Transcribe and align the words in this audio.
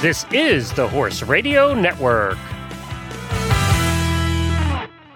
This 0.00 0.24
is 0.30 0.72
the 0.74 0.86
Horse 0.86 1.24
Radio 1.24 1.74
Network. 1.74 2.38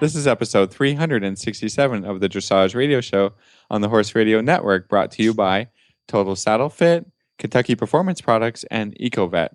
This 0.01 0.17
is 0.17 0.27
episode 0.27 0.73
367 0.73 2.05
of 2.05 2.19
the 2.19 2.29
Dressage 2.29 2.75
Radio 2.75 3.01
Show 3.01 3.35
on 3.71 3.81
the 3.81 3.89
Horse 3.89 4.17
Radio 4.17 4.41
Network, 4.41 4.89
brought 4.89 5.13
to 5.13 5.23
you 5.23 5.35
by 5.35 5.69
Total 6.09 6.35
Saddle 6.35 6.69
Fit, 6.69 7.07
Kentucky 7.39 7.77
Performance 7.77 8.21
Products, 8.21 8.65
and 8.73 8.93
EcoVet. 8.99 9.51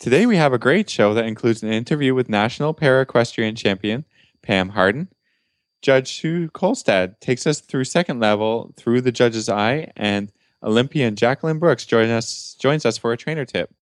Today 0.00 0.26
we 0.26 0.34
have 0.38 0.52
a 0.52 0.58
great 0.58 0.90
show 0.90 1.14
that 1.14 1.26
includes 1.26 1.62
an 1.62 1.72
interview 1.72 2.12
with 2.12 2.28
National 2.28 2.74
Para 2.74 3.02
Equestrian 3.02 3.54
Champion 3.54 4.04
Pam 4.42 4.70
Hardin. 4.70 5.06
Judge 5.82 6.18
Sue 6.18 6.48
Kolstad 6.48 7.20
takes 7.20 7.46
us 7.46 7.60
through 7.60 7.84
second 7.84 8.18
level 8.18 8.74
through 8.76 9.02
the 9.02 9.12
judge's 9.12 9.48
eye, 9.48 9.92
and 9.94 10.32
Olympian 10.64 11.14
Jacqueline 11.14 11.60
Brooks 11.60 11.86
join 11.86 12.10
us, 12.10 12.56
joins 12.58 12.84
us 12.84 12.98
for 12.98 13.12
a 13.12 13.16
trainer 13.16 13.44
tip. 13.44 13.72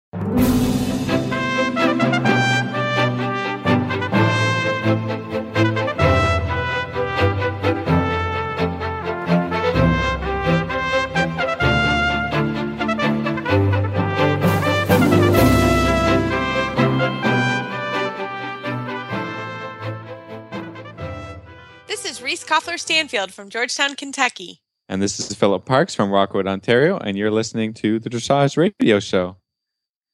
Stanfield 22.81 23.33
from 23.33 23.51
Georgetown, 23.51 23.95
Kentucky. 23.95 24.63
And 24.89 25.01
this 25.01 25.21
is 25.21 25.35
Philip 25.37 25.65
Parks 25.67 25.95
from 25.95 26.11
Rockwood, 26.11 26.47
Ontario, 26.49 26.97
and 26.99 27.17
you're 27.17 27.31
listening 27.31 27.75
to 27.75 27.99
the 28.01 28.11
Dressage 28.11 28.57
Radio 28.57 28.99
Show. 28.99 29.37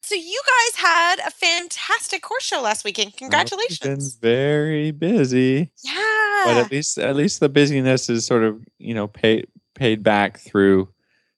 So 0.03 0.15
you 0.15 0.41
guys 0.47 0.77
had 0.77 1.17
a 1.27 1.31
fantastic 1.31 2.25
horse 2.25 2.45
show 2.45 2.61
last 2.61 2.85
weekend. 2.85 3.09
It's 3.09 3.19
been 3.19 3.31
Congratulations. 3.31 4.17
very 4.17 4.91
busy. 4.91 5.73
Yeah. 5.83 6.43
but 6.45 6.57
at 6.59 6.71
least 6.71 6.99
at 6.99 7.17
least 7.17 7.41
the 7.41 7.49
busyness 7.49 8.11
is 8.11 8.27
sort 8.27 8.45
of 8.45 8.63
you 8.79 8.95
know 8.95 9.07
paid 9.09 9.47
paid 9.75 10.03
back 10.03 10.39
through 10.39 10.89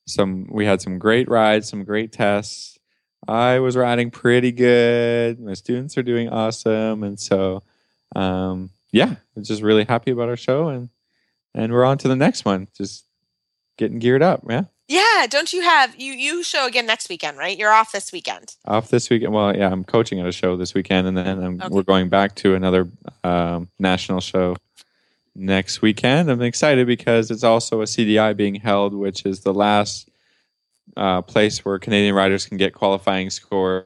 some 0.07 0.47
we 0.51 0.65
had 0.67 0.81
some 0.83 0.99
great 0.99 1.29
rides 1.29 1.69
some 1.69 1.85
great 1.85 2.13
tests 2.13 2.79
i 3.27 3.59
was 3.59 3.77
riding 3.77 4.11
pretty 4.11 4.53
good 4.53 5.39
my 5.41 5.55
students 5.55 5.97
are 5.99 6.03
doing 6.03 6.29
awesome 6.29 7.03
and 7.03 7.19
so 7.19 7.63
um 8.17 8.71
yeah 8.93 9.15
i'm 9.37 9.45
just 9.45 9.63
really 9.63 9.85
happy 9.85 10.11
about 10.11 10.29
our 10.29 10.37
show 10.37 10.69
and 10.69 10.89
and 11.59 11.73
we're 11.73 11.85
on 11.85 11.99
to 11.99 12.09
the 12.09 12.17
next 12.17 12.45
one 12.45 12.69
just 12.77 13.05
getting 13.77 13.99
geared 13.99 14.23
up 14.23 14.43
yeah 14.49 14.65
yeah. 14.91 15.27
Don't 15.29 15.53
you 15.53 15.61
have 15.61 15.95
you 16.01 16.15
you 16.15 16.43
show 16.43 16.67
again 16.67 16.87
next 16.87 17.11
weekend, 17.11 17.37
right? 17.37 17.59
You're 17.59 17.73
off 17.75 17.93
this 17.93 18.11
weekend. 18.11 18.55
off 18.65 18.89
this 18.89 19.11
weekend 19.11 19.35
well 19.35 19.55
yeah 19.55 19.71
i'm 19.71 19.85
coaching 19.85 20.19
at 20.19 20.27
a 20.27 20.33
show 20.33 20.57
this 20.57 20.73
weekend 20.73 21.07
and 21.07 21.15
then 21.15 21.45
I'm, 21.45 21.61
Okay. 21.61 21.69
we're 21.75 21.83
going 21.83 22.09
back 22.09 22.35
to 22.37 22.55
another 22.55 22.89
um, 23.23 23.69
national 23.79 24.21
show 24.23 24.57
next 25.35 25.83
weekend 25.83 26.31
i'm 26.31 26.41
excited 26.43 26.87
because 26.87 27.31
it's 27.31 27.45
also 27.45 27.83
a 27.83 27.85
cdi 27.85 28.35
being 28.37 28.55
held 28.57 28.95
which 28.95 29.27
is 29.27 29.41
the 29.41 29.53
last 29.53 30.09
uh, 30.97 31.21
place 31.23 31.65
where 31.65 31.79
canadian 31.79 32.15
riders 32.15 32.47
can 32.47 32.57
get 32.57 32.73
qualifying 32.75 33.29
scores 33.31 33.85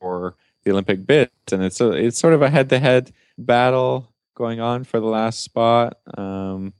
for 0.00 0.34
the 0.64 0.70
olympic 0.70 1.06
bids 1.06 1.30
and 1.52 1.62
it's 1.62 1.80
a, 1.80 1.90
it's 1.92 2.18
sort 2.18 2.32
of 2.32 2.40
a 2.42 2.48
head-to-head 2.50 3.12
battle 3.36 4.10
going 4.34 4.60
on 4.60 4.82
for 4.82 4.98
the 4.98 5.06
last 5.06 5.40
spot 5.42 5.98
um, 6.16 6.72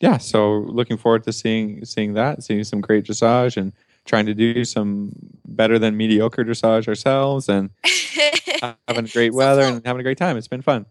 yeah 0.00 0.16
so 0.16 0.60
looking 0.68 0.96
forward 0.96 1.22
to 1.24 1.32
seeing 1.32 1.84
seeing 1.84 2.14
that 2.14 2.42
seeing 2.42 2.64
some 2.64 2.80
great 2.80 3.04
dressage 3.04 3.56
and 3.56 3.72
trying 4.08 4.26
to 4.26 4.34
do 4.34 4.64
some 4.64 5.12
better 5.46 5.78
than 5.78 5.96
mediocre 5.96 6.44
dressage 6.44 6.88
ourselves 6.88 7.48
and 7.48 7.70
having 8.88 9.04
great 9.06 9.32
So, 9.32 9.38
weather 9.38 9.62
Phil, 9.62 9.76
and 9.76 9.86
having 9.86 10.00
a 10.00 10.02
great 10.02 10.18
time. 10.18 10.36
It's 10.36 10.48
been 10.48 10.62
fun. 10.62 10.86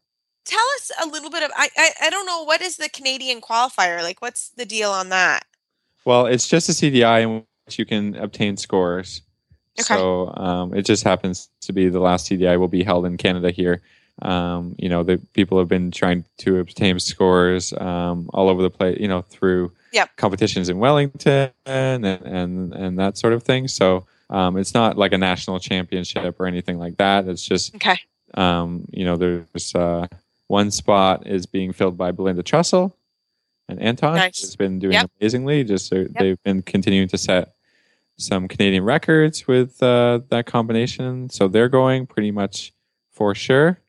Tell 0.45 0.65
us 0.75 0.91
a 1.03 1.07
little 1.07 1.29
bit 1.29 1.43
of 1.43 1.51
I, 1.55 1.67
I 1.75 1.89
I 2.03 2.09
don't 2.09 2.25
know 2.25 2.43
what 2.43 2.61
is 2.61 2.77
the 2.77 2.87
Canadian 2.87 3.41
qualifier 3.41 4.01
like. 4.01 4.21
What's 4.21 4.49
the 4.49 4.65
deal 4.65 4.91
on 4.91 5.09
that? 5.09 5.45
Well, 6.05 6.27
it's 6.27 6.47
just 6.47 6.69
a 6.69 6.71
CDI 6.71 7.23
in 7.23 7.43
which 7.65 7.77
you 7.77 7.85
can 7.85 8.15
obtain 8.15 8.55
scores. 8.55 9.23
Okay. 9.79 9.93
So 9.93 10.33
um, 10.37 10.73
it 10.73 10.83
just 10.83 11.03
happens 11.03 11.49
to 11.61 11.73
be 11.73 11.89
the 11.89 11.99
last 11.99 12.29
CDI 12.29 12.57
will 12.57 12.69
be 12.69 12.83
held 12.83 13.05
in 13.05 13.17
Canada 13.17 13.51
here. 13.51 13.81
Um, 14.21 14.75
you 14.79 14.89
know, 14.89 15.03
the 15.03 15.17
people 15.33 15.59
have 15.59 15.67
been 15.67 15.91
trying 15.91 16.25
to 16.39 16.57
obtain 16.59 16.99
scores 16.99 17.71
um, 17.73 18.29
all 18.33 18.49
over 18.49 18.61
the 18.61 18.69
place. 18.69 18.97
You 18.99 19.07
know, 19.07 19.21
through 19.21 19.71
Yep. 19.93 20.15
competitions 20.17 20.69
in 20.69 20.79
Wellington 20.79 21.51
and 21.65 22.05
and 22.05 22.73
and 22.73 22.99
that 22.99 23.17
sort 23.17 23.33
of 23.33 23.43
thing. 23.43 23.67
So 23.67 24.05
um, 24.29 24.57
it's 24.57 24.73
not 24.73 24.97
like 24.97 25.13
a 25.13 25.17
national 25.17 25.59
championship 25.59 26.39
or 26.39 26.45
anything 26.47 26.77
like 26.77 26.97
that. 26.97 27.27
It's 27.27 27.43
just 27.45 27.73
Okay. 27.75 27.97
um, 28.33 28.85
you 28.91 29.05
know, 29.05 29.15
there's 29.15 29.73
uh, 29.75 30.07
one 30.47 30.71
spot 30.71 31.25
is 31.27 31.45
being 31.45 31.71
filled 31.71 31.97
by 31.97 32.11
Belinda 32.11 32.43
Trussell 32.43 32.93
and 33.69 33.81
Anton 33.81 34.15
Nice. 34.15 34.41
has 34.41 34.55
been 34.55 34.79
doing 34.79 34.93
Yep. 34.93 35.11
amazingly. 35.21 35.63
Just 35.63 35.93
uh, 35.93 36.05
they've 36.19 36.41
been 36.43 36.61
continuing 36.63 37.07
to 37.09 37.17
set 37.17 37.53
some 38.17 38.47
Canadian 38.47 38.83
records 38.83 39.47
with 39.47 39.81
uh, 39.83 40.19
that 40.29 40.45
combination, 40.47 41.29
so 41.29 41.47
they're 41.47 41.69
going 41.69 42.07
pretty 42.07 42.31
much 42.31 42.73
for 43.11 43.33
sure. 43.35 43.79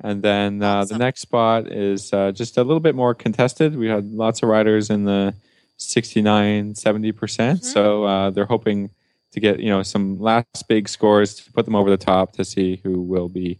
And 0.00 0.22
then 0.22 0.62
uh, 0.62 0.84
the 0.84 0.98
next 0.98 1.20
spot 1.22 1.72
is 1.72 2.12
uh, 2.12 2.32
just 2.32 2.58
a 2.58 2.62
little 2.62 2.80
bit 2.80 2.94
more 2.94 3.14
contested. 3.14 3.76
We 3.76 3.88
had 3.88 4.12
lots 4.12 4.42
of 4.42 4.48
riders 4.48 4.90
in 4.90 5.04
the 5.04 5.34
69, 5.78 6.74
70%. 6.74 7.16
percent 7.16 7.60
Mhm. 7.60 7.64
So 7.64 8.04
uh, 8.04 8.30
they're 8.30 8.46
hoping 8.46 8.90
to 9.32 9.40
get, 9.40 9.60
you 9.60 9.70
know, 9.70 9.82
some 9.82 10.18
last 10.18 10.68
big 10.68 10.88
scores 10.88 11.34
to 11.36 11.52
put 11.52 11.64
them 11.64 11.74
over 11.74 11.90
the 11.90 11.96
top 11.96 12.32
to 12.32 12.44
see 12.44 12.80
who 12.82 13.00
will 13.00 13.28
be 13.28 13.58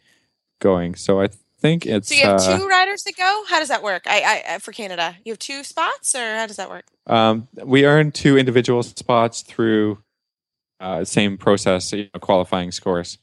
going. 0.60 0.94
So 0.94 1.20
I 1.20 1.28
think 1.60 1.86
it's 1.86 2.08
So 2.08 2.14
you 2.14 2.22
have 2.22 2.40
uh, 2.40 2.58
two 2.58 2.66
riders 2.66 3.02
that 3.04 3.16
go. 3.16 3.44
How 3.48 3.58
does 3.58 3.68
that 3.68 3.82
work? 3.82 4.02
I, 4.06 4.42
I 4.48 4.58
for 4.58 4.72
Canada, 4.72 5.16
you 5.24 5.32
have 5.32 5.38
two 5.38 5.64
spots, 5.64 6.14
or 6.14 6.36
how 6.36 6.46
does 6.46 6.56
that 6.56 6.70
work? 6.70 6.84
um, 7.06 7.48
we 7.62 7.84
earn 7.84 8.10
two 8.12 8.36
individual 8.36 8.82
spots 8.82 9.42
through 9.42 9.98
uh, 10.80 11.04
same 11.04 11.38
process, 11.38 11.92
you 11.92 12.08
know, 12.12 12.20
qualifying 12.20 12.72
scores. 12.72 13.18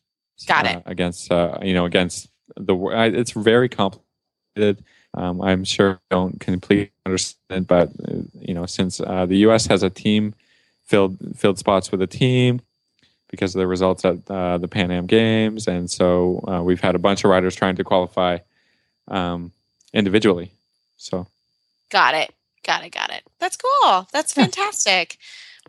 Got 0.48 0.66
uh, 0.66 0.70
it. 0.70 0.84
against 0.86 1.32
uh, 1.32 1.60
you 1.62 1.74
know 1.74 1.86
against 1.86 2.28
the 2.56 2.76
I- 2.76 3.08
it's 3.08 3.32
very 3.32 3.70
complicated. 3.70 4.84
Um, 5.16 5.42
I'm 5.42 5.64
sure 5.64 6.00
I 6.12 6.16
don't 6.16 6.40
completely 6.40 6.92
understand, 7.06 7.42
it, 7.52 7.68
but 7.68 7.90
uh, 8.08 8.22
you 8.40 8.54
know 8.54 8.66
since 8.66 9.00
uh, 9.00 9.26
the 9.26 9.38
U.S. 9.40 9.68
has 9.68 9.84
a 9.84 9.90
team 9.90 10.34
filled 10.84 11.18
filled 11.38 11.60
spots 11.60 11.92
with 11.92 12.02
a 12.02 12.08
team 12.08 12.62
because 13.30 13.56
of 13.56 13.60
the 13.60 13.68
results 13.68 14.06
at 14.06 14.30
uh, 14.30 14.58
the 14.58 14.68
Pan 14.68 14.92
Am 14.92 15.06
Games, 15.08 15.68
and 15.68 15.90
so 15.90 16.44
uh, 16.48 16.62
we've 16.64 16.82
had 16.82 16.96
a 16.96 17.00
bunch 17.00 17.24
of 17.24 17.30
riders 17.32 17.56
trying 17.56 17.76
to 17.76 17.84
qualify 17.84 18.40
um, 19.08 19.52
individually. 19.94 20.52
So 20.98 21.28
Got 21.90 22.16
it. 22.16 22.34
Got 22.64 22.84
it. 22.86 22.92
Got 22.92 23.12
it. 23.12 23.22
That's 23.40 23.58
cool. 23.58 24.08
That's 24.12 24.34
fantastic. 24.34 25.18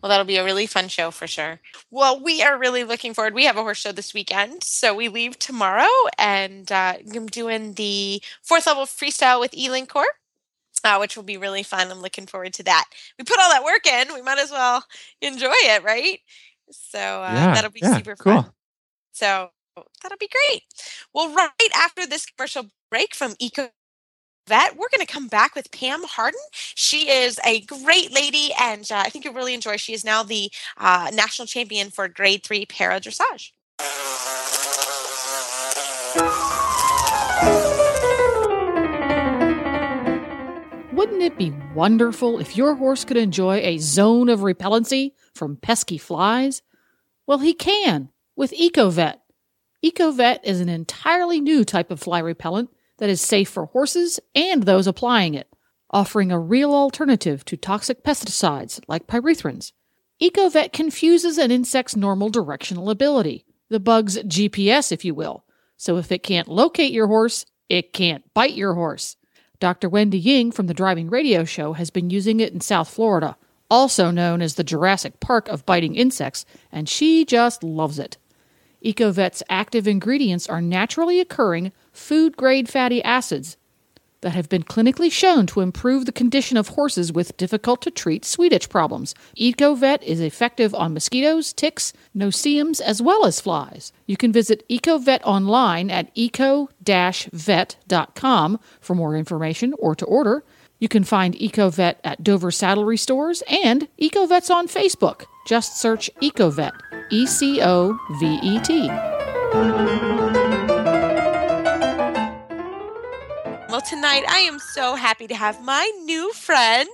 Well, 0.01 0.09
that'll 0.09 0.25
be 0.25 0.37
a 0.37 0.43
really 0.43 0.67
fun 0.67 0.87
show 0.87 1.09
for 1.09 1.25
sure. 1.25 1.59
Well, 1.89 2.21
we 2.21 2.41
are 2.43 2.57
really 2.59 2.83
looking 2.83 3.13
forward. 3.13 3.33
We 3.33 3.45
have 3.45 3.57
a 3.57 3.61
horse 3.61 3.79
show 3.79 3.91
this 3.91 4.13
weekend, 4.13 4.63
so 4.63 4.93
we 4.93 5.07
leave 5.07 5.39
tomorrow, 5.39 5.87
and 6.17 6.71
uh, 6.71 6.95
I'm 7.13 7.27
doing 7.27 7.73
the 7.73 8.21
fourth 8.43 8.67
level 8.67 8.85
freestyle 8.85 9.39
with 9.39 9.55
Elin 9.57 9.87
Corp, 9.87 10.15
uh, 10.83 10.97
which 10.97 11.15
will 11.15 11.23
be 11.23 11.37
really 11.37 11.63
fun. 11.63 11.91
I'm 11.91 12.01
looking 12.01 12.27
forward 12.27 12.53
to 12.55 12.63
that. 12.63 12.85
We 13.17 13.25
put 13.25 13.39
all 13.39 13.49
that 13.49 13.63
work 13.63 13.87
in. 13.87 14.13
We 14.13 14.21
might 14.21 14.39
as 14.39 14.51
well 14.51 14.85
enjoy 15.21 15.53
it, 15.53 15.83
right? 15.83 16.19
So 16.71 16.99
uh, 16.99 17.31
Yeah, 17.33 17.53
that'll 17.53 17.71
be 17.71 17.81
yeah, 17.81 17.97
super 17.97 18.15
cool. 18.15 18.43
fun. 18.43 18.51
So 19.11 19.51
that'll 20.03 20.17
be 20.19 20.29
great. 20.29 20.63
Well, 21.13 21.33
right 21.33 21.71
after 21.75 22.05
this 22.07 22.25
commercial 22.25 22.67
break 22.91 23.15
from 23.15 23.35
Eco 23.39 23.69
Vet, 24.47 24.77
we're 24.77 24.89
going 24.95 25.03
to 25.03 25.11
come 25.11 25.27
back 25.27 25.55
with 25.55 25.71
Pam 25.71 26.03
Hardin. 26.03 26.39
She 26.53 27.09
is 27.09 27.39
a 27.43 27.61
great 27.61 28.13
lady, 28.13 28.51
and 28.61 28.87
uh, 28.91 28.97
I 28.97 29.09
think 29.09 29.25
you'll 29.25 29.33
really 29.33 29.55
enjoy. 29.55 29.77
She 29.77 29.93
is 29.93 30.05
now 30.05 30.21
the 30.21 30.51
uh, 30.77 31.09
national 31.11 31.47
champion 31.47 31.89
for 31.89 32.07
Grade 32.07 32.43
Three 32.43 32.67
Para 32.67 32.99
Dressage. 32.99 33.53
Wouldn't 40.93 41.23
it 41.23 41.39
be 41.39 41.51
wonderful 41.73 42.39
if 42.39 42.55
your 42.55 42.75
horse 42.75 43.03
could 43.03 43.17
enjoy 43.17 43.57
a 43.57 43.79
zone 43.79 44.29
of 44.29 44.41
repellency 44.41 45.13
from 45.33 45.57
pesky 45.57 45.97
flies? 45.97 46.61
Well, 47.25 47.39
he 47.39 47.55
can 47.55 48.09
with 48.35 48.51
EcoVet. 48.51 49.15
EcoVet 49.83 50.39
is 50.43 50.61
an 50.61 50.69
entirely 50.69 51.41
new 51.41 51.65
type 51.65 51.89
of 51.89 51.99
fly 51.99 52.19
repellent 52.19 52.69
that 52.97 53.09
is 53.09 53.21
safe 53.21 53.49
for 53.49 53.65
horses 53.65 54.19
and 54.33 54.63
those 54.63 54.87
applying 54.87 55.33
it, 55.33 55.47
offering 55.89 56.31
a 56.31 56.39
real 56.39 56.73
alternative 56.73 57.45
to 57.45 57.57
toxic 57.57 58.03
pesticides 58.03 58.79
like 58.87 59.07
pyrethrins. 59.07 59.71
EcoVet 60.21 60.71
confuses 60.71 61.37
an 61.37 61.51
insect's 61.51 61.95
normal 61.95 62.29
directional 62.29 62.89
ability, 62.89 63.45
the 63.69 63.79
bug's 63.79 64.17
GPS, 64.19 64.91
if 64.91 65.03
you 65.03 65.13
will. 65.13 65.43
So 65.77 65.97
if 65.97 66.11
it 66.11 66.23
can't 66.23 66.47
locate 66.47 66.93
your 66.93 67.07
horse, 67.07 67.45
it 67.67 67.93
can't 67.93 68.23
bite 68.33 68.53
your 68.53 68.75
horse. 68.75 69.17
Dr. 69.59 69.89
Wendy 69.89 70.19
Ying 70.19 70.51
from 70.51 70.67
the 70.67 70.73
Driving 70.73 71.09
Radio 71.09 71.43
Show 71.43 71.73
has 71.73 71.89
been 71.89 72.09
using 72.09 72.39
it 72.39 72.53
in 72.53 72.61
South 72.61 72.89
Florida, 72.89 73.35
also 73.69 74.11
known 74.11 74.41
as 74.41 74.55
the 74.55 74.63
Jurassic 74.63 75.19
Park 75.19 75.47
of 75.47 75.65
biting 75.65 75.95
insects, 75.95 76.45
and 76.71 76.87
she 76.87 77.25
just 77.25 77.63
loves 77.63 77.99
it. 77.99 78.17
EcoVet's 78.83 79.41
active 79.49 79.87
ingredients 79.87 80.47
are 80.47 80.61
naturally 80.61 81.19
occurring 81.19 81.71
food 81.95 82.37
grade 82.37 82.69
fatty 82.69 83.03
acids 83.03 83.57
that 84.21 84.33
have 84.33 84.49
been 84.49 84.63
clinically 84.63 85.11
shown 85.11 85.45
to 85.45 85.61
improve 85.61 86.05
the 86.07 86.11
condition 86.11 86.57
of 86.57 86.69
horses 86.69 87.13
with 87.13 87.37
difficult 87.37 87.79
to 87.83 87.91
treat 87.91 88.25
sweet 88.25 88.51
itch 88.51 88.69
problems. 88.69 89.13
EcoVet 89.37 90.01
is 90.01 90.19
effective 90.19 90.73
on 90.73 90.95
mosquitoes, 90.95 91.53
ticks, 91.53 91.93
no-see-ums, 92.13 92.81
as 92.81 93.03
well 93.03 93.23
as 93.25 93.39
flies. 93.39 93.93
You 94.07 94.17
can 94.17 94.31
visit 94.31 94.67
EcoVet 94.67 95.21
online 95.23 95.91
at 95.91 96.09
eco-vet.com 96.15 96.69
for 98.81 98.95
more 98.95 99.15
information 99.15 99.75
or 99.77 99.93
to 99.93 100.05
order. 100.05 100.43
You 100.79 100.87
can 100.87 101.03
find 101.03 101.35
EcoVet 101.35 101.97
at 102.03 102.23
Dover 102.23 102.49
Saddlery 102.49 102.97
Stores 102.97 103.43
and 103.47 103.87
EcoVet's 104.01 104.49
on 104.49 104.67
Facebook. 104.67 105.25
Just 105.45 105.79
search 105.79 106.09
EcoVet, 106.23 106.71
E 107.11 107.27
C 107.27 107.61
O 107.61 107.95
V 108.19 108.39
E 108.41 108.59
T. 108.61 108.89
Well, 113.75 113.81
tonight 113.81 114.23
I 114.29 114.37
am 114.39 114.57
so 114.57 114.95
happy 114.95 115.27
to 115.27 115.35
have 115.35 115.61
my 115.61 115.91
new 116.05 116.31
friend, 116.31 116.87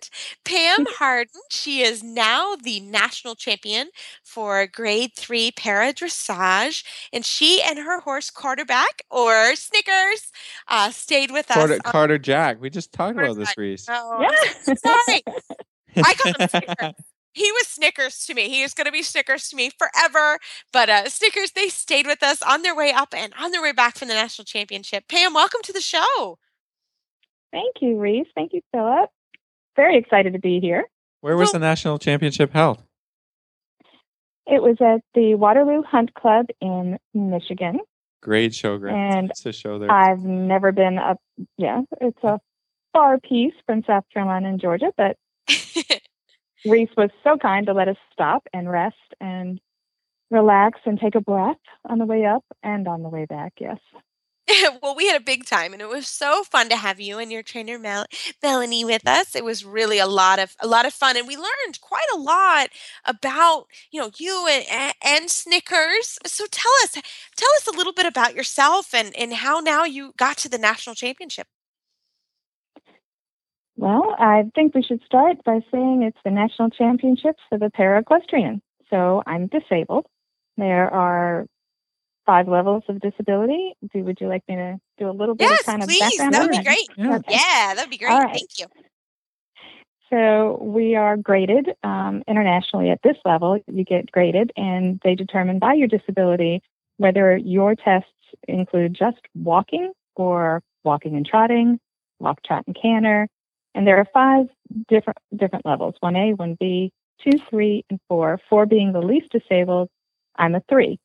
Pam 0.45 0.88
Hardin. 0.98 1.39
She 1.51 1.83
is 1.83 2.01
now 2.01 2.56
the 2.56 2.80
national 2.80 3.36
champion 3.36 3.89
for 4.24 4.66
grade 4.66 5.12
three 5.16 5.51
para 5.51 5.94
dressage, 5.94 6.83
and 7.13 7.24
she 7.24 7.62
and 7.62 7.78
her 7.78 8.00
horse 8.00 8.31
Quarterback 8.31 9.04
or 9.12 9.56
Snickers 9.56 10.31
uh, 10.69 10.89
stayed 10.89 11.30
with 11.30 11.50
Carter, 11.50 11.74
us. 11.74 11.81
on- 11.86 11.92
Carter 11.92 12.18
Jack. 12.18 12.60
We 12.60 12.72
just 12.72 12.92
talked 12.92 13.13
Carter 13.16 13.30
about 13.34 13.38
this, 13.38 13.56
Reese. 13.56 13.86
Oh, 13.88 14.19
Yeah. 14.19 14.74
sorry. 14.84 15.22
I 15.98 16.13
call 16.16 16.34
him 16.34 16.48
Snickers. 16.50 16.94
He 17.34 17.50
was 17.51 17.68
Snickers 17.68 18.25
to 18.25 18.34
me. 18.34 18.50
He 18.50 18.63
is 18.63 18.74
going 18.74 18.88
to 18.88 18.92
be 18.92 19.04
Snickers 19.04 19.50
to 19.50 19.56
me 19.56 19.69
forever. 19.77 20.39
But 20.74 20.89
uh, 20.89 21.10
Snickers, 21.10 21.51
they 21.51 21.69
stayed 21.69 22.07
with 22.07 22.24
us 22.24 22.42
on 22.42 22.63
their 22.63 22.75
way 22.75 22.92
up 22.92 23.13
and 23.16 23.34
on 23.39 23.51
their 23.51 23.62
way 23.62 23.72
back 23.72 23.98
from 24.00 24.07
the 24.07 24.16
national 24.16 24.45
championship. 24.45 25.07
Pam, 25.07 25.36
welcome 25.36 25.62
to 25.63 25.72
the 25.72 25.80
show. 25.80 26.39
Thank 27.51 27.75
you, 27.81 28.00
Reese. 28.00 28.27
Thank 28.36 28.53
you, 28.53 28.62
Philip. 28.74 29.09
Very 29.75 29.98
excited 29.98 30.33
to 30.33 30.39
be 30.39 30.59
here. 30.59 30.86
Where 31.21 31.38
was 31.38 31.51
the 31.51 31.59
national 31.59 32.00
championship 32.00 32.51
held? 32.51 32.81
It 34.48 34.62
was 34.62 34.77
at 34.81 35.01
the 35.13 35.36
Waterloo 35.36 35.83
Hunt 35.83 36.13
Club 36.13 36.48
in 36.59 36.98
Michigan. 37.13 37.80
Great 38.21 38.53
show, 38.53 38.77
great. 38.77 38.94
And 38.94 39.30
It's 39.30 39.45
a 39.45 39.53
show 39.53 39.80
there. 39.80 39.92
I've 39.92 40.24
never 40.24 40.71
been 40.71 40.98
up. 40.98 41.19
Yeah, 41.57 41.81
it's 42.00 42.24
a 42.24 42.39
far 42.94 43.19
piece 43.19 43.53
from 43.65 43.83
South 43.86 44.03
Carolina 44.13 44.50
and 44.50 44.59
Georgia, 44.59 44.92
but 44.98 45.18
Reese 46.65 46.89
was 46.98 47.09
so 47.24 47.38
kind 47.38 47.65
to 47.68 47.74
let 47.74 47.88
us 47.88 47.98
stop 48.12 48.44
and 48.53 48.69
rest 48.69 48.95
and 49.19 49.59
relax 50.30 50.80
and 50.86 51.00
take 51.00 51.15
a 51.15 51.21
breath 51.21 51.57
on 51.88 51.98
the 51.98 52.06
way 52.06 52.25
up 52.25 52.44
and 52.63 52.88
on 52.88 53.03
the 53.03 53.09
way 53.09 53.25
back. 53.25 53.53
Yes. 53.59 53.80
well, 54.82 54.96
we 54.96 55.08
had 55.08 55.20
a 55.20 55.24
big 55.24 55.46
time, 55.46 55.74
and 55.74 55.82
it 55.82 55.88
was 55.88 56.08
so 56.08 56.44
fun 56.44 56.70
to 56.70 56.76
have 56.76 57.00
you 57.00 57.20
and 57.20 57.32
your 57.32 57.44
trainer 57.44 57.78
Mel- 57.78 58.08
Melanie 58.42 58.86
with 58.86 59.08
us. 59.08 59.36
It 59.36 59.44
was 59.44 59.64
really 59.64 60.00
a 60.00 60.08
lot 60.08 60.40
of 60.40 60.56
a 60.60 60.68
lot 60.68 60.86
of 60.86 60.94
fun, 60.94 61.18
and 61.18 61.28
we 61.28 61.36
learned 61.36 61.80
quite 61.82 62.08
a 62.14 62.18
lot 62.18 62.70
about 63.06 63.68
you 63.92 64.00
know 64.00 64.12
you 64.18 64.48
and, 64.50 64.94
and, 65.04 65.30
Snickers. 65.30 66.18
So 66.26 66.46
tell 66.50 66.72
us 66.84 66.94
tell 67.36 67.50
us 67.58 67.68
a 67.68 67.76
little 67.76 67.94
bit 67.94 68.06
about 68.06 68.36
yourself 68.36 68.94
and 68.94 69.16
and 69.16 69.34
how 69.34 69.60
now 69.60 69.84
you 69.84 70.14
got 70.18 70.38
to 70.38 70.50
the 70.50 70.58
national 70.58 70.96
championship. 70.96 71.48
Well, 73.78 74.16
I 74.20 74.44
think 74.54 74.76
we 74.76 74.84
should 74.84 75.02
start 75.06 75.44
by 75.44 75.62
saying 75.72 76.04
it's 76.04 76.20
the 76.24 76.32
national 76.32 76.70
championships 76.70 77.40
for 77.50 77.58
the 77.58 77.70
para 77.70 78.00
equestrian. 78.00 78.62
So 78.90 79.24
I'm 79.26 79.48
disabled. 79.48 80.06
There 80.58 80.94
are 80.94 81.48
five 82.26 82.48
levels 82.48 82.84
of 82.88 83.00
disability. 83.00 83.74
Do, 83.94 84.04
would 84.04 84.20
you 84.22 84.28
like 84.28 84.44
me 84.48 84.56
to 84.56 84.78
do 84.98 85.10
a 85.10 85.12
little 85.12 85.36
bit 85.36 85.50
Yes, 85.50 85.62
of 85.62 85.66
kind 85.66 85.84
please. 85.84 86.02
of 86.02 86.10
background? 86.10 86.34
That 86.34 86.42
on 86.42 86.48
would 86.48 86.58
be 86.58 86.64
great. 86.64 86.90
Yeah. 86.98 87.16
Okay. 87.16 87.34
Yeah, 87.34 87.74
that'd 87.76 87.90
be 87.90 87.98
great. 87.98 88.12
All 88.12 88.22
right. 88.22 88.34
Thank 88.34 88.60
you. 88.60 88.66
So 90.10 90.58
we 90.62 90.96
are 90.96 91.16
graded 91.16 91.70
um, 91.84 92.22
internationally 92.28 92.90
at 92.90 93.00
this 93.02 93.16
level. 93.24 93.60
You 93.72 93.86
get 93.86 94.12
graded, 94.12 94.52
and 94.58 95.00
they 95.04 95.16
determine 95.16 95.58
by 95.58 95.74
your 95.74 95.88
disability 95.88 96.62
whether 96.98 97.38
your 97.38 97.76
tests 97.76 98.10
include 98.48 98.94
just 98.94 99.20
walking 99.36 99.92
or 100.16 100.62
walking 100.84 101.16
and 101.16 101.26
trotting, 101.26 101.80
walk, 102.20 102.44
trot, 102.44 102.66
and 102.68 102.78
canter. 102.80 103.28
And 103.74 103.88
there 103.88 103.98
are 103.98 104.08
five 104.14 104.48
different 104.90 105.18
different 105.34 105.66
levels: 105.66 105.96
one 106.02 106.18
A, 106.18 106.34
one 106.34 106.58
B, 106.60 106.92
two, 107.24 107.40
three, 107.50 107.86
and 107.90 108.00
four. 108.10 108.38
Four 108.50 108.66
being 108.66 108.92
the 108.92 109.00
least 109.00 109.32
disabled. 109.32 109.90
I'm 110.36 110.56
a 110.56 110.62
three, 110.70 111.00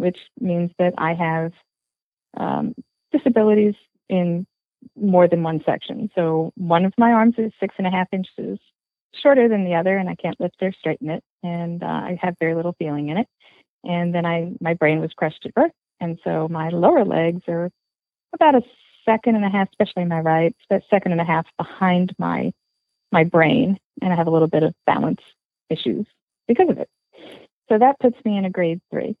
which 0.00 0.18
means 0.40 0.70
that 0.78 0.94
I 0.98 1.14
have 1.14 1.52
um, 2.36 2.74
disabilities 3.12 3.74
in 4.08 4.46
more 4.96 5.26
than 5.28 5.42
one 5.42 5.62
section. 5.64 6.10
So 6.14 6.52
one 6.56 6.84
of 6.84 6.92
my 6.98 7.12
arms 7.12 7.34
is 7.38 7.52
six 7.58 7.74
and 7.78 7.86
a 7.86 7.90
half 7.90 8.08
inches 8.12 8.58
shorter 9.22 9.48
than 9.48 9.64
the 9.64 9.74
other, 9.74 9.96
and 9.96 10.08
I 10.08 10.14
can't 10.14 10.38
lift 10.40 10.56
or 10.62 10.72
straighten 10.72 11.10
it, 11.10 11.24
and 11.42 11.82
uh, 11.82 11.86
I 11.86 12.18
have 12.20 12.34
very 12.38 12.54
little 12.54 12.74
feeling 12.78 13.08
in 13.08 13.18
it. 13.18 13.26
And 13.84 14.14
then 14.14 14.26
I, 14.26 14.52
my 14.60 14.74
brain 14.74 15.00
was 15.00 15.12
crushed 15.12 15.46
at 15.46 15.54
birth, 15.54 15.72
and 16.00 16.18
so 16.24 16.48
my 16.48 16.68
lower 16.68 17.04
legs 17.04 17.42
are 17.48 17.70
about 18.34 18.54
a 18.54 18.62
second 19.04 19.36
and 19.36 19.44
a 19.44 19.48
half, 19.48 19.68
especially 19.70 20.04
my 20.04 20.20
right, 20.20 20.54
a 20.70 20.80
second 20.90 21.12
and 21.12 21.20
a 21.20 21.24
half 21.24 21.46
behind 21.56 22.14
my 22.18 22.52
my 23.12 23.24
brain, 23.24 23.78
and 24.02 24.12
I 24.12 24.16
have 24.16 24.26
a 24.26 24.30
little 24.30 24.48
bit 24.48 24.64
of 24.64 24.74
balance 24.84 25.20
issues 25.70 26.06
because 26.48 26.68
of 26.68 26.78
it. 26.78 26.88
So 27.68 27.78
that 27.78 27.98
puts 28.00 28.16
me 28.24 28.36
in 28.36 28.44
a 28.44 28.50
grade 28.50 28.80
three, 28.90 29.16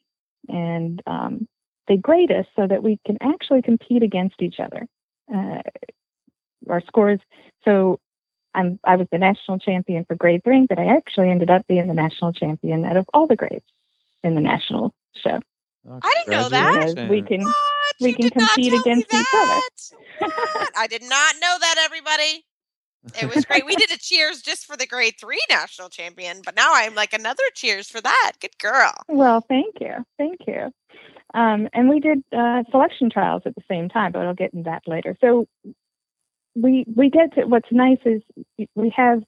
and 0.48 1.02
um, 1.06 1.48
they 1.88 1.96
grade 1.96 2.32
us 2.32 2.46
so 2.56 2.66
that 2.66 2.82
we 2.82 2.98
can 3.06 3.16
actually 3.20 3.62
compete 3.62 4.02
against 4.02 4.40
each 4.40 4.56
other 4.60 4.86
uh, 5.34 5.62
our 6.68 6.80
scores. 6.86 7.20
So 7.64 7.98
I'm 8.54 8.78
I 8.84 8.96
was 8.96 9.06
the 9.10 9.18
national 9.18 9.58
champion 9.58 10.04
for 10.04 10.14
grade 10.14 10.42
three, 10.44 10.66
but 10.68 10.78
I 10.78 10.96
actually 10.96 11.30
ended 11.30 11.50
up 11.50 11.66
being 11.66 11.86
the 11.86 11.94
national 11.94 12.32
champion 12.32 12.84
out 12.84 12.96
of 12.96 13.06
all 13.12 13.26
the 13.26 13.36
grades 13.36 13.64
in 14.24 14.34
the 14.34 14.40
national 14.40 14.94
show. 15.14 15.38
Oh, 15.88 16.00
I 16.02 16.14
didn't 16.14 16.32
know 16.32 16.48
that. 16.48 17.08
We 17.08 17.22
can 17.22 17.40
What? 17.40 17.54
we 18.00 18.10
You 18.10 18.14
can 18.14 18.30
compete 18.30 18.72
against 18.72 19.12
each 19.12 19.26
other. 19.34 19.60
I 20.76 20.86
did 20.88 21.02
not 21.02 21.34
know 21.40 21.56
that, 21.60 21.76
everybody. 21.84 22.44
It 23.20 23.34
was 23.34 23.44
great. 23.44 23.66
We 23.66 23.76
did 23.76 23.90
a 23.90 23.98
cheers 23.98 24.42
just 24.42 24.66
for 24.66 24.76
the 24.76 24.86
grade 24.86 25.14
three 25.20 25.40
national 25.50 25.88
champion, 25.88 26.42
but 26.44 26.56
now 26.56 26.72
I'm 26.74 26.94
like 26.94 27.12
another 27.12 27.42
cheers 27.54 27.88
for 27.88 28.00
that. 28.00 28.32
Good 28.40 28.58
girl. 28.58 28.92
Well, 29.08 29.44
thank 29.48 29.76
you, 29.80 30.04
thank 30.18 30.40
you. 30.46 30.72
Um, 31.34 31.68
and 31.72 31.88
we 31.88 32.00
did 32.00 32.22
uh, 32.36 32.62
selection 32.70 33.10
trials 33.10 33.42
at 33.46 33.54
the 33.54 33.62
same 33.68 33.88
time, 33.88 34.12
but 34.12 34.22
I'll 34.22 34.34
get 34.34 34.54
into 34.54 34.70
that 34.70 34.82
later. 34.86 35.16
So 35.20 35.46
we 36.54 36.84
we 36.94 37.10
get 37.10 37.34
to 37.34 37.44
what's 37.44 37.70
nice 37.70 37.98
is 38.04 38.22
we 38.74 38.92
have 38.96 39.22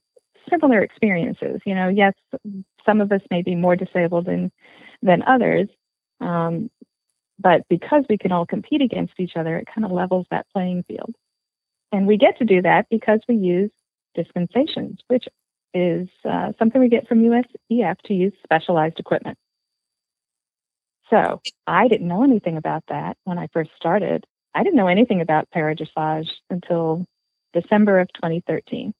similar 0.50 0.80
experiences. 0.80 1.60
You 1.66 1.74
know, 1.74 1.88
yes, 1.88 2.14
some 2.86 3.00
of 3.00 3.12
us 3.12 3.20
may 3.30 3.42
be 3.42 3.54
more 3.54 3.76
disabled 3.76 4.26
than 4.26 4.50
than 5.02 5.22
others, 5.22 5.68
um, 6.20 6.70
but 7.38 7.62
because 7.68 8.04
we 8.08 8.18
can 8.18 8.32
all 8.32 8.46
compete 8.46 8.82
against 8.82 9.14
each 9.18 9.32
other, 9.36 9.58
it 9.58 9.68
kind 9.72 9.84
of 9.84 9.92
levels 9.92 10.26
that 10.30 10.46
playing 10.52 10.84
field. 10.88 11.14
And 11.92 12.06
we 12.06 12.16
get 12.16 12.38
to 12.38 12.44
do 12.44 12.62
that 12.62 12.86
because 12.90 13.20
we 13.28 13.36
use 13.36 13.70
dispensations, 14.14 14.98
which 15.08 15.26
is 15.74 16.08
uh, 16.28 16.52
something 16.58 16.80
we 16.80 16.88
get 16.88 17.06
from 17.08 17.20
USEF 17.22 17.96
to 18.06 18.14
use 18.14 18.32
specialized 18.42 18.98
equipment. 18.98 19.36
So 21.10 21.40
I 21.66 21.88
didn't 21.88 22.08
know 22.08 22.22
anything 22.24 22.56
about 22.56 22.84
that 22.88 23.16
when 23.24 23.38
I 23.38 23.48
first 23.52 23.70
started. 23.76 24.24
I 24.54 24.62
didn't 24.62 24.76
know 24.76 24.88
anything 24.88 25.20
about 25.20 25.48
paradressage 25.54 26.28
until 26.50 27.04
December 27.54 28.00
of 28.00 28.08
2013. 28.14 28.92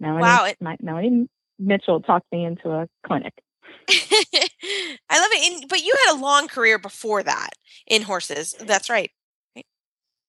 Melanie, 0.00 0.22
Wow, 0.22 0.44
it- 0.44 0.56
my, 0.60 0.76
Melanie 0.80 1.28
Mitchell 1.58 2.00
talked 2.00 2.30
me 2.32 2.44
into 2.44 2.70
a 2.70 2.88
clinic. 3.06 3.34
I 3.90 5.18
love 5.18 5.30
it. 5.32 5.52
And, 5.52 5.68
but 5.68 5.82
you 5.82 5.92
had 6.06 6.16
a 6.16 6.20
long 6.20 6.48
career 6.48 6.78
before 6.78 7.22
that 7.22 7.50
in 7.86 8.02
horses. 8.02 8.54
That's 8.60 8.88
right. 8.88 9.10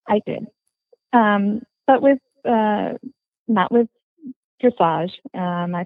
I 0.07 0.21
did, 0.25 0.47
um, 1.13 1.61
but 1.85 2.01
with 2.01 2.17
uh, 2.43 2.93
not 3.49 3.71
with 3.71 3.87
dressage. 4.63 5.11
Um, 5.33 5.75
I 5.75 5.85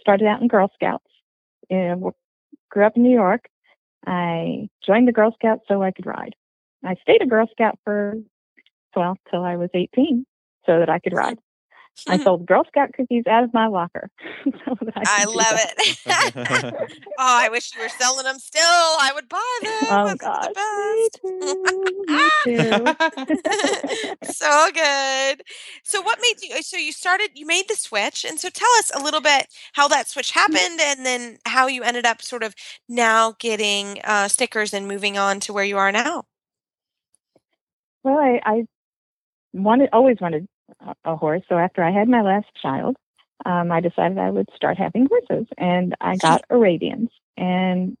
started 0.00 0.26
out 0.26 0.42
in 0.42 0.48
Girl 0.48 0.70
Scouts. 0.74 1.04
W- 1.70 2.12
grew 2.70 2.84
up 2.84 2.96
in 2.96 3.02
New 3.02 3.14
York. 3.14 3.48
I 4.06 4.68
joined 4.86 5.08
the 5.08 5.12
Girl 5.12 5.32
Scouts 5.34 5.64
so 5.68 5.82
I 5.82 5.90
could 5.90 6.06
ride. 6.06 6.34
I 6.84 6.94
stayed 7.02 7.22
a 7.22 7.26
Girl 7.26 7.48
Scout 7.50 7.78
for 7.84 8.14
well 8.96 9.16
till 9.30 9.44
I 9.44 9.56
was 9.56 9.70
18, 9.74 10.26
so 10.66 10.78
that 10.80 10.88
I 10.88 10.98
could 10.98 11.12
ride. 11.12 11.38
I 12.06 12.16
sold 12.22 12.46
Girl 12.46 12.64
Scout 12.68 12.92
cookies 12.94 13.24
out 13.26 13.44
of 13.44 13.52
my 13.52 13.66
locker. 13.66 14.10
so 14.44 14.76
I, 14.94 15.02
I 15.06 15.24
love 15.24 15.58
it. 15.58 15.98
oh, 17.18 17.38
I 17.40 17.48
wish 17.48 17.74
you 17.74 17.82
were 17.82 17.88
selling 17.88 18.24
them 18.24 18.38
still. 18.38 18.62
I 18.62 19.10
would 19.14 19.28
buy 19.28 19.58
them. 19.62 19.72
Oh 19.90 20.14
gosh, 20.16 20.46
me 20.94 21.08
too. 21.16 21.54
Me 22.06 22.30
too. 22.44 24.32
so 24.32 24.68
good. 24.72 25.42
So 25.84 26.00
what 26.02 26.18
made 26.20 26.42
you 26.42 26.62
so 26.62 26.76
you 26.76 26.92
started 26.92 27.30
you 27.34 27.46
made 27.46 27.68
the 27.68 27.76
switch 27.76 28.24
and 28.24 28.38
so 28.38 28.48
tell 28.48 28.68
us 28.78 28.90
a 28.94 29.02
little 29.02 29.20
bit 29.20 29.46
how 29.72 29.88
that 29.88 30.08
switch 30.08 30.32
happened 30.32 30.80
and 30.80 31.04
then 31.04 31.38
how 31.46 31.66
you 31.66 31.82
ended 31.82 32.06
up 32.06 32.22
sort 32.22 32.42
of 32.42 32.54
now 32.88 33.34
getting 33.38 34.00
uh, 34.04 34.28
Snickers 34.28 34.72
and 34.72 34.86
moving 34.86 35.18
on 35.18 35.40
to 35.40 35.52
where 35.52 35.64
you 35.64 35.78
are 35.78 35.92
now. 35.92 36.24
Well, 38.02 38.18
I, 38.18 38.40
I 38.44 38.66
wanted, 39.52 39.90
always 39.92 40.18
wanted 40.20 40.48
a, 41.04 41.16
horse. 41.16 41.42
So 41.48 41.56
after 41.56 41.82
I 41.82 41.90
had 41.90 42.08
my 42.08 42.22
last 42.22 42.46
child, 42.60 42.96
um, 43.46 43.70
I 43.70 43.80
decided 43.80 44.18
I 44.18 44.30
would 44.30 44.48
start 44.54 44.78
having 44.78 45.06
horses, 45.06 45.46
and 45.56 45.94
I 46.00 46.16
got 46.16 46.44
Arabians 46.50 47.10
and 47.36 47.96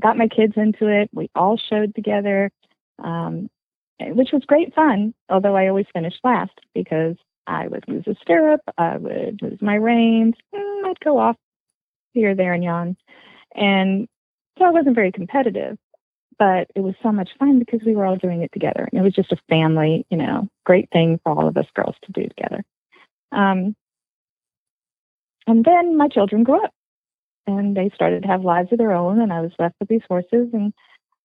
got 0.00 0.16
my 0.16 0.28
kids 0.28 0.54
into 0.56 0.88
it. 0.88 1.10
We 1.12 1.30
all 1.34 1.58
showed 1.58 1.94
together, 1.94 2.50
um, 3.02 3.48
which 4.00 4.30
was 4.32 4.42
great 4.46 4.74
fun. 4.74 5.14
Although 5.28 5.56
I 5.56 5.68
always 5.68 5.86
finished 5.92 6.20
last 6.24 6.52
because 6.74 7.16
I 7.46 7.68
would 7.68 7.84
lose 7.88 8.04
a 8.06 8.14
stirrup, 8.22 8.60
I 8.78 8.96
would 8.96 9.40
lose 9.42 9.60
my 9.60 9.74
reins, 9.74 10.34
mm, 10.54 10.84
I'd 10.86 11.00
go 11.00 11.18
off 11.18 11.36
here, 12.12 12.34
there, 12.34 12.52
and 12.52 12.62
yon, 12.62 12.96
and 13.54 14.06
so 14.58 14.64
I 14.64 14.70
wasn't 14.70 14.94
very 14.94 15.12
competitive 15.12 15.76
but 16.42 16.66
it 16.74 16.80
was 16.80 16.96
so 17.04 17.12
much 17.12 17.30
fun 17.38 17.60
because 17.60 17.82
we 17.86 17.94
were 17.94 18.04
all 18.04 18.16
doing 18.16 18.42
it 18.42 18.50
together. 18.52 18.88
And 18.90 19.00
it 19.00 19.04
was 19.04 19.14
just 19.14 19.30
a 19.30 19.36
family, 19.48 20.04
you 20.10 20.16
know, 20.16 20.48
great 20.66 20.90
thing 20.92 21.20
for 21.22 21.30
all 21.30 21.46
of 21.46 21.56
us 21.56 21.66
girls 21.72 21.94
to 22.02 22.10
do 22.10 22.26
together. 22.26 22.64
Um, 23.30 23.76
and 25.46 25.64
then 25.64 25.96
my 25.96 26.08
children 26.08 26.42
grew 26.42 26.64
up 26.64 26.72
and 27.46 27.76
they 27.76 27.92
started 27.94 28.22
to 28.22 28.28
have 28.28 28.42
lives 28.42 28.72
of 28.72 28.78
their 28.78 28.90
own, 28.90 29.20
and 29.20 29.32
I 29.32 29.40
was 29.40 29.52
left 29.60 29.76
with 29.78 29.88
these 29.88 30.02
horses. 30.08 30.48
And 30.52 30.72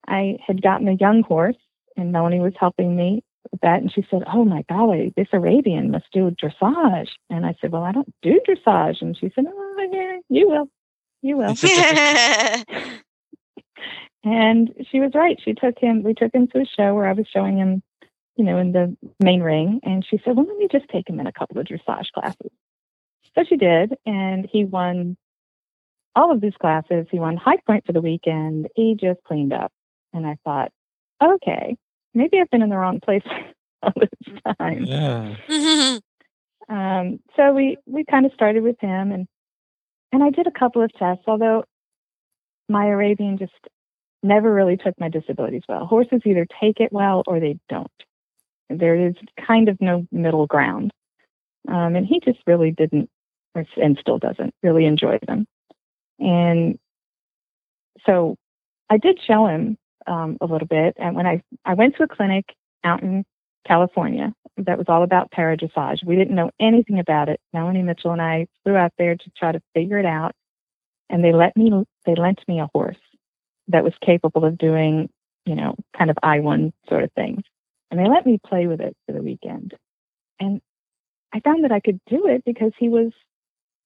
I 0.07 0.37
had 0.45 0.61
gotten 0.61 0.87
a 0.87 0.93
young 0.93 1.23
horse, 1.23 1.57
and 1.95 2.11
Melanie 2.11 2.39
was 2.39 2.53
helping 2.59 2.95
me 2.95 3.23
with 3.51 3.61
that. 3.61 3.81
And 3.81 3.91
she 3.91 4.05
said, 4.11 4.21
Oh 4.31 4.45
my 4.45 4.65
golly, 4.69 5.13
this 5.17 5.29
Arabian 5.33 5.89
must 5.89 6.05
do 6.13 6.29
dressage. 6.29 7.09
And 7.31 7.43
I 7.43 7.55
said, 7.59 7.71
Well, 7.71 7.83
I 7.83 7.91
don't 7.91 8.13
do 8.21 8.39
dressage. 8.47 9.01
And 9.01 9.17
she 9.17 9.31
said, 9.33 9.45
Oh, 9.47 9.89
yeah, 9.91 10.17
you 10.29 10.47
will. 10.47 10.69
You 11.23 11.37
will. 11.37 11.55
And 14.27 14.73
she 14.91 14.99
was 14.99 15.11
right. 15.15 15.39
She 15.43 15.53
took 15.53 15.79
him, 15.79 16.03
we 16.03 16.13
took 16.13 16.33
him 16.33 16.47
to 16.47 16.59
a 16.59 16.65
show 16.65 16.93
where 16.93 17.07
I 17.07 17.13
was 17.13 17.25
showing 17.31 17.57
him, 17.57 17.81
you 18.35 18.43
know, 18.43 18.57
in 18.57 18.73
the 18.73 18.95
main 19.23 19.41
ring. 19.41 19.79
And 19.83 20.05
she 20.05 20.19
said, 20.23 20.35
well, 20.35 20.45
let 20.45 20.57
me 20.57 20.67
just 20.69 20.89
take 20.89 21.09
him 21.09 21.21
in 21.21 21.27
a 21.27 21.31
couple 21.31 21.57
of 21.59 21.65
dressage 21.65 22.11
classes. 22.13 22.51
So 23.35 23.45
she 23.47 23.55
did. 23.55 23.93
And 24.05 24.45
he 24.51 24.65
won 24.65 25.15
all 26.13 26.33
of 26.33 26.41
these 26.41 26.55
classes. 26.59 27.07
He 27.09 27.19
won 27.19 27.37
high 27.37 27.57
point 27.65 27.85
for 27.85 27.93
the 27.93 28.01
weekend. 28.01 28.67
He 28.75 28.97
just 28.99 29.23
cleaned 29.25 29.53
up. 29.53 29.71
And 30.13 30.27
I 30.27 30.37
thought, 30.43 30.73
okay, 31.23 31.77
maybe 32.13 32.39
I've 32.41 32.49
been 32.49 32.61
in 32.61 32.69
the 32.69 32.77
wrong 32.77 32.99
place 32.99 33.23
all 33.81 33.93
this 33.95 34.55
time. 34.59 34.83
Yeah. 34.83 35.99
Um, 36.69 37.21
so 37.37 37.53
we, 37.53 37.77
we 37.85 38.03
kind 38.03 38.25
of 38.25 38.33
started 38.33 38.61
with 38.61 38.75
him 38.81 39.13
and, 39.13 39.25
and 40.11 40.21
I 40.21 40.31
did 40.31 40.47
a 40.47 40.59
couple 40.59 40.81
of 40.81 40.91
tests, 40.99 41.23
although 41.25 41.63
my 42.67 42.87
Arabian 42.87 43.37
just 43.37 43.53
never 44.23 44.53
really 44.53 44.77
took 44.77 44.99
my 44.99 45.09
disabilities 45.09 45.63
well. 45.67 45.85
Horses 45.85 46.21
either 46.25 46.47
take 46.61 46.79
it 46.79 46.91
well 46.91 47.23
or 47.27 47.39
they 47.39 47.57
don't. 47.69 47.91
There 48.69 48.95
is 48.95 49.15
kind 49.45 49.69
of 49.69 49.79
no 49.79 50.05
middle 50.11 50.47
ground. 50.47 50.91
Um, 51.67 51.95
and 51.95 52.05
he 52.05 52.19
just 52.19 52.39
really 52.47 52.71
didn't, 52.71 53.09
and 53.55 53.97
still 53.99 54.19
doesn't, 54.19 54.53
really 54.63 54.85
enjoy 54.85 55.19
them. 55.25 55.45
And 56.19 56.79
so 58.05 58.35
I 58.89 58.97
did 58.97 59.19
show 59.25 59.47
him 59.47 59.77
um, 60.05 60.37
a 60.41 60.45
little 60.45 60.67
bit. 60.67 60.95
And 60.97 61.15
when 61.15 61.27
I, 61.27 61.41
I 61.65 61.73
went 61.73 61.95
to 61.97 62.03
a 62.03 62.07
clinic 62.07 62.45
out 62.83 63.03
in 63.03 63.25
California 63.67 64.33
that 64.57 64.77
was 64.77 64.87
all 64.87 65.03
about 65.03 65.31
paradressage, 65.31 66.05
we 66.05 66.15
didn't 66.15 66.35
know 66.35 66.51
anything 66.59 66.99
about 66.99 67.29
it. 67.29 67.39
Melanie 67.53 67.83
Mitchell 67.83 68.11
and 68.11 68.21
I 68.21 68.47
flew 68.63 68.75
out 68.75 68.93
there 68.97 69.15
to 69.15 69.31
try 69.37 69.51
to 69.51 69.61
figure 69.73 69.97
it 69.97 70.05
out. 70.05 70.33
And 71.09 71.23
they 71.23 71.33
let 71.33 71.55
me, 71.55 71.71
they 72.05 72.15
lent 72.15 72.41
me 72.47 72.59
a 72.59 72.69
horse 72.73 72.97
that 73.69 73.83
was 73.83 73.93
capable 74.01 74.45
of 74.45 74.57
doing, 74.57 75.09
you 75.45 75.55
know, 75.55 75.75
kind 75.97 76.09
of 76.09 76.17
I 76.23 76.39
one 76.39 76.73
sort 76.89 77.03
of 77.03 77.11
things. 77.13 77.41
And 77.89 77.99
they 77.99 78.07
let 78.07 78.25
me 78.25 78.39
play 78.45 78.67
with 78.67 78.81
it 78.81 78.95
for 79.05 79.13
the 79.13 79.21
weekend. 79.21 79.73
And 80.39 80.61
I 81.33 81.39
found 81.39 81.63
that 81.63 81.71
I 81.71 81.79
could 81.79 81.99
do 82.09 82.27
it 82.27 82.43
because 82.45 82.71
he 82.77 82.89
was 82.89 83.11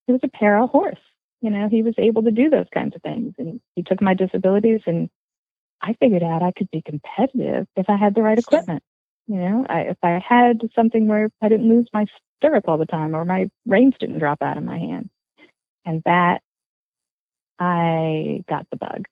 he 0.08 0.14
was 0.14 0.22
a 0.24 0.28
para 0.28 0.68
horse. 0.68 1.00
You 1.42 1.50
know, 1.50 1.70
he 1.70 1.82
was 1.82 1.96
able 1.98 2.24
to 2.24 2.32
do 2.32 2.50
those 2.50 2.68
kinds 2.74 2.96
of 2.96 3.02
things. 3.02 3.34
And 3.38 3.60
he 3.76 3.84
took 3.84 4.02
my 4.02 4.14
disabilities 4.14 4.82
and 4.86 5.10
I 5.82 5.94
figured 6.00 6.24
out 6.24 6.44
I 6.44 6.52
could 6.52 6.70
be 6.72 6.82
competitive 6.82 7.68
if 7.76 7.90
I 7.90 7.98
had 7.98 8.14
the 8.14 8.22
right 8.22 8.38
equipment. 8.38 8.84
You 9.28 9.38
know, 9.38 9.66
I, 9.68 9.82
if 9.82 9.98
I 10.04 10.24
had 10.28 10.62
something 10.76 11.08
where 11.08 11.30
I 11.42 11.50
didn't 11.50 11.70
lose 11.70 11.88
my 11.94 12.06
stirrup 12.38 12.68
all 12.68 12.78
the 12.78 12.86
time 12.86 13.16
or 13.16 13.26
my 13.26 13.50
reins 13.66 13.96
didn't 14.00 14.20
drop 14.20 14.42
out 14.42 14.58
of 14.58 14.64
my 14.64 14.78
hand. 14.78 15.10
And 15.86 16.04
that 16.06 16.42
I 17.58 18.44
got 18.48 18.68
the 18.70 18.78
bug 18.78 19.06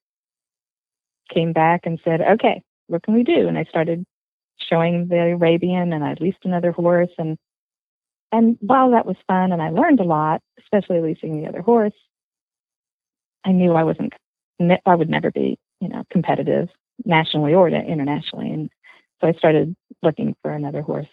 came 1.32 1.52
back 1.52 1.82
and 1.84 2.00
said, 2.04 2.20
okay, 2.20 2.62
what 2.88 3.02
can 3.02 3.14
we 3.14 3.22
do? 3.22 3.48
And 3.48 3.56
I 3.56 3.64
started 3.64 4.04
showing 4.58 5.08
the 5.08 5.32
Arabian 5.32 5.92
and 5.92 6.04
I 6.04 6.16
leased 6.20 6.44
another 6.44 6.72
horse. 6.72 7.10
And, 7.18 7.38
and 8.32 8.58
while 8.60 8.90
that 8.90 9.06
was 9.06 9.16
fun 9.26 9.52
and 9.52 9.62
I 9.62 9.70
learned 9.70 10.00
a 10.00 10.04
lot, 10.04 10.42
especially 10.58 11.00
leasing 11.00 11.40
the 11.40 11.48
other 11.48 11.62
horse, 11.62 11.94
I 13.44 13.52
knew 13.52 13.72
I 13.72 13.84
wasn't, 13.84 14.12
I 14.84 14.94
would 14.94 15.08
never 15.08 15.30
be, 15.30 15.58
you 15.80 15.88
know, 15.88 16.04
competitive 16.10 16.68
nationally 17.04 17.54
or 17.54 17.68
internationally. 17.68 18.50
And 18.50 18.70
so 19.20 19.28
I 19.28 19.32
started 19.32 19.74
looking 20.02 20.36
for 20.42 20.52
another 20.52 20.82
horse. 20.82 21.08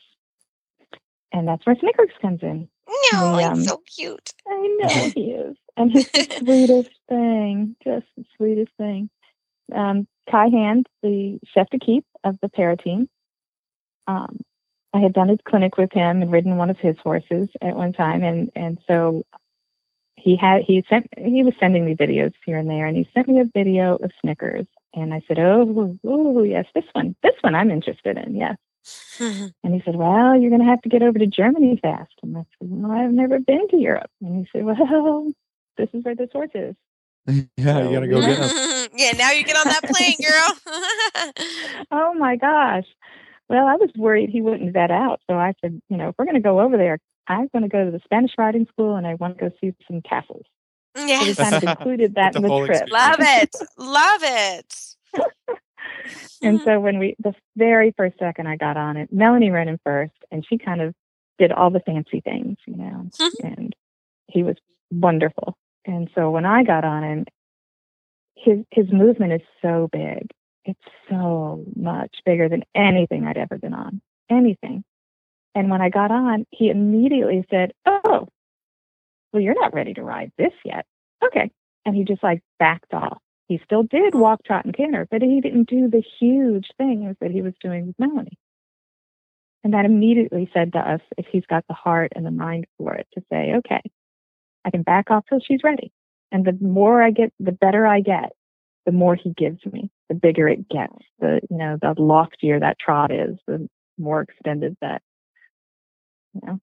And 1.32 1.48
that's 1.48 1.66
where 1.66 1.76
Snickers 1.80 2.10
comes 2.22 2.42
in. 2.42 2.68
No, 3.14 3.36
The, 3.36 3.38
he's 3.38 3.48
um, 3.48 3.64
so 3.64 3.82
cute. 3.96 4.34
I 4.48 4.78
know 4.80 5.12
he 5.14 5.32
is. 5.32 5.58
And 5.76 5.92
he's 5.92 6.10
the 6.10 6.24
sweetest 6.40 6.90
thing, 7.10 7.76
just 7.84 8.06
the 8.16 8.26
sweetest 8.38 8.72
thing. 8.78 9.10
Um, 9.74 10.08
Kai 10.30 10.48
Handt, 10.48 10.88
the 11.02 11.40
chef 11.54 11.70
d'equipe 11.70 12.06
of 12.24 12.38
the 12.42 12.50
para 12.50 12.78
team. 12.78 13.08
Um, 14.08 14.40
I 14.94 15.00
had 15.00 15.14
done 15.14 15.30
a 15.30 15.38
clinic 15.38 15.78
with 15.78 15.92
him 15.92 16.22
and 16.22 16.32
ridden 16.32 16.58
one 16.58 16.70
of 16.70 16.78
his 16.78 16.96
horses 17.04 17.50
at 17.62 17.76
one 17.76 17.94
time, 17.94 18.24
and 18.24 18.50
and 18.56 18.80
so 18.88 19.24
he 20.16 20.36
had 20.36 20.64
he 20.64 20.84
sent 20.90 21.08
he 21.18 21.44
was 21.44 21.54
sending 21.60 21.86
me 21.86 21.96
videos 21.96 22.34
here 22.46 22.58
and 22.58 22.70
there, 22.70 22.86
and 22.86 22.98
he 22.98 23.08
sent 23.14 23.28
me 23.28 23.40
a 23.40 23.46
video 23.46 23.96
of 23.96 24.12
Snickers, 24.22 24.66
and 24.94 25.14
I 25.14 25.22
said, 25.28 25.40
oh, 25.40 25.98
oh 26.04 26.44
yes, 26.44 26.66
this 26.74 26.86
one, 26.94 27.16
this 27.22 27.36
one 27.42 27.56
I'm 27.56 27.72
interested 27.72 28.18
in, 28.18 28.36
yes. 28.36 28.58
And 29.20 29.74
he 29.74 29.82
said, 29.84 29.96
Well, 29.96 30.40
you're 30.40 30.50
going 30.50 30.62
to 30.62 30.68
have 30.68 30.82
to 30.84 30.90
get 30.90 31.04
over 31.04 31.20
to 31.20 31.28
Germany 31.28 31.80
fast. 31.82 32.14
And 32.24 32.38
I 32.38 32.42
said, 32.42 32.70
Well, 32.70 32.92
I've 32.92 33.12
never 33.12 33.40
been 33.40 33.68
to 33.70 33.78
Europe. 33.78 34.10
And 34.22 34.38
he 34.38 34.48
said, 34.52 34.64
Well, 34.64 35.32
this 35.78 35.90
is 35.94 36.06
where 36.06 36.16
this 36.16 36.30
horse 36.32 36.52
is. 36.54 36.76
yeah, 37.58 37.84
you 37.84 37.94
gotta 37.94 38.08
go 38.08 38.22
get 38.22 38.38
him. 38.38 38.77
yeah, 38.96 39.12
now 39.12 39.32
you 39.32 39.44
get 39.44 39.58
on 39.58 39.68
that 39.68 39.84
plane, 39.84 40.18
girl. 40.26 41.34
Oh 41.92 42.14
my 42.14 42.36
gosh. 42.36 42.86
Well, 43.50 43.66
I 43.68 43.76
was 43.76 43.90
worried 43.96 44.30
he 44.30 44.42
wouldn't 44.42 44.74
vet 44.74 44.92
out. 44.92 45.22
So 45.30 45.38
I 45.38 45.54
said, 45.62 45.82
You 45.90 45.98
know, 45.98 46.10
if 46.10 46.16
we're 46.18 46.26
going 46.26 46.36
to 46.36 46.42
go 46.42 46.60
over 46.60 46.78
there, 46.78 47.00
I'm 47.28 47.48
going 47.54 47.64
to 47.64 47.70
go 47.70 47.86
to 47.86 47.92
the 47.92 48.02
Spanish 48.04 48.32
riding 48.38 48.66
school 48.72 48.96
and 48.96 49.08
I 49.08 49.14
want 49.16 49.38
to 49.38 49.50
go 49.50 49.56
see 49.62 49.74
some 49.90 50.02
castles. 50.02 50.46
So 50.96 51.04
we 51.04 51.10
yes. 51.10 51.38
kind 51.38 51.56
of 51.56 51.64
included 51.80 52.16
that 52.16 52.30
It's 52.30 52.38
in 52.38 52.44
the 52.44 52.66
trip. 52.66 52.82
experience. 52.84 52.92
Love 52.92 53.20
it. 53.20 53.56
Love 53.78 54.22
it. 54.24 54.96
And 56.42 56.62
so 56.62 56.80
when 56.80 57.00
we, 57.00 57.16
the 57.20 57.34
very 57.56 57.94
first 57.98 58.18
second 58.20 58.48
I 58.48 58.58
got 58.58 58.78
on 58.78 58.98
it, 58.98 59.12
Melanie 59.12 59.50
ran 59.50 59.68
in 59.68 59.80
first, 59.84 60.14
and 60.32 60.46
she 60.48 60.58
kind 60.58 60.82
of 60.82 60.94
did 61.40 61.52
all 61.52 61.70
the 61.72 61.80
fancy 61.80 62.22
things, 62.22 62.58
you 62.66 62.76
know, 62.76 63.10
and 63.44 63.76
he 64.28 64.44
was 64.44 64.56
wonderful. 64.92 65.58
And 65.86 66.10
so 66.14 66.30
when 66.30 66.46
I 66.46 66.64
got 66.64 66.84
on 66.84 67.04
him, 67.04 67.26
his 68.38 68.60
his 68.72 68.92
movement 68.92 69.34
is 69.34 69.42
so 69.62 69.90
big. 69.92 70.30
It's 70.66 70.80
so 71.10 71.64
much 71.76 72.16
bigger 72.26 72.50
than 72.50 72.64
anything 72.76 73.26
I'd 73.26 73.38
ever 73.38 73.58
been 73.58 73.74
on. 73.74 74.02
Anything. 74.30 74.84
And 75.56 75.70
when 75.70 75.82
I 75.82 75.90
got 75.90 76.12
on, 76.12 76.46
he 76.52 76.70
immediately 76.70 77.46
said, 77.50 77.72
"Oh, 77.86 78.28
well, 79.34 79.42
you're 79.42 79.60
not 79.60 79.74
ready 79.74 79.94
to 79.96 80.04
ride 80.04 80.32
this 80.38 80.54
yet." 80.66 80.86
Okay. 81.24 81.52
And 81.86 81.96
he 81.96 82.04
just 82.04 82.24
like 82.24 82.42
backed 82.60 82.94
off. 82.94 83.20
He 83.48 83.62
still 83.64 83.84
did 83.84 84.14
walk, 84.14 84.44
trot, 84.44 84.66
and 84.66 84.76
canter, 84.76 85.08
but 85.10 85.22
he 85.22 85.40
didn't 85.40 85.70
do 85.70 85.90
the 85.90 86.04
huge 86.20 86.68
things 86.78 87.16
that 87.22 87.32
he 87.32 87.42
was 87.42 87.54
doing 87.62 87.88
with 87.88 88.00
Melanie. 88.00 88.38
And 89.64 89.74
that 89.74 89.86
immediately 89.86 90.50
said 90.54 90.74
to 90.74 90.80
us, 90.80 91.02
if 91.18 91.26
he's 91.32 91.46
got 91.46 91.66
the 91.68 91.74
heart 91.74 92.12
and 92.16 92.26
the 92.26 92.32
mind 92.32 92.68
for 92.78 92.94
it, 92.94 93.08
to 93.14 93.22
say, 93.32 93.54
okay, 93.56 93.82
I 94.66 94.72
can 94.72 94.84
back 94.84 95.12
off 95.12 95.26
till 95.28 95.40
she's 95.40 95.64
ready. 95.64 95.92
And 96.32 96.46
the 96.46 96.58
more 96.60 97.02
I 97.02 97.12
get, 97.12 97.32
the 97.40 97.52
better 97.52 97.88
I 97.88 98.02
get, 98.02 98.32
the 98.86 98.92
more 98.92 99.16
he 99.16 99.34
gives 99.36 99.66
me, 99.66 99.90
the 100.10 100.16
bigger 100.16 100.48
it 100.48 100.70
gets, 100.70 100.96
the, 101.20 101.42
you 101.50 101.58
know, 101.58 101.78
the 101.82 101.96
loftier 101.98 102.60
that 102.60 102.80
trot 102.80 103.12
is, 103.12 103.38
the 103.48 103.68
more 103.98 104.22
extended 104.22 104.78
that, 104.82 105.02
you 106.34 106.42
know. 106.44 106.60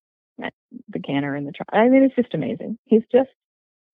the 0.88 1.00
canter 1.00 1.34
and 1.34 1.46
the 1.46 1.52
trot. 1.52 1.68
I 1.72 1.88
mean, 1.88 2.02
it's 2.02 2.14
just 2.14 2.34
amazing. 2.34 2.78
He's 2.86 3.02
just 3.12 3.30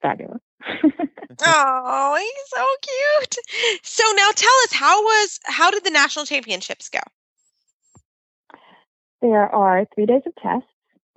fabulous. 0.02 0.40
oh, 1.42 2.16
he's 2.18 2.48
so 2.48 2.66
cute. 2.82 3.36
So 3.82 4.04
now 4.16 4.30
tell 4.34 4.54
us 4.64 4.72
how 4.72 5.02
was 5.02 5.40
how 5.44 5.70
did 5.70 5.84
the 5.84 5.90
national 5.90 6.24
championships 6.24 6.88
go? 6.88 7.00
There 9.22 9.48
are 9.48 9.86
three 9.94 10.06
days 10.06 10.22
of 10.26 10.34
tests. 10.42 10.68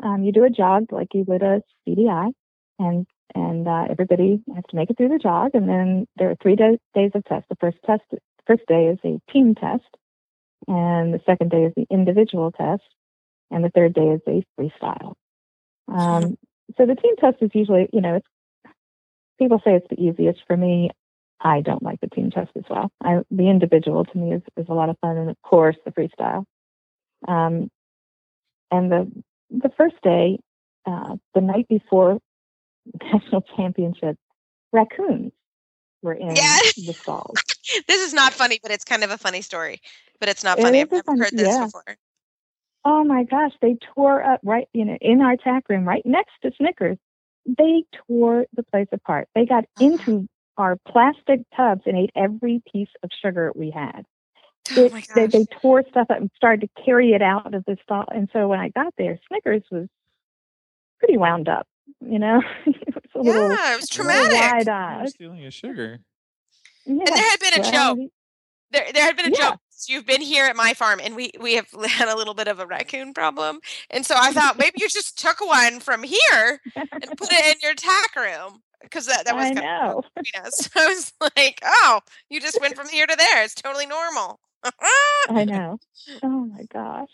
Um, 0.01 0.23
you 0.23 0.31
do 0.31 0.43
a 0.43 0.49
jog 0.49 0.91
like 0.91 1.09
you 1.13 1.23
would 1.27 1.41
a 1.41 1.61
CDI, 1.87 2.31
and 2.79 3.07
and 3.35 3.67
uh, 3.67 3.85
everybody 3.89 4.41
has 4.53 4.63
to 4.69 4.75
make 4.75 4.89
it 4.89 4.97
through 4.97 5.09
the 5.09 5.19
jog. 5.19 5.51
And 5.53 5.67
then 5.67 6.07
there 6.17 6.29
are 6.29 6.35
three 6.41 6.55
days 6.55 6.77
days 6.93 7.11
of 7.15 7.23
tests. 7.25 7.47
The 7.49 7.55
first 7.59 7.77
test, 7.85 8.03
first 8.45 8.63
day 8.67 8.87
is 8.87 8.99
a 9.03 9.19
team 9.31 9.55
test, 9.55 9.83
and 10.67 11.13
the 11.13 11.21
second 11.25 11.51
day 11.51 11.63
is 11.65 11.73
the 11.75 11.87
individual 11.89 12.51
test, 12.51 12.83
and 13.51 13.63
the 13.63 13.69
third 13.69 13.93
day 13.93 14.09
is 14.09 14.21
a 14.27 14.43
freestyle. 14.59 15.13
Um, 15.87 16.37
so 16.77 16.85
the 16.85 16.95
team 16.95 17.15
test 17.17 17.37
is 17.41 17.51
usually, 17.53 17.89
you 17.91 18.01
know, 18.01 18.15
it's 18.15 18.27
people 19.39 19.61
say 19.63 19.75
it's 19.75 19.87
the 19.89 20.01
easiest 20.01 20.39
for 20.47 20.55
me. 20.55 20.89
I 21.41 21.61
don't 21.61 21.83
like 21.83 21.99
the 21.99 22.07
team 22.07 22.31
test 22.31 22.51
as 22.55 22.63
well. 22.69 22.89
I, 23.03 23.19
the 23.29 23.49
individual 23.49 24.05
to 24.05 24.17
me 24.17 24.33
is, 24.33 24.41
is 24.55 24.67
a 24.69 24.73
lot 24.73 24.89
of 24.89 24.97
fun, 24.99 25.17
and 25.17 25.29
of 25.29 25.41
course 25.41 25.75
the 25.85 25.91
freestyle. 25.91 26.45
Um, 27.27 27.69
and 28.71 28.91
the 28.91 29.11
the 29.49 29.69
first 29.77 29.95
day, 30.03 30.39
uh, 30.85 31.15
the 31.35 31.41
night 31.41 31.67
before 31.67 32.19
national 33.01 33.41
championship, 33.55 34.17
raccoons 34.71 35.31
were 36.01 36.13
in 36.13 36.27
the 36.35 36.93
stalls. 36.97 37.37
this 37.87 38.01
is 38.01 38.13
not 38.13 38.33
funny, 38.33 38.59
but 38.61 38.71
it's 38.71 38.83
kind 38.83 39.03
of 39.03 39.11
a 39.11 39.17
funny 39.17 39.41
story. 39.41 39.79
But 40.19 40.29
it's 40.29 40.43
not 40.43 40.59
funny. 40.59 40.81
I've 40.81 40.91
never 40.91 41.03
funny- 41.03 41.19
heard 41.19 41.31
this 41.31 41.47
yeah. 41.47 41.65
before. 41.65 41.97
Oh 42.85 43.03
my 43.05 43.23
gosh, 43.23 43.53
they 43.61 43.77
tore 43.95 44.21
up 44.21 44.41
right, 44.43 44.67
you 44.73 44.83
know, 44.83 44.97
in 44.99 45.21
our 45.21 45.37
tack 45.37 45.63
room, 45.69 45.87
right 45.87 46.05
next 46.05 46.33
to 46.43 46.51
Snickers. 46.57 46.97
They 47.45 47.85
tore 48.07 48.45
the 48.53 48.63
place 48.63 48.87
apart. 48.91 49.29
They 49.35 49.45
got 49.45 49.63
uh-huh. 49.63 49.85
into 49.85 50.27
our 50.57 50.77
plastic 50.87 51.41
tubs 51.55 51.81
and 51.85 51.97
ate 51.97 52.11
every 52.15 52.61
piece 52.71 52.89
of 53.01 53.09
sugar 53.21 53.51
we 53.55 53.71
had. 53.71 54.05
Oh 54.77 54.85
It- 54.85 55.07
they, 55.15 55.27
they 55.27 55.45
tore 55.61 55.83
stuff 55.89 56.07
up 56.09 56.17
and 56.17 56.29
started 56.35 56.69
to 56.75 56.83
carry 56.83 57.13
it 57.13 57.21
out 57.21 57.53
of 57.53 57.63
the 57.65 57.77
stall. 57.83 58.05
And 58.13 58.29
so 58.33 58.47
when 58.47 58.59
I 58.59 58.69
got 58.69 58.93
there, 58.97 59.17
Snickers 59.27 59.63
was 59.71 59.87
pretty 60.99 61.17
wound 61.17 61.47
up. 61.49 61.67
You 62.01 62.19
know, 62.19 62.41
it 62.65 62.93
was 62.95 63.03
a 63.15 63.19
little, 63.19 63.49
yeah, 63.49 63.73
it 63.73 63.77
was 63.77 63.89
traumatic. 63.89 64.67
wide 64.67 64.97
You're 64.99 65.07
stealing 65.07 65.39
your 65.39 65.51
sugar. 65.51 65.99
Yeah. 66.85 66.93
And 66.93 67.07
there 67.07 67.29
had 67.29 67.39
been 67.39 67.53
a 67.59 67.61
well, 67.61 67.95
joke. 67.95 68.09
There, 68.71 68.85
there 68.93 69.03
had 69.05 69.15
been 69.17 69.27
a 69.27 69.37
Yeah. 69.37 69.49
joke. 69.51 69.59
So 69.69 69.91
You've 69.93 70.05
been 70.05 70.21
here 70.21 70.45
at 70.45 70.55
my 70.55 70.73
farm, 70.73 71.01
and 71.03 71.15
we 71.15 71.31
we 71.41 71.55
have 71.55 71.67
had 71.89 72.07
a 72.07 72.15
little 72.15 72.33
bit 72.33 72.47
of 72.47 72.59
a 72.59 72.65
raccoon 72.65 73.13
problem. 73.13 73.59
And 73.89 74.05
so 74.05 74.15
I 74.17 74.31
thought 74.31 74.57
maybe 74.57 74.77
you 74.77 74.87
just 74.89 75.17
took 75.19 75.41
one 75.45 75.79
from 75.79 76.03
here 76.03 76.61
and 76.75 77.17
put 77.17 77.31
it 77.33 77.45
in 77.45 77.55
your 77.61 77.73
tack 77.75 78.15
room 78.15 78.61
because 78.81 79.05
that, 79.07 79.25
that 79.25 79.35
was 79.35 79.45
I 79.45 79.53
kind 79.53 79.65
know. 79.65 79.97
of 79.99 80.05
between 80.15 80.45
us. 80.45 80.69
I 80.75 80.87
was 80.87 81.13
like, 81.35 81.59
oh, 81.65 81.99
you 82.29 82.39
just 82.39 82.59
went 82.61 82.75
from 82.75 82.87
here 82.89 83.05
to 83.07 83.15
there. 83.15 83.43
It's 83.43 83.55
totally 83.55 83.85
normal. 83.85 84.39
I 85.29 85.43
know. 85.45 85.79
Oh 86.21 86.45
my 86.45 86.63
gosh. 86.71 87.09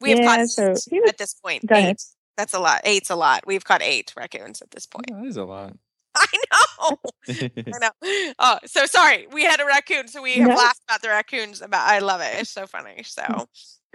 we 0.00 0.10
have 0.10 0.18
Yeah, 0.20 0.36
caught 0.36 0.48
so 0.48 0.68
was- 0.70 0.88
at 1.08 1.18
this 1.18 1.34
point. 1.34 1.66
Go 1.66 1.74
ahead. 1.74 1.90
Eight. 1.96 2.02
That's 2.36 2.54
a 2.54 2.60
lot. 2.60 2.82
Eight's 2.84 3.10
a 3.10 3.16
lot. 3.16 3.44
We've 3.46 3.64
caught 3.64 3.82
eight 3.82 4.12
raccoons 4.16 4.60
at 4.62 4.70
this 4.70 4.86
point. 4.86 5.10
That 5.10 5.24
is 5.26 5.36
a 5.36 5.44
lot. 5.44 5.74
I 6.16 6.26
know. 6.50 6.98
I 7.28 7.78
know. 7.78 8.32
Oh, 8.38 8.58
so 8.64 8.86
sorry. 8.86 9.26
We 9.32 9.44
had 9.44 9.60
a 9.60 9.66
raccoon, 9.66 10.08
so 10.08 10.22
we 10.22 10.34
have 10.36 10.48
No. 10.48 10.54
laughed 10.54 10.80
about 10.88 11.02
the 11.02 11.08
raccoons. 11.08 11.60
About 11.60 11.88
I 11.88 11.98
love 11.98 12.20
it. 12.20 12.40
It's 12.40 12.50
so 12.50 12.66
funny. 12.66 13.02
So, 13.04 13.22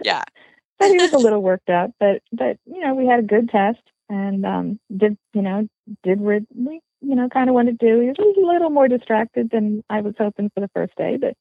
yeah. 0.04 0.22
but 0.78 0.90
he 0.90 0.98
was 0.98 1.12
a 1.12 1.18
little 1.18 1.42
worked 1.42 1.70
up. 1.70 1.90
But 1.98 2.22
but 2.32 2.58
you 2.66 2.80
know, 2.80 2.94
we 2.94 3.06
had 3.06 3.20
a 3.20 3.22
good 3.24 3.48
test 3.48 3.80
and 4.08 4.44
um 4.44 4.78
did 4.96 5.16
you 5.32 5.42
know 5.42 5.66
did 6.02 6.20
what 6.20 6.42
we 6.54 6.80
you 7.00 7.14
know 7.14 7.28
kind 7.28 7.48
of 7.48 7.54
wanted 7.54 7.80
to 7.80 7.86
do. 7.86 8.00
He 8.00 8.08
was 8.08 8.36
a 8.36 8.46
little 8.46 8.70
more 8.70 8.88
distracted 8.88 9.50
than 9.50 9.82
I 9.90 10.00
was 10.00 10.14
hoping 10.18 10.50
for 10.54 10.60
the 10.60 10.70
first 10.74 10.94
day, 10.96 11.16
but 11.20 11.34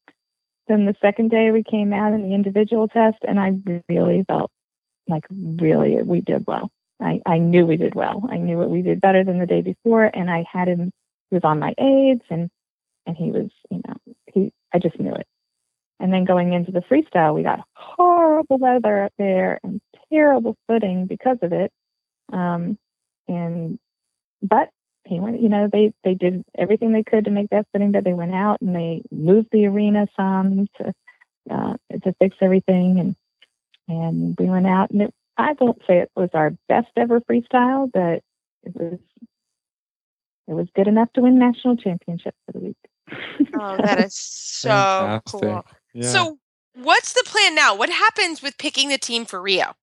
then 0.67 0.85
the 0.85 0.95
second 1.01 1.29
day 1.31 1.51
we 1.51 1.63
came 1.63 1.91
out 1.93 2.13
in 2.13 2.21
the 2.23 2.33
individual 2.33 2.87
test, 2.87 3.17
and 3.27 3.39
I 3.39 3.51
really 3.89 4.23
felt 4.27 4.51
like 5.07 5.25
really 5.29 6.01
we 6.01 6.21
did 6.21 6.45
well. 6.47 6.71
I, 7.01 7.21
I 7.25 7.39
knew 7.39 7.65
we 7.65 7.77
did 7.77 7.95
well. 7.95 8.27
I 8.29 8.37
knew 8.37 8.57
what 8.57 8.69
we 8.69 8.81
did 8.81 9.01
better 9.01 9.23
than 9.23 9.39
the 9.39 9.45
day 9.45 9.61
before, 9.61 10.05
and 10.05 10.29
I 10.29 10.45
had 10.51 10.67
him. 10.67 10.91
He 11.29 11.35
was 11.35 11.43
on 11.43 11.59
my 11.59 11.73
aids, 11.77 12.23
and 12.29 12.49
and 13.05 13.17
he 13.17 13.31
was, 13.31 13.49
you 13.69 13.81
know, 13.87 14.13
he. 14.33 14.53
I 14.73 14.79
just 14.79 14.99
knew 14.99 15.13
it. 15.13 15.27
And 15.99 16.13
then 16.13 16.25
going 16.25 16.53
into 16.53 16.71
the 16.71 16.81
freestyle, 16.81 17.35
we 17.35 17.43
got 17.43 17.61
horrible 17.73 18.57
weather 18.57 19.03
up 19.03 19.13
there 19.17 19.59
and 19.63 19.79
terrible 20.11 20.55
footing 20.67 21.05
because 21.05 21.37
of 21.41 21.53
it. 21.53 21.71
Um, 22.31 22.77
and 23.27 23.77
but 24.41 24.69
he 25.05 25.19
went, 25.19 25.41
you 25.41 25.49
know, 25.49 25.69
they 25.71 25.93
they 26.03 26.13
did 26.13 26.43
everything 26.57 26.91
they 26.91 27.03
could 27.03 27.25
to 27.25 27.31
make 27.31 27.49
that 27.49 27.67
footing, 27.71 27.91
but 27.91 28.03
they 28.03 28.13
went 28.13 28.33
out 28.33 28.61
and 28.61 28.75
they 28.75 29.01
moved 29.11 29.49
the 29.51 29.65
arena 29.65 30.07
some 30.15 30.67
to 30.77 30.93
uh, 31.49 31.75
to 32.03 32.13
fix 32.19 32.37
everything, 32.41 32.99
and 32.99 33.15
and 33.87 34.35
we 34.39 34.45
went 34.45 34.67
out 34.67 34.91
and 34.91 35.03
it, 35.03 35.13
I 35.37 35.53
won't 35.59 35.81
say 35.87 35.99
it 35.99 36.11
was 36.15 36.29
our 36.33 36.51
best 36.67 36.89
ever 36.97 37.19
freestyle, 37.21 37.89
but 37.91 38.21
it 38.63 38.75
was 38.75 38.99
it 40.47 40.53
was 40.53 40.67
good 40.75 40.87
enough 40.87 41.11
to 41.13 41.21
win 41.21 41.39
national 41.39 41.77
championship 41.77 42.35
for 42.45 42.51
the 42.51 42.59
week. 42.59 42.77
Oh, 43.59 43.77
that 43.81 43.99
is 43.99 44.15
so 44.15 44.69
Fantastic. 44.69 45.39
cool. 45.41 45.65
Yeah. 45.93 46.11
So, 46.11 46.37
what's 46.75 47.13
the 47.13 47.23
plan 47.25 47.55
now? 47.55 47.75
What 47.75 47.89
happens 47.89 48.41
with 48.41 48.57
picking 48.57 48.89
the 48.89 48.97
team 48.97 49.25
for 49.25 49.41
Rio? 49.41 49.75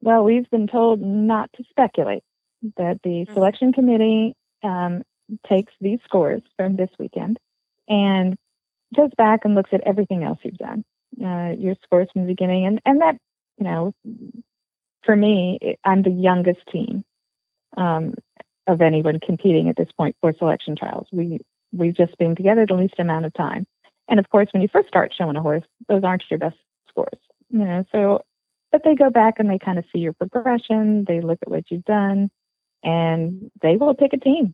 Well, 0.00 0.24
we've 0.24 0.48
been 0.50 0.66
told 0.66 1.00
not 1.00 1.50
to 1.56 1.64
speculate, 1.70 2.22
that 2.76 3.00
the 3.02 3.26
Mhm. 3.26 3.34
selection 3.34 3.72
committee 3.72 4.34
um, 4.62 5.02
takes 5.46 5.72
these 5.80 5.98
scores 6.04 6.42
from 6.56 6.76
this 6.76 6.90
weekend 6.98 7.38
and 7.88 8.36
goes 8.96 9.10
back 9.16 9.44
and 9.44 9.54
looks 9.54 9.70
at 9.72 9.82
everything 9.82 10.22
else 10.24 10.38
you've 10.42 10.56
done, 10.56 10.84
uh, 11.22 11.54
your 11.58 11.74
scores 11.82 12.08
from 12.12 12.22
the 12.22 12.28
beginning. 12.28 12.64
And, 12.64 12.80
and 12.86 13.00
that, 13.02 13.16
you 13.58 13.64
know, 13.64 13.94
for 15.04 15.16
me, 15.16 15.76
I'm 15.84 16.02
the 16.02 16.10
youngest 16.10 16.60
team 16.70 17.04
um, 17.76 18.14
of 18.66 18.80
anyone 18.80 19.20
competing 19.20 19.68
at 19.68 19.76
this 19.76 19.90
point 19.96 20.16
for 20.20 20.32
selection 20.38 20.76
trials. 20.76 21.06
We, 21.12 21.40
we've 21.72 21.96
just 21.96 22.16
been 22.18 22.34
together 22.34 22.66
the 22.66 22.74
least 22.74 22.94
amount 22.98 23.26
of 23.26 23.34
time. 23.34 23.66
And 24.08 24.18
of 24.18 24.28
course, 24.28 24.48
when 24.52 24.62
you 24.62 24.68
first 24.72 24.88
start 24.88 25.12
showing 25.16 25.36
a 25.36 25.42
horse, 25.42 25.64
those 25.88 26.04
aren't 26.04 26.24
your 26.30 26.38
best 26.38 26.56
scores. 26.88 27.18
You 27.50 27.64
know, 27.64 27.84
so 27.92 28.22
but 28.74 28.82
they 28.82 28.96
go 28.96 29.08
back 29.08 29.34
and 29.38 29.48
they 29.48 29.60
kind 29.60 29.78
of 29.78 29.84
see 29.92 30.00
your 30.00 30.14
progression. 30.14 31.04
They 31.06 31.20
look 31.20 31.38
at 31.42 31.48
what 31.48 31.70
you've 31.70 31.84
done, 31.84 32.28
and 32.82 33.50
they 33.62 33.76
will 33.76 33.94
pick 33.94 34.12
a 34.12 34.18
team. 34.18 34.52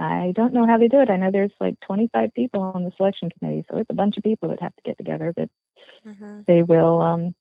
I 0.00 0.32
don't 0.34 0.52
know 0.52 0.66
how 0.66 0.78
they 0.78 0.88
do 0.88 1.00
it. 1.00 1.10
I 1.10 1.16
know 1.16 1.30
there's 1.30 1.52
like 1.60 1.78
25 1.86 2.34
people 2.34 2.60
on 2.60 2.82
the 2.82 2.90
selection 2.96 3.30
committee, 3.30 3.64
so 3.70 3.78
it's 3.78 3.90
a 3.90 3.94
bunch 3.94 4.16
of 4.16 4.24
people 4.24 4.48
that 4.48 4.60
have 4.60 4.74
to 4.74 4.82
get 4.84 4.98
together. 4.98 5.32
But 5.36 5.48
they 6.48 6.64
will, 6.64 7.00
um, 7.00 7.36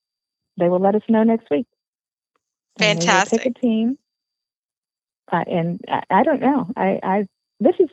they 0.57 0.69
will 0.69 0.79
let 0.79 0.95
us 0.95 1.01
know 1.09 1.23
next 1.23 1.49
week. 1.51 1.67
Fantastic. 2.79 3.43
Pick 3.43 3.55
a 3.57 3.59
team, 3.59 3.97
uh, 5.31 5.43
and 5.47 5.81
I, 5.87 6.03
I 6.09 6.23
don't 6.23 6.41
know. 6.41 6.67
I, 6.75 6.99
I 7.03 7.27
this 7.59 7.75
is 7.79 7.89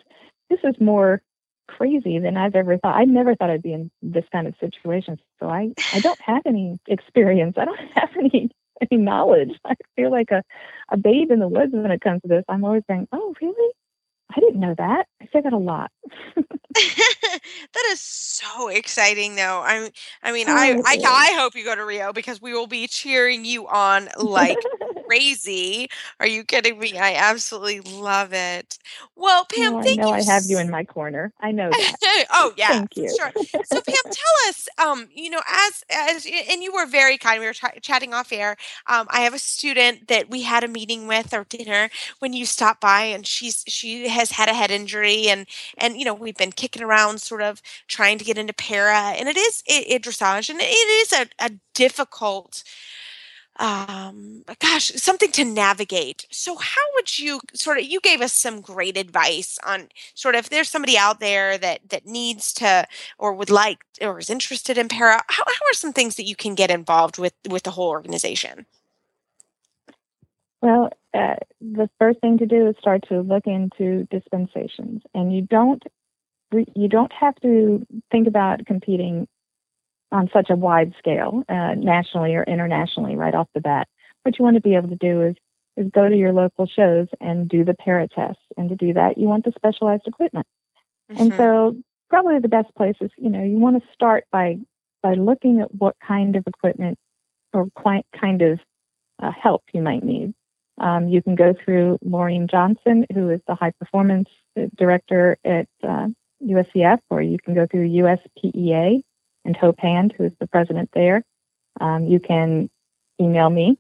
this 0.51 0.61
is 0.65 0.75
more 0.81 1.23
crazy 1.69 2.19
than 2.19 2.37
I've 2.37 2.55
ever 2.57 2.79
thought. 2.79 2.97
I 2.97 3.05
never 3.05 3.35
thought 3.37 3.51
I'd 3.51 3.63
be 3.63 3.73
in 3.73 3.91
this 4.03 4.25
kind 4.33 4.47
of 4.47 4.55
situation. 4.61 5.19
So 5.41 5.49
I, 5.49 5.71
I 5.93 6.01
don't 6.01 6.21
have 6.23 6.43
any 6.47 6.79
experience. 6.89 7.57
I 7.59 7.67
don't 7.67 7.79
have 7.95 8.11
any 8.19 8.51
any 8.91 9.03
knowledge. 9.03 9.51
I 9.65 9.75
feel 9.97 10.11
like 10.11 10.31
a, 10.31 10.43
a 10.91 10.97
babe 10.97 11.31
in 11.31 11.41
the 11.41 11.49
woods 11.49 11.73
when 11.73 11.91
it 11.91 12.01
comes 12.01 12.23
to 12.23 12.29
this. 12.29 12.45
I'm 12.49 12.65
always 12.65 12.83
saying, 12.89 13.09
Oh, 13.13 13.35
really? 13.43 13.75
I 14.35 14.41
didn't 14.41 14.61
know 14.61 14.75
that. 14.77 15.07
I 15.23 15.29
say 15.33 15.41
that 15.41 15.53
a 15.53 15.59
lot. 15.59 15.91
that 16.75 17.85
is 17.91 18.01
so 18.01 18.69
exciting 18.69 19.37
though. 19.37 19.63
I 19.65 19.91
I 20.23 20.33
mean 20.33 20.47
Oh, 20.49 20.55
I 20.55 20.81
I. 20.85 20.99
Oh. 21.01 21.05
I 21.07 21.41
hope 21.41 21.55
you 21.55 21.65
go 21.65 21.75
to 21.75 21.85
Rio 21.85 22.13
because 22.13 22.41
we 22.41 22.53
will 22.53 22.67
be 22.67 22.87
cheering 22.87 23.45
you 23.45 23.67
on 23.67 24.09
like 24.19 24.59
crazy. 25.09 25.89
Are 26.21 26.27
you 26.27 26.45
kidding 26.45 26.79
me? 26.79 26.99
I 26.99 27.15
absolutely 27.15 27.81
love 27.81 28.33
it. 28.33 28.79
Well, 29.17 29.45
Pam, 29.45 29.75
Oh, 29.75 29.79
I 29.79 29.83
thank 29.83 29.97
know 29.97 30.11
you. 30.11 30.15
I 30.15 30.23
have 30.23 30.47
you 30.47 30.59
in 30.59 30.71
my 30.71 30.85
corner. 30.85 31.33
I 31.41 31.53
know 31.53 31.75
that. 31.75 31.99
oh 32.31 32.53
yeah, 32.57 32.81
Thank 32.81 32.97
you. 32.97 33.17
sure. 33.17 33.33
So 33.65 33.81
Pam, 33.81 33.95
tell 34.11 34.49
us, 34.49 34.69
um, 34.79 35.09
you 35.15 35.31
know, 35.31 35.41
as 35.49 35.85
as 35.91 36.27
and 36.51 36.63
you 36.63 36.73
were 36.73 36.87
very 36.87 37.19
kind. 37.19 37.41
We 37.41 37.47
were 37.47 37.53
ch- 37.53 37.81
chatting 37.83 38.15
off 38.15 38.33
air. 38.33 38.57
Um, 38.87 39.07
I 39.11 39.21
have 39.21 39.35
a 39.35 39.39
student 39.39 40.09
that 40.09 40.31
we 40.31 40.43
had 40.43 40.65
a 40.65 40.69
meeting 40.69 41.07
with 41.07 41.35
or 41.35 41.45
dinner 41.45 41.91
when 42.21 42.33
you 42.33 42.47
stopped 42.47 42.81
by, 42.81 43.03
and 43.05 43.27
she's 43.27 43.65
she 43.67 44.09
has 44.09 44.33
had 44.33 44.49
a 44.49 44.55
head 44.55 44.71
injury, 44.71 45.29
and 45.29 45.47
and 45.77 45.97
you 45.99 46.05
know 46.05 46.15
we've 46.15 46.37
been 46.37 46.53
kicking 46.53 46.83
around, 46.83 47.21
sort 47.21 47.43
of 47.43 47.61
trying 47.89 48.19
to 48.19 48.25
get 48.25 48.39
into 48.39 48.55
para, 48.55 49.15
and 49.19 49.29
it 49.29 49.37
is 49.37 49.63
it, 49.67 49.87
it 49.91 50.03
dressage, 50.03 50.49
and 50.51 50.61
it 50.61 50.65
is 50.65 51.13
a, 51.13 51.27
a 51.39 51.51
difficult 51.75 52.63
um 53.59 54.45
gosh 54.61 54.93
something 54.95 55.33
to 55.33 55.45
navigate. 55.45 56.27
So 56.31 56.57
how 56.57 56.83
would 56.95 57.19
you 57.19 57.41
sort 57.55 57.79
of 57.79 57.85
you 57.85 58.01
gave 58.01 58.21
us 58.21 58.33
some 58.33 58.61
great 58.61 58.97
advice 58.97 59.59
on 59.67 59.89
sort 60.15 60.35
of 60.35 60.41
if 60.45 60.51
there's 60.51 60.69
somebody 60.69 60.97
out 60.97 61.21
there 61.21 61.59
that 61.59 61.81
that 61.91 62.07
needs 62.07 62.53
to 62.55 62.87
or 63.19 63.35
would 63.35 63.51
like 63.51 63.85
or 64.01 64.19
is 64.19 64.31
interested 64.31 64.79
in 64.79 64.89
para 64.89 65.23
how, 65.29 65.45
how 65.47 65.67
are 65.71 65.75
some 65.75 65.93
things 65.93 66.17
that 66.17 66.27
you 66.27 66.37
can 66.37 66.55
get 66.55 66.71
involved 66.71 67.19
with 67.19 67.35
with 67.49 67.65
the 67.65 67.73
whole 67.73 67.89
organization? 67.89 68.67
Well, 70.61 70.91
uh, 71.15 71.37
the 71.61 71.89
first 71.99 72.21
thing 72.21 72.39
to 72.39 72.47
do 72.47 72.69
is 72.69 72.77
start 72.81 73.05
to 73.09 73.21
look 73.21 73.47
into 73.47 74.05
dispensations, 74.11 75.03
and 75.15 75.35
you 75.35 75.43
don't 75.43 75.83
you 76.53 76.89
don't 76.89 77.13
have 77.13 77.35
to 77.43 77.87
think 78.11 78.27
about 78.27 78.67
competing 78.67 79.29
on 80.13 80.31
such 80.33 80.51
a 80.51 80.57
wide 80.57 80.95
scale, 80.99 81.43
uh, 81.49 81.75
nationally 81.75 82.35
or 82.35 82.45
internationally, 82.45 83.17
right 83.17 83.35
off 83.35 83.49
the 83.55 83.61
bat. 83.61 83.89
What 84.23 84.39
you 84.39 84.45
want 84.45 84.57
to 84.57 84.63
be 84.63 84.75
able 84.75 84.89
to 84.89 84.97
do 84.97 85.23
is 85.23 85.37
is 85.77 85.91
go 85.95 86.09
to 86.09 86.17
your 86.17 86.33
local 86.33 86.67
shows 86.67 87.07
and 87.21 87.49
do 87.49 87.65
the 87.65 87.75
para 87.75 88.09
tests, 88.09 88.43
and 88.57 88.69
to 88.69 88.75
do 88.75 88.93
that, 88.95 89.17
you 89.17 89.29
want 89.29 89.45
the 89.45 89.53
specialized 89.55 90.07
equipment. 90.07 90.47
Mm-hmm. 91.11 91.23
And 91.23 91.35
so, 91.35 91.77
probably 92.11 92.41
the 92.41 92.49
best 92.49 92.75
place 92.75 92.97
is 93.01 93.11
you 93.17 93.31
know 93.31 93.43
you 93.43 93.59
want 93.59 93.81
to 93.83 93.89
start 93.93 94.25
by 94.33 94.59
by 95.03 95.15
looking 95.15 95.61
at 95.61 95.75
what 95.75 95.97
kind 96.07 96.37
of 96.37 96.45
equipment 96.47 96.99
or 97.53 97.69
kind 98.19 98.43
of 98.43 98.59
uh, 99.23 99.31
help 99.31 99.63
you 99.73 99.83
might 99.83 100.05
need. 100.05 100.35
Um, 100.79 101.09
you 101.09 101.23
can 101.23 101.35
go 101.35 101.55
through 101.65 101.99
Maureen 102.05 102.47
Johnson, 102.49 103.05
who 103.13 103.31
is 103.31 103.41
the 103.49 103.55
high 103.55 103.73
performance 103.79 104.29
uh, 104.57 104.67
director 104.77 105.37
at 105.45 105.69
uh, 105.83 106.09
USEF, 106.45 106.99
or 107.11 107.21
you 107.21 107.39
can 107.45 107.55
go 107.55 107.67
through 107.67 107.89
USPEA 107.89 109.03
and 109.49 109.57
Hope 109.57 109.81
Hand, 109.81 110.15
who 110.17 110.25
is 110.25 110.33
the 110.39 110.47
president 110.47 110.91
there. 110.93 111.25
Um, 111.81 112.05
you 112.05 112.21
can 112.21 112.69
email 113.19 113.49
me, 113.49 113.79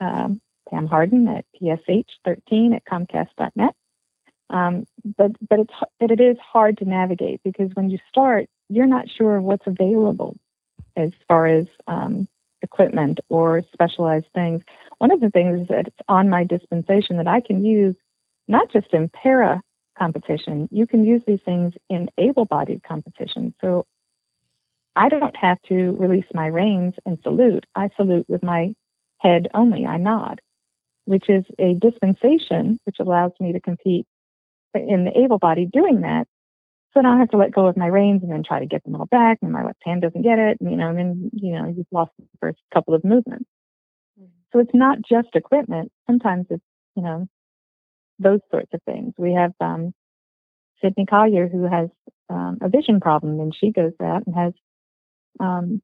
um, 0.00 0.40
Pam 0.70 0.86
Hardin 0.86 1.26
at 1.26 1.44
psh13 1.60 2.76
at 2.76 2.84
comcast.net. 2.84 3.74
Um, 4.50 4.86
but 5.16 5.32
but 5.46 5.58
it's 5.58 5.74
but 5.98 6.10
it 6.12 6.20
is 6.20 6.36
hard 6.38 6.78
to 6.78 6.84
navigate 6.84 7.40
because 7.44 7.70
when 7.74 7.90
you 7.90 7.98
start, 8.08 8.46
you're 8.68 8.86
not 8.86 9.06
sure 9.10 9.40
what's 9.40 9.66
available 9.66 10.36
as 10.96 11.10
far 11.26 11.46
as 11.46 11.66
um, 11.88 12.28
equipment 12.62 13.18
or 13.28 13.62
specialized 13.72 14.28
things. 14.34 14.62
One 14.98 15.10
of 15.10 15.20
the 15.20 15.30
things 15.30 15.66
that's 15.68 15.94
on 16.08 16.30
my 16.30 16.44
dispensation 16.44 17.16
that 17.16 17.28
I 17.28 17.40
can 17.40 17.64
use, 17.64 17.96
not 18.46 18.70
just 18.72 18.86
in 18.92 19.10
para 19.10 19.60
competition, 19.98 20.68
you 20.70 20.86
can 20.86 21.04
use 21.04 21.22
these 21.26 21.42
things 21.44 21.74
in 21.90 22.08
able 22.16 22.44
bodied 22.44 22.82
competition. 22.84 23.52
So 23.60 23.84
I 24.98 25.08
don't 25.08 25.36
have 25.36 25.58
to 25.68 25.96
release 25.98 26.26
my 26.34 26.46
reins 26.46 26.94
and 27.06 27.18
salute. 27.22 27.64
I 27.74 27.90
salute 27.96 28.26
with 28.28 28.42
my 28.42 28.74
head 29.18 29.48
only. 29.54 29.86
I 29.86 29.96
nod, 29.96 30.40
which 31.04 31.28
is 31.28 31.44
a 31.58 31.74
dispensation 31.74 32.78
which 32.84 32.96
allows 33.00 33.32
me 33.40 33.52
to 33.52 33.60
compete 33.60 34.06
in 34.74 35.04
the 35.04 35.18
able 35.18 35.38
bodied 35.38 35.72
doing 35.72 36.02
that 36.02 36.26
so 36.92 37.00
I 37.00 37.02
don't 37.02 37.18
have 37.18 37.30
to 37.30 37.36
let 37.36 37.52
go 37.52 37.66
of 37.66 37.76
my 37.76 37.86
reins 37.86 38.22
and 38.22 38.32
then 38.32 38.42
try 38.42 38.60
to 38.60 38.66
get 38.66 38.82
them 38.84 38.96
all 38.96 39.06
back, 39.06 39.38
and 39.42 39.52
my 39.52 39.64
left 39.64 39.80
hand 39.84 40.02
doesn't 40.02 40.22
get 40.22 40.38
it. 40.38 40.58
And, 40.60 40.70
you 40.70 40.76
know, 40.76 40.88
and 40.88 40.98
then 40.98 41.30
you 41.34 41.52
know 41.52 41.66
you've 41.68 41.86
lost 41.92 42.12
the 42.18 42.24
first 42.40 42.58
couple 42.72 42.94
of 42.94 43.04
movements. 43.04 43.44
So 44.52 44.60
it's 44.60 44.74
not 44.74 44.98
just 45.08 45.28
equipment. 45.34 45.92
Sometimes 46.06 46.46
it's 46.50 46.64
you 46.96 47.02
know 47.02 47.26
those 48.18 48.40
sorts 48.50 48.70
of 48.72 48.80
things. 48.84 49.12
We 49.18 49.34
have 49.34 49.52
um, 49.60 49.92
Sydney 50.82 51.06
Collier 51.06 51.46
who 51.48 51.64
has 51.64 51.88
um, 52.30 52.58
a 52.62 52.68
vision 52.68 53.00
problem, 53.00 53.38
and 53.38 53.54
she 53.54 53.70
goes 53.70 53.92
out 54.02 54.26
and 54.26 54.34
has 54.34 54.54
um, 55.40 55.82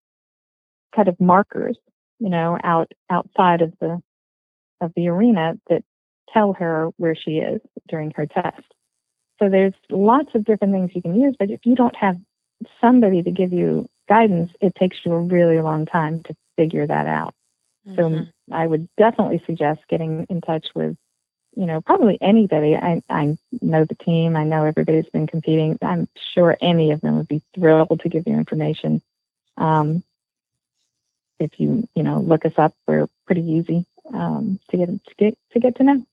kind 0.94 1.08
of 1.08 1.20
markers, 1.20 1.76
you 2.18 2.28
know, 2.28 2.58
out 2.62 2.92
outside 3.10 3.62
of 3.62 3.72
the 3.80 4.00
of 4.80 4.92
the 4.96 5.08
arena 5.08 5.58
that 5.68 5.82
tell 6.32 6.52
her 6.54 6.90
where 6.96 7.14
she 7.14 7.38
is 7.38 7.60
during 7.88 8.12
her 8.12 8.26
test. 8.26 8.62
So 9.38 9.48
there's 9.48 9.74
lots 9.90 10.34
of 10.34 10.44
different 10.44 10.72
things 10.72 10.90
you 10.94 11.02
can 11.02 11.20
use, 11.20 11.34
but 11.38 11.50
if 11.50 11.60
you 11.64 11.74
don't 11.74 11.96
have 11.96 12.16
somebody 12.80 13.22
to 13.22 13.30
give 13.30 13.52
you 13.52 13.88
guidance, 14.08 14.52
it 14.60 14.74
takes 14.74 14.98
you 15.04 15.12
a 15.12 15.20
really 15.20 15.60
long 15.60 15.86
time 15.86 16.22
to 16.24 16.36
figure 16.56 16.86
that 16.86 17.06
out. 17.06 17.34
Mm-hmm. 17.86 18.00
So 18.00 18.26
I 18.52 18.66
would 18.66 18.88
definitely 18.96 19.42
suggest 19.46 19.80
getting 19.88 20.26
in 20.30 20.40
touch 20.40 20.68
with, 20.74 20.96
you 21.56 21.66
know, 21.66 21.80
probably 21.80 22.18
anybody. 22.20 22.76
I, 22.76 23.02
I 23.08 23.36
know 23.60 23.84
the 23.84 23.96
team. 23.96 24.36
I 24.36 24.44
know 24.44 24.64
everybody's 24.64 25.08
been 25.10 25.26
competing. 25.26 25.78
I'm 25.82 26.08
sure 26.32 26.56
any 26.60 26.92
of 26.92 27.00
them 27.00 27.16
would 27.18 27.28
be 27.28 27.42
thrilled 27.54 28.00
to 28.00 28.08
give 28.08 28.24
you 28.26 28.34
information. 28.34 29.02
Um, 29.56 30.02
if 31.40 31.52
you, 31.58 31.88
you 31.94 32.02
know, 32.02 32.20
look 32.20 32.44
us 32.44 32.52
up, 32.56 32.74
we're 32.86 33.08
pretty 33.26 33.42
easy 33.42 33.86
um, 34.12 34.60
to 34.70 34.76
get 34.76 34.88
to 34.88 35.14
get 35.18 35.38
to 35.52 35.60
get 35.60 35.76
to 35.76 35.84
know. 35.84 36.06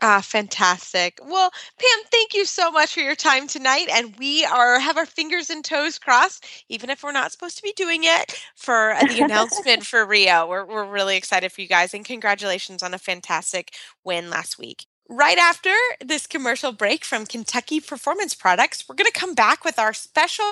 Ah, 0.00 0.20
fantastic. 0.20 1.18
Well, 1.24 1.50
Pam, 1.76 2.04
thank 2.12 2.32
you 2.32 2.44
so 2.44 2.70
much 2.70 2.94
for 2.94 3.00
your 3.00 3.16
time 3.16 3.48
tonight. 3.48 3.88
And 3.92 4.14
we 4.16 4.44
are 4.44 4.78
have 4.78 4.96
our 4.96 5.06
fingers 5.06 5.50
and 5.50 5.64
toes 5.64 5.98
crossed, 5.98 6.46
even 6.68 6.88
if 6.88 7.02
we're 7.02 7.10
not 7.10 7.32
supposed 7.32 7.56
to 7.56 7.64
be 7.64 7.72
doing 7.72 8.02
it, 8.04 8.40
for 8.54 8.94
the 9.08 9.20
announcement 9.24 9.84
for 9.84 10.06
Rio. 10.06 10.46
We're, 10.46 10.64
we're 10.64 10.88
really 10.88 11.16
excited 11.16 11.50
for 11.50 11.62
you 11.62 11.68
guys. 11.68 11.94
And 11.94 12.04
congratulations 12.04 12.82
on 12.82 12.94
a 12.94 12.98
fantastic 12.98 13.74
win 14.04 14.30
last 14.30 14.56
week. 14.56 14.86
Right 15.08 15.38
after 15.38 15.74
this 16.04 16.28
commercial 16.28 16.70
break 16.70 17.04
from 17.04 17.26
Kentucky 17.26 17.80
Performance 17.80 18.34
Products, 18.34 18.88
we're 18.88 18.94
going 18.94 19.10
to 19.10 19.18
come 19.18 19.34
back 19.34 19.64
with 19.64 19.80
our 19.80 19.94
special 19.94 20.44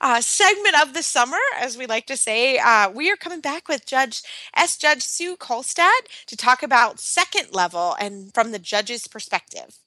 uh, 0.00 0.20
segment 0.20 0.80
of 0.80 0.94
the 0.94 1.02
summer, 1.02 1.38
as 1.58 1.76
we 1.76 1.86
like 1.86 2.06
to 2.06 2.16
say. 2.16 2.58
Uh, 2.58 2.90
we 2.90 3.10
are 3.10 3.16
coming 3.16 3.40
back 3.40 3.68
with 3.68 3.86
Judge 3.86 4.22
S. 4.56 4.76
Judge 4.76 5.02
Sue 5.02 5.36
Kolstad 5.36 6.08
to 6.26 6.36
talk 6.36 6.62
about 6.62 7.00
second 7.00 7.52
level 7.52 7.96
and 7.98 8.32
from 8.34 8.52
the 8.52 8.58
judge's 8.58 9.06
perspective. 9.06 9.78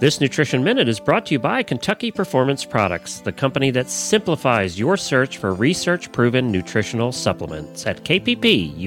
This 0.00 0.20
Nutrition 0.20 0.64
Minute 0.64 0.88
is 0.88 1.00
brought 1.00 1.24
to 1.26 1.32
you 1.34 1.38
by 1.38 1.62
Kentucky 1.62 2.10
Performance 2.10 2.64
Products, 2.64 3.20
the 3.20 3.32
company 3.32 3.70
that 3.70 3.88
simplifies 3.88 4.78
your 4.78 4.96
search 4.96 5.38
for 5.38 5.54
research 5.54 6.12
proven 6.12 6.50
nutritional 6.50 7.12
supplements 7.12 7.86
at 7.86 8.04
kppusa.com. 8.04 8.84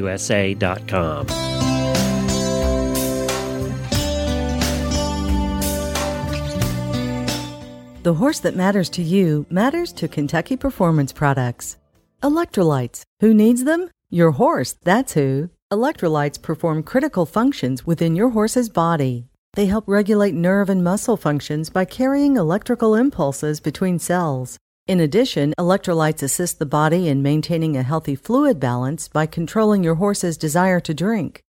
The 8.07 8.13
horse 8.13 8.39
that 8.39 8.55
matters 8.55 8.87
to 8.91 9.01
you 9.01 9.45
matters 9.49 9.91
to 9.91 10.07
Kentucky 10.07 10.55
Performance 10.55 11.11
Products. 11.11 11.75
Electrolytes. 12.23 13.01
Who 13.19 13.33
needs 13.33 13.65
them? 13.65 13.89
Your 14.09 14.31
horse, 14.31 14.77
that's 14.85 15.11
who. 15.11 15.49
Electrolytes 15.73 16.41
perform 16.41 16.83
critical 16.83 17.25
functions 17.25 17.85
within 17.85 18.15
your 18.15 18.29
horse's 18.29 18.69
body. 18.69 19.27
They 19.55 19.65
help 19.65 19.83
regulate 19.89 20.33
nerve 20.33 20.69
and 20.69 20.85
muscle 20.85 21.17
functions 21.17 21.69
by 21.69 21.83
carrying 21.83 22.37
electrical 22.37 22.95
impulses 22.95 23.59
between 23.59 23.99
cells. 23.99 24.57
In 24.87 25.01
addition, 25.01 25.53
electrolytes 25.59 26.23
assist 26.23 26.59
the 26.59 26.65
body 26.65 27.09
in 27.09 27.21
maintaining 27.21 27.75
a 27.75 27.83
healthy 27.83 28.15
fluid 28.15 28.57
balance 28.57 29.09
by 29.09 29.25
controlling 29.25 29.83
your 29.83 29.95
horse's 29.95 30.37
desire 30.37 30.79
to 30.79 30.93
drink. 30.93 31.43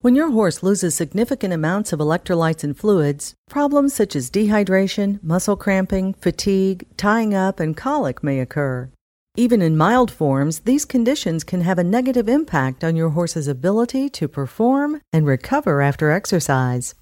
When 0.00 0.14
your 0.14 0.30
horse 0.30 0.62
loses 0.62 0.94
significant 0.94 1.52
amounts 1.52 1.92
of 1.92 1.98
electrolytes 1.98 2.62
and 2.62 2.76
fluids, 2.76 3.34
problems 3.50 3.94
such 3.94 4.14
as 4.14 4.30
dehydration, 4.30 5.20
muscle 5.24 5.56
cramping, 5.56 6.14
fatigue, 6.14 6.86
tying 6.96 7.34
up, 7.34 7.58
and 7.58 7.76
colic 7.76 8.22
may 8.22 8.38
occur. 8.38 8.90
Even 9.34 9.60
in 9.60 9.76
mild 9.76 10.12
forms, 10.12 10.60
these 10.60 10.84
conditions 10.84 11.42
can 11.42 11.62
have 11.62 11.80
a 11.80 11.84
negative 11.84 12.28
impact 12.28 12.84
on 12.84 12.94
your 12.94 13.08
horse's 13.08 13.48
ability 13.48 14.08
to 14.10 14.28
perform 14.28 15.00
and 15.12 15.26
recover 15.26 15.82
after 15.82 16.12
exercise. 16.12 16.94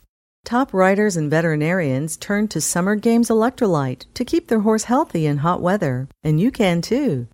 Top 0.46 0.72
riders 0.72 1.18
and 1.18 1.30
veterinarians 1.30 2.16
turn 2.16 2.48
to 2.48 2.62
Summer 2.62 2.96
Games 2.96 3.28
Electrolyte 3.28 4.06
to 4.14 4.24
keep 4.24 4.48
their 4.48 4.60
horse 4.60 4.84
healthy 4.84 5.26
in 5.26 5.38
hot 5.38 5.60
weather, 5.60 6.08
and 6.24 6.40
you 6.40 6.50
can 6.50 6.80
too. 6.80 7.28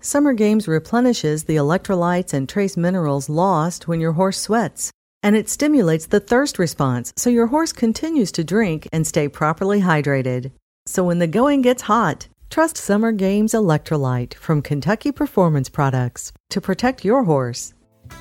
Summer 0.00 0.34
Games 0.34 0.68
replenishes 0.68 1.44
the 1.44 1.56
electrolytes 1.56 2.34
and 2.34 2.46
trace 2.46 2.76
minerals 2.76 3.30
lost 3.30 3.88
when 3.88 4.00
your 4.00 4.12
horse 4.12 4.38
sweats 4.38 4.92
and 5.22 5.36
it 5.36 5.48
stimulates 5.48 6.06
the 6.06 6.20
thirst 6.20 6.58
response 6.58 7.12
so 7.16 7.30
your 7.30 7.48
horse 7.48 7.72
continues 7.72 8.32
to 8.32 8.44
drink 8.44 8.88
and 8.92 9.06
stay 9.06 9.28
properly 9.28 9.80
hydrated. 9.80 10.52
So 10.86 11.04
when 11.04 11.18
the 11.18 11.26
going 11.26 11.62
gets 11.62 11.82
hot, 11.82 12.28
trust 12.50 12.76
Summer 12.76 13.12
Games 13.12 13.52
Electrolyte 13.52 14.34
from 14.34 14.62
Kentucky 14.62 15.12
Performance 15.12 15.68
Products 15.68 16.32
to 16.50 16.60
protect 16.60 17.04
your 17.04 17.24
horse. 17.24 17.74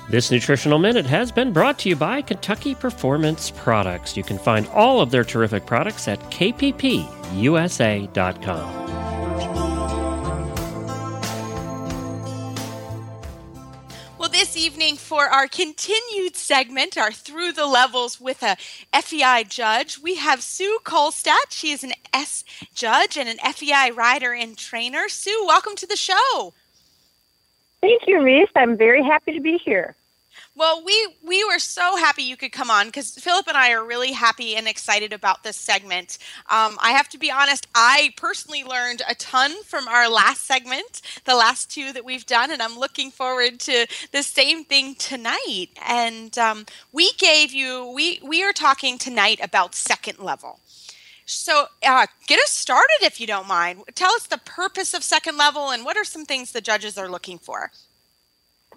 This 0.10 0.32
nutritional 0.32 0.80
minute 0.80 1.06
has 1.06 1.32
been 1.32 1.54
brought 1.54 1.80
to 1.80 1.90
you 1.90 1.96
by 1.96 2.22
Kentucky 2.22 2.76
Performance 2.76 3.52
Products. 3.52 4.18
You 4.18 4.24
can 4.24 4.38
find 4.38 4.68
all 4.68 5.02
of 5.02 5.12
their 5.12 5.24
terrific 5.24 5.66
products 5.66 6.08
at 6.08 6.20
kppusa.com. 6.32 7.08
this 14.38 14.56
evening 14.56 14.95
for 14.97 15.26
our 15.30 15.47
continued 15.47 16.36
segment, 16.36 16.95
our 16.95 17.12
Through 17.12 17.54
the 17.54 17.65
Levels 17.65 18.21
with 18.21 18.43
a 18.43 18.56
FEI 19.02 19.45
judge. 19.45 19.97
We 19.97 20.17
have 20.17 20.43
Sue 20.43 20.78
Kolstad. 20.84 21.50
She 21.50 21.71
is 21.71 21.84
an 21.84 21.93
S 22.13 22.43
judge 22.71 23.17
and 23.17 23.28
an 23.28 23.38
FEI 23.39 23.89
rider 23.89 24.36
and 24.36 24.56
trainer. 24.56 25.10
Sue, 25.10 25.43
welcome 25.47 25.76
to 25.78 25.88
the 25.88 25.95
show. 25.95 26.54
Thank 27.82 28.04
you, 28.06 28.21
Reese. 28.21 28.47
I'm 28.56 28.78
very 28.78 29.02
happy 29.02 29.34
to 29.34 29.41
be 29.41 29.58
here. 29.58 29.95
Well, 30.58 30.82
we 30.84 31.08
we 31.24 31.46
were 31.46 31.60
so 31.60 31.98
happy 31.98 32.24
you 32.24 32.36
could 32.36 32.52
come 32.52 32.72
on 32.72 32.88
because 32.88 33.12
Philip 33.12 33.48
and 33.48 33.56
I 33.56 33.74
are 33.74 33.86
really 33.86 34.12
happy 34.12 34.56
and 34.56 34.67
excited 34.67 35.13
about 35.13 35.43
this 35.43 35.56
segment. 35.56 36.17
Um, 36.50 36.80
I 36.82 36.93
have 36.93 37.08
to 37.10 37.20
be 37.20 37.30
honest, 37.30 37.67
I 37.76 38.12
personally 38.17 38.63
learned 38.63 39.04
a 39.08 39.13
ton 39.13 39.62
from 39.65 39.88
our 39.88 40.10
last 40.10 40.48
segment, 40.48 41.04
the 41.26 41.36
last 41.36 41.70
two 41.70 41.93
that 41.93 42.04
we've 42.04 42.26
done, 42.26 42.50
and 42.50 42.60
I'm 42.60 42.76
looking 42.76 43.12
forward 43.12 43.60
to 43.62 43.86
the 44.12 44.24
same 44.24 44.65
thing 44.65 44.96
tonight. 44.96 45.67
And 45.88 46.36
um, 46.39 46.65
we 46.91 47.12
gave 47.20 47.54
you 47.54 47.86
we 47.93 48.20
we 48.24 48.43
are 48.43 48.54
talking 48.54 48.98
tonight 48.98 49.39
about 49.43 49.76
second 49.76 50.17
level. 50.17 50.60
So, 51.28 51.67
uh, 51.86 52.08
get 52.26 52.39
us 52.39 52.50
started 52.50 52.98
if 53.04 53.22
you 53.22 53.28
don't 53.28 53.48
mind. 53.48 53.84
Tell 53.93 54.13
us 54.13 54.26
the 54.26 54.39
purpose 54.39 54.96
of 54.96 55.04
second 55.04 55.38
level 55.38 55.70
and 55.70 55.86
what 55.86 55.98
are 55.98 56.06
some 56.06 56.26
things 56.26 56.52
the 56.52 56.62
judges 56.62 56.98
are 56.98 57.10
looking 57.10 57.38
for. 57.38 57.70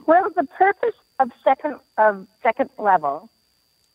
Well, 0.07 0.29
the 0.37 0.45
purpose 0.45 0.95
of 1.21 1.31
second 1.45 1.77
of 1.99 2.27
second 2.43 2.71
level 2.79 3.29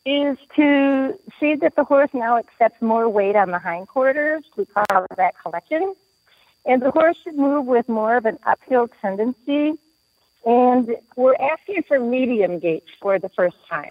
is 0.05 0.37
to 0.55 1.19
see 1.39 1.55
that 1.55 1.75
the 1.75 1.83
horse 1.83 2.11
now 2.13 2.37
accepts 2.37 2.81
more 2.81 3.09
weight 3.09 3.35
on 3.35 3.49
the 3.49 3.59
hindquarters. 3.59 4.43
We 4.55 4.65
call 4.65 5.07
that 5.17 5.33
collection. 5.41 5.95
And 6.67 6.81
the 6.81 6.91
horse 6.91 7.17
should 7.23 7.35
move 7.35 7.65
with 7.65 7.89
more 7.89 8.15
of 8.15 8.25
an 8.25 8.37
uphill 8.45 8.87
tendency. 9.01 9.73
And 10.45 10.95
we're 11.15 11.35
asking 11.35 11.83
for 11.87 11.99
medium 11.99 12.59
gait 12.59 12.83
for 13.01 13.17
the 13.17 13.29
first 13.29 13.57
time. 13.67 13.89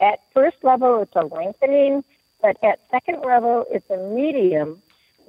At 0.00 0.20
first 0.32 0.58
level, 0.62 1.02
it's 1.02 1.16
a 1.16 1.24
lengthening, 1.24 2.04
but 2.40 2.56
at 2.62 2.78
second 2.92 3.22
level, 3.24 3.64
it's 3.68 3.90
a 3.90 3.96
medium, 3.96 4.80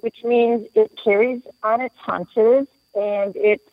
which 0.02 0.24
means 0.24 0.68
it 0.76 0.92
carries 1.04 1.42
on 1.64 1.82
its 1.82 1.96
haunches 1.98 2.68
and 2.94 3.36
it's 3.36 3.70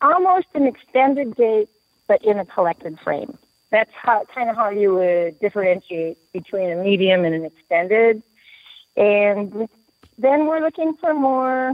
almost 0.00 0.46
an 0.54 0.66
extended 0.66 1.36
gait 1.36 1.68
but 2.06 2.24
in 2.24 2.38
a 2.38 2.44
collected 2.44 2.98
frame. 3.00 3.38
That's 3.70 3.90
how 3.94 4.26
kind 4.34 4.50
of 4.50 4.56
how 4.56 4.68
you 4.68 4.94
would 4.94 5.40
differentiate 5.40 6.18
between 6.32 6.70
a 6.70 6.76
medium 6.76 7.24
and 7.24 7.34
an 7.34 7.46
extended. 7.46 8.22
And 8.96 9.68
then 10.18 10.46
we're 10.46 10.60
looking 10.60 10.94
for 10.94 11.14
more 11.14 11.72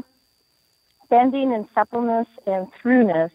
bending 1.10 1.52
and 1.52 1.66
suppleness 1.74 2.28
and 2.46 2.72
throughness. 2.72 3.32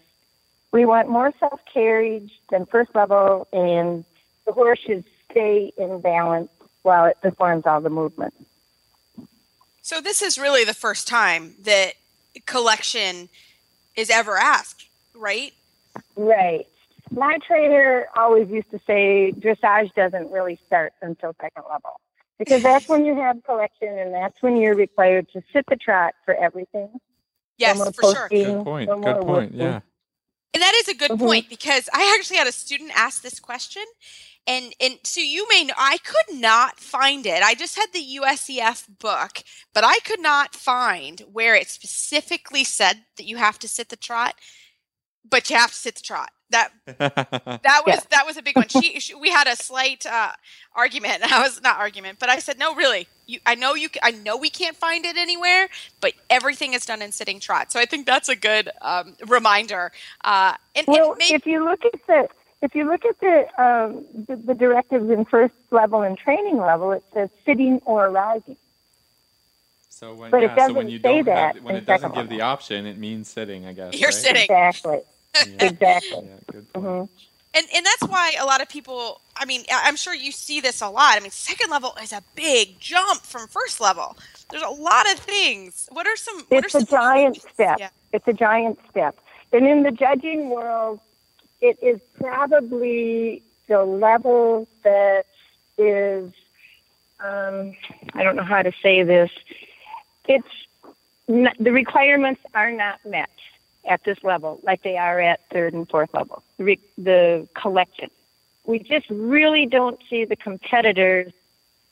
We 0.72 0.86
want 0.86 1.10
more 1.10 1.34
self 1.40 1.60
carriage 1.72 2.32
than 2.50 2.66
first 2.66 2.96
level, 2.96 3.48
and 3.52 4.06
the 4.46 4.54
horse 4.54 4.80
should 4.80 5.04
stay 5.30 5.74
in 5.78 6.00
balance 6.00 6.50
while 6.84 7.06
it 7.06 7.18
performs 7.22 7.66
all 7.66 7.82
the 7.82 7.90
movement. 7.90 8.34
So, 9.82 10.00
this 10.00 10.22
is 10.22 10.38
really 10.38 10.64
the 10.64 10.74
first 10.74 11.08
time 11.08 11.56
that 11.64 11.94
collection 12.46 13.28
is 13.96 14.10
ever 14.10 14.38
asked, 14.38 14.88
right? 15.14 15.54
Right 16.16 16.66
my 17.12 17.38
trainer 17.46 18.08
always 18.16 18.50
used 18.50 18.72
to 18.72 18.80
say 18.88 19.34
dressage 19.38 19.94
doesn't 19.96 20.32
really 20.32 20.60
start 20.66 20.94
until 21.02 21.34
second 21.42 21.64
level 21.70 22.00
because 22.40 22.62
that's 22.64 22.88
when 22.88 23.06
you 23.06 23.16
have 23.16 23.44
collection 23.44 23.98
and 23.98 24.14
that's 24.14 24.42
when 24.42 24.58
you're 24.58 24.76
required 24.76 25.28
to 25.34 25.42
sit 25.54 25.66
the 25.70 25.76
trot 25.76 26.14
for 26.26 26.34
everything. 26.36 26.90
Yes, 27.58 27.78
no 27.78 27.92
for 27.92 28.04
sure. 28.04 28.30
Good 28.30 28.64
point. 28.64 28.90
No 28.90 29.00
Good 29.02 29.22
point. 29.22 29.54
Yeah. 29.54 29.82
And 30.54 30.62
that 30.62 30.74
is 30.76 30.88
a 30.88 30.96
good 30.96 31.12
Mm-hmm. 31.12 31.26
point 31.26 31.50
because 31.50 31.90
I 31.94 32.16
actually 32.18 32.38
had 32.38 32.48
a 32.48 32.52
student 32.52 32.92
ask 32.96 33.22
this 33.22 33.40
question. 33.40 33.84
And 34.46 34.74
and 34.82 35.00
so 35.04 35.22
you 35.22 35.48
may 35.50 35.64
know 35.64 35.74
I 35.78 35.98
could 36.00 36.40
not 36.40 36.80
find 36.80 37.26
it. 37.26 37.42
I 37.44 37.56
just 37.56 37.78
had 37.78 37.88
the 37.94 38.20
USEF 38.22 39.00
book, 39.00 39.44
but 39.74 39.84
I 39.86 40.00
could 40.00 40.20
not 40.20 40.54
find 40.54 41.22
where 41.32 41.56
it 41.56 41.70
specifically 41.70 42.64
said 42.64 43.06
that 43.18 43.26
you 43.26 43.38
have 43.38 43.58
to 43.60 43.68
sit 43.68 43.90
the 43.90 43.96
trot, 43.96 44.36
but 45.30 45.50
you 45.50 45.56
have 45.56 45.72
to 45.72 45.76
sit 45.76 45.96
the 45.96 46.02
trot. 46.02 46.32
That 46.52 46.72
that 46.86 47.82
was 47.86 47.96
Yeah. 47.96 48.00
that 48.12 48.26
was 48.26 48.38
a 48.38 48.42
big 48.42 48.56
one. 48.56 48.68
She, 48.68 49.00
she 49.00 49.16
we 49.16 49.30
had 49.30 49.48
a 49.48 49.56
slight 49.56 50.06
uh, 50.06 50.34
argument. 50.76 51.24
I 51.32 51.42
was 51.42 51.62
not 51.62 51.78
argument, 51.80 52.20
but 52.20 52.30
I 52.30 52.40
said 52.40 52.60
no, 52.60 52.76
really. 52.76 53.08
You, 53.26 53.40
I 53.46 53.56
know 53.56 53.74
you. 53.74 53.90
I 54.04 54.12
know 54.12 54.38
we 54.38 54.50
can't 54.50 54.76
find 54.78 55.06
it 55.06 55.18
anywhere, 55.18 55.70
but 56.02 56.14
everything 56.30 56.74
is 56.74 56.86
done 56.86 57.02
in 57.02 57.12
sitting 57.12 57.40
trot. 57.40 57.72
So 57.72 57.80
I 57.80 57.86
think 57.86 58.06
that's 58.06 58.30
a 58.30 58.36
good 58.36 58.70
um, 58.82 59.16
reminder. 59.28 59.92
Uh, 60.24 60.54
and, 60.76 60.88
and 60.88 60.98
Well, 60.98 61.16
maybe, 61.18 61.34
if 61.36 61.46
you 61.48 61.64
look 61.64 61.84
at 61.86 62.06
the 62.08 62.28
if 62.62 62.76
you 62.76 62.86
look 62.86 63.04
at 63.06 63.20
the, 63.20 63.64
um, 63.64 64.06
the 64.28 64.36
the 64.36 64.54
directives 64.54 65.10
in 65.10 65.26
first 65.26 65.54
level 65.72 66.02
and 66.02 66.18
training 66.18 66.58
level, 66.58 66.92
it 66.92 67.04
says 67.14 67.30
sitting 67.46 67.80
or 67.86 68.10
rising. 68.10 68.58
So 69.90 70.14
when, 70.16 70.32
But 70.32 70.44
it 70.44 70.54
yeah, 70.56 70.68
so 70.68 70.74
when 70.74 70.88
doesn't 70.88 70.90
you 70.90 71.00
say 71.00 71.22
don't 71.24 71.26
that 71.26 71.56
have, 71.56 71.64
when 71.64 71.76
it 71.76 71.86
doesn't 71.86 72.12
second 72.12 72.14
give 72.14 72.30
the 72.30 72.42
option, 72.42 72.86
it 72.86 72.98
means 72.98 73.30
sitting, 73.30 73.66
I 73.66 73.74
guess. 73.74 73.94
You're 74.00 74.10
right? 74.10 74.14
sitting. 74.14 74.44
Exactly. 74.44 75.02
Yeah. 75.42 75.70
Exactly. 75.70 76.26
Yeah, 76.26 76.36
good 76.52 76.74
point. 76.74 76.86
hmm 76.86 77.04
and 77.56 77.68
and 77.76 77.86
that's 77.86 78.04
why 78.04 78.34
a 78.40 78.46
lot 78.46 78.62
of 78.62 78.70
people. 78.70 79.22
I 79.36 79.46
mean, 79.46 79.64
I- 79.72 79.84
I'm 79.88 79.96
sure 79.96 80.14
you 80.14 80.32
see 80.32 80.60
this 80.62 80.82
a 80.82 80.90
lot. 80.90 81.18
I 81.18 81.20
mean, 81.20 81.32
second 81.32 81.70
level 81.70 81.96
is 82.02 82.12
a 82.12 82.24
big 82.36 82.80
jump 82.80 83.22
from 83.22 83.48
first 83.48 83.80
level. 83.82 84.18
There's 84.50 84.64
a 84.64 84.70
lot 84.70 85.12
of 85.12 85.20
things. 85.20 85.88
What 85.92 86.08
are 86.08 86.16
some? 86.16 86.46
What 86.50 86.66
It's 86.66 86.76
are 86.76 86.80
a 86.80 86.82
some 86.82 86.86
giant 86.88 87.42
step. 87.54 87.78
Yeah. 87.80 87.90
It's 88.12 88.28
a 88.28 88.34
giant 88.34 88.80
step. 88.90 89.18
And 89.52 89.68
in 89.68 89.84
the 89.84 89.92
judging 89.92 90.50
world, 90.50 91.00
it 91.62 91.78
is 91.82 92.00
probably 92.20 93.44
the 93.68 93.84
level 93.86 94.68
that 94.84 95.26
is, 95.78 96.32
um, 97.20 97.76
I 98.14 98.24
don't 98.24 98.36
know 98.36 98.44
how 98.44 98.62
to 98.64 98.72
say 98.82 99.04
this. 99.04 99.32
It's 100.28 100.48
n- 101.30 101.54
the 101.60 101.72
requirements 101.72 102.42
are 102.54 102.72
not 102.72 103.04
met 103.06 103.30
at 103.86 104.04
this 104.04 104.24
level 104.24 104.60
like 104.64 104.84
they 104.84 104.98
are 104.98 105.20
at 105.20 105.42
third 105.50 105.74
and 105.74 105.90
fourth 105.90 106.14
level. 106.14 106.44
The, 106.58 106.64
re- 106.64 106.80
the 106.98 107.48
collection. 107.54 108.10
We 108.66 108.80
just 108.80 109.10
really 109.10 109.66
don't 109.66 110.00
see 110.10 110.26
the 110.26 110.36
competitors 110.36 111.34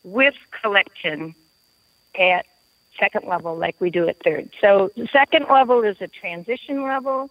with 0.03 0.35
collection 0.61 1.35
at 2.17 2.45
second 2.99 3.27
level 3.27 3.57
like 3.57 3.75
we 3.79 3.89
do 3.89 4.07
at 4.07 4.23
third. 4.23 4.49
So 4.61 4.91
the 4.95 5.07
second 5.07 5.47
level 5.49 5.83
is 5.83 6.01
a 6.01 6.07
transition 6.07 6.83
level, 6.83 7.29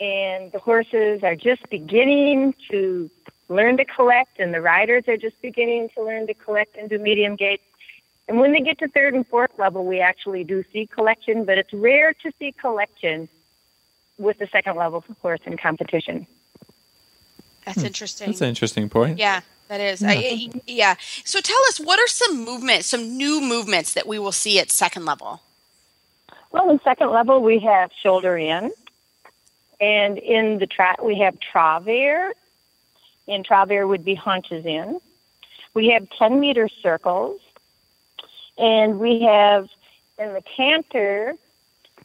and 0.00 0.52
the 0.52 0.58
horses 0.58 1.22
are 1.22 1.36
just 1.36 1.68
beginning 1.70 2.54
to 2.70 3.10
learn 3.48 3.76
to 3.78 3.84
collect, 3.84 4.40
and 4.40 4.52
the 4.52 4.60
riders 4.60 5.04
are 5.08 5.16
just 5.16 5.40
beginning 5.40 5.88
to 5.94 6.02
learn 6.02 6.26
to 6.26 6.34
collect 6.34 6.76
and 6.76 6.90
do 6.90 6.98
medium 6.98 7.36
gait. 7.36 7.60
And 8.28 8.40
when 8.40 8.52
they 8.52 8.60
get 8.60 8.78
to 8.80 8.88
third 8.88 9.14
and 9.14 9.26
fourth 9.26 9.56
level, 9.58 9.86
we 9.86 10.00
actually 10.00 10.42
do 10.44 10.64
see 10.72 10.86
collection, 10.86 11.44
but 11.44 11.58
it's 11.58 11.72
rare 11.72 12.12
to 12.12 12.32
see 12.38 12.52
collection 12.52 13.28
with 14.18 14.38
the 14.38 14.46
second 14.46 14.76
level 14.76 15.04
horse 15.20 15.40
in 15.44 15.56
competition. 15.56 16.26
That's 17.64 17.80
hmm. 17.80 17.86
interesting. 17.86 18.28
That's 18.28 18.40
an 18.40 18.48
interesting 18.48 18.88
point. 18.88 19.18
Yeah, 19.18 19.40
that 19.68 19.80
is. 19.80 20.02
I, 20.02 20.12
I- 20.12 20.50
yeah. 20.66 20.94
So 21.24 21.40
tell 21.40 21.58
us, 21.68 21.80
what 21.80 21.98
are 21.98 22.06
some 22.06 22.44
movements, 22.44 22.86
some 22.86 23.16
new 23.16 23.40
movements 23.40 23.94
that 23.94 24.06
we 24.06 24.18
will 24.18 24.32
see 24.32 24.58
at 24.58 24.70
second 24.70 25.04
level? 25.04 25.42
Well, 26.52 26.70
in 26.70 26.80
second 26.80 27.10
level, 27.10 27.42
we 27.42 27.58
have 27.60 27.90
shoulder 28.02 28.36
in. 28.38 28.70
And 29.80 30.16
in 30.16 30.58
the 30.58 30.66
trot, 30.66 31.04
we 31.04 31.18
have 31.18 31.38
travers. 31.38 32.34
And 33.28 33.44
travers 33.44 33.86
would 33.86 34.04
be 34.04 34.14
haunches 34.14 34.64
in. 34.64 35.00
We 35.74 35.88
have 35.88 36.08
10 36.18 36.40
meter 36.40 36.68
circles. 36.68 37.40
And 38.56 38.98
we 38.98 39.22
have 39.22 39.68
in 40.18 40.32
the 40.32 40.42
canter, 40.56 41.34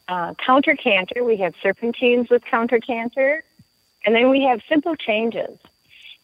uh, 0.08 0.34
counter 0.44 0.76
canter, 0.76 1.24
we 1.24 1.36
have 1.38 1.54
serpentines 1.62 2.28
with 2.30 2.44
counter 2.44 2.78
canter. 2.78 3.44
And 4.04 4.14
then 4.14 4.30
we 4.30 4.42
have 4.42 4.60
simple 4.68 4.96
changes. 4.96 5.58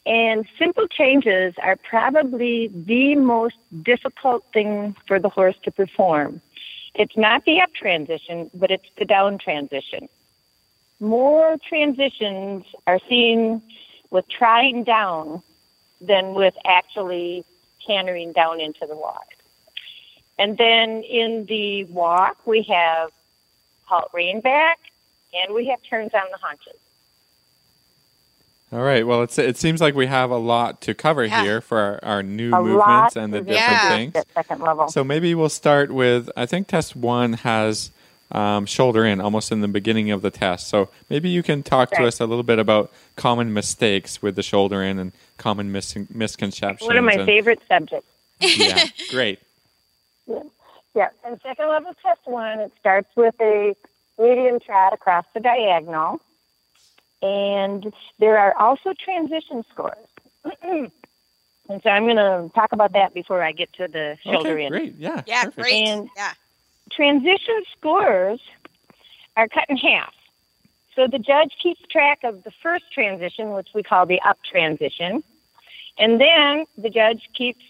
And 0.05 0.47
simple 0.59 0.89
changes 0.89 1.55
are 1.63 1.77
probably 1.77 2.69
the 2.69 3.15
most 3.15 3.57
difficult 3.83 4.45
thing 4.53 4.97
for 5.07 5.19
the 5.19 5.29
horse 5.29 5.57
to 5.65 5.71
perform. 5.71 6.41
It's 6.95 7.17
not 7.17 7.45
the 7.45 7.61
up 7.61 7.73
transition, 7.75 8.51
but 8.55 8.71
it's 8.71 8.89
the 8.97 9.05
down 9.05 9.39
transition. 9.39 10.09
More 10.99 11.57
transitions 11.69 12.65
are 12.87 12.99
seen 13.09 13.63
with 14.11 14.29
trying 14.29 14.85
down 14.85 15.43
than 16.01 16.35
with 16.35 16.55
actually 16.65 17.45
cantering 17.87 18.33
down 18.33 18.61
into 18.61 18.87
the 18.87 18.97
walk. 18.97 19.27
And 20.39 20.57
then 20.57 21.03
in 21.03 21.47
the 21.47 21.85
walk, 21.85 22.39
we 22.47 22.63
have 22.63 23.11
halt 23.89 24.11
rein 24.13 24.41
back 24.41 24.79
and 25.35 25.55
we 25.55 25.67
have 25.67 25.83
turns 25.83 26.13
on 26.15 26.23
the 26.31 26.39
haunches. 26.39 26.75
All 28.71 28.81
right. 28.83 29.07
Well, 29.07 29.23
it's, 29.23 29.39
it 29.39 29.57
seems 29.57 29.81
like 29.81 29.95
we 29.95 30.07
have 30.07 30.31
a 30.31 30.37
lot 30.37 30.83
to 30.83 30.95
cover 30.95 31.25
Yeah. 31.25 31.43
here 31.43 31.61
for 31.63 31.79
our, 31.79 32.01
our 32.17 32.23
new 32.23 32.53
A 32.53 32.61
movements 32.63 33.17
and 33.17 33.33
the 33.33 33.39
different 33.41 33.59
Yeah. 33.59 33.89
things. 33.89 34.15
at 34.15 34.27
second 34.35 34.61
level. 34.61 34.89
So 34.89 35.03
maybe 35.03 35.35
we'll 35.35 35.49
start 35.49 35.91
with 35.91 36.29
I 36.37 36.45
think 36.45 36.67
test 36.69 36.95
one 36.95 37.33
has 37.35 37.91
um, 38.31 38.67
shoulder 38.67 39.07
in 39.07 39.23
almost 39.23 39.51
in 39.53 39.63
the 39.63 39.69
beginning 39.69 40.11
of 40.11 40.21
the 40.21 40.31
test. 40.31 40.69
So 40.69 40.91
maybe 41.09 41.31
you 41.31 41.43
can 41.43 41.63
talk 41.63 41.91
to 41.93 42.05
us 42.05 42.21
a 42.21 42.27
little 42.27 42.43
bit 42.43 42.59
about 42.59 42.93
common 43.17 43.55
mistakes 43.55 44.21
with 44.21 44.37
the 44.37 44.43
shoulder 44.43 44.83
in 44.83 44.99
and 44.99 45.13
common 45.39 45.73
mis- 45.73 45.97
misconceptions. 46.13 46.87
One 46.87 46.99
of 46.99 47.05
my 47.05 47.13
and- 47.13 47.25
favorite 47.25 47.63
subjects. 47.69 48.07
Yeah, 48.41 48.85
great. 49.11 49.39
Yeah, 50.31 50.43
and 51.25 51.41
second 51.43 51.69
level 51.69 51.93
test 52.03 52.21
one, 52.25 52.61
it 52.61 52.73
starts 52.81 53.09
with 53.17 53.35
a 53.41 53.75
medium 54.19 54.61
trot 54.61 54.93
across 54.93 55.25
the 55.35 55.41
diagonal. 55.41 56.21
And 57.23 57.93
there 58.19 58.39
are 58.39 58.55
also 58.57 58.93
transition 58.93 59.65
scores. 59.71 59.97
and 60.63 60.91
so 61.69 61.91
I'm 61.91 62.05
going 62.05 62.17
to 62.17 62.51
talk 62.55 62.73
about 62.73 62.93
that 62.93 63.13
before 63.15 63.43
I 63.43 63.53
get 63.53 63.73
to 63.75 63.89
the 63.89 64.17
shoulder 64.23 64.53
okay, 64.53 64.67
in. 64.67 64.73
great. 64.73 64.95
Yeah. 64.97 65.23
Yeah, 65.27 65.45
perfect. 65.45 65.61
great. 65.61 65.89
And- 65.89 66.09
yeah. 66.17 66.33
transition 66.93 67.63
scores 67.77 68.41
are 69.37 69.49
cut 69.49 69.65
in 69.69 69.77
half. 69.77 70.15
So 70.95 71.07
the 71.07 71.19
judge 71.19 71.53
keeps 71.63 71.81
track 71.91 72.25
of 72.25 72.43
the 72.43 72.51
first 72.63 72.85
transition, 72.93 73.53
which 73.53 73.69
we 73.73 73.85
call 73.85 74.05
the 74.05 74.21
up 74.23 74.39
transition, 74.43 75.23
and 75.97 76.21
then 76.21 76.65
the 76.77 76.91
judge 76.91 77.29
keeps 77.35 77.65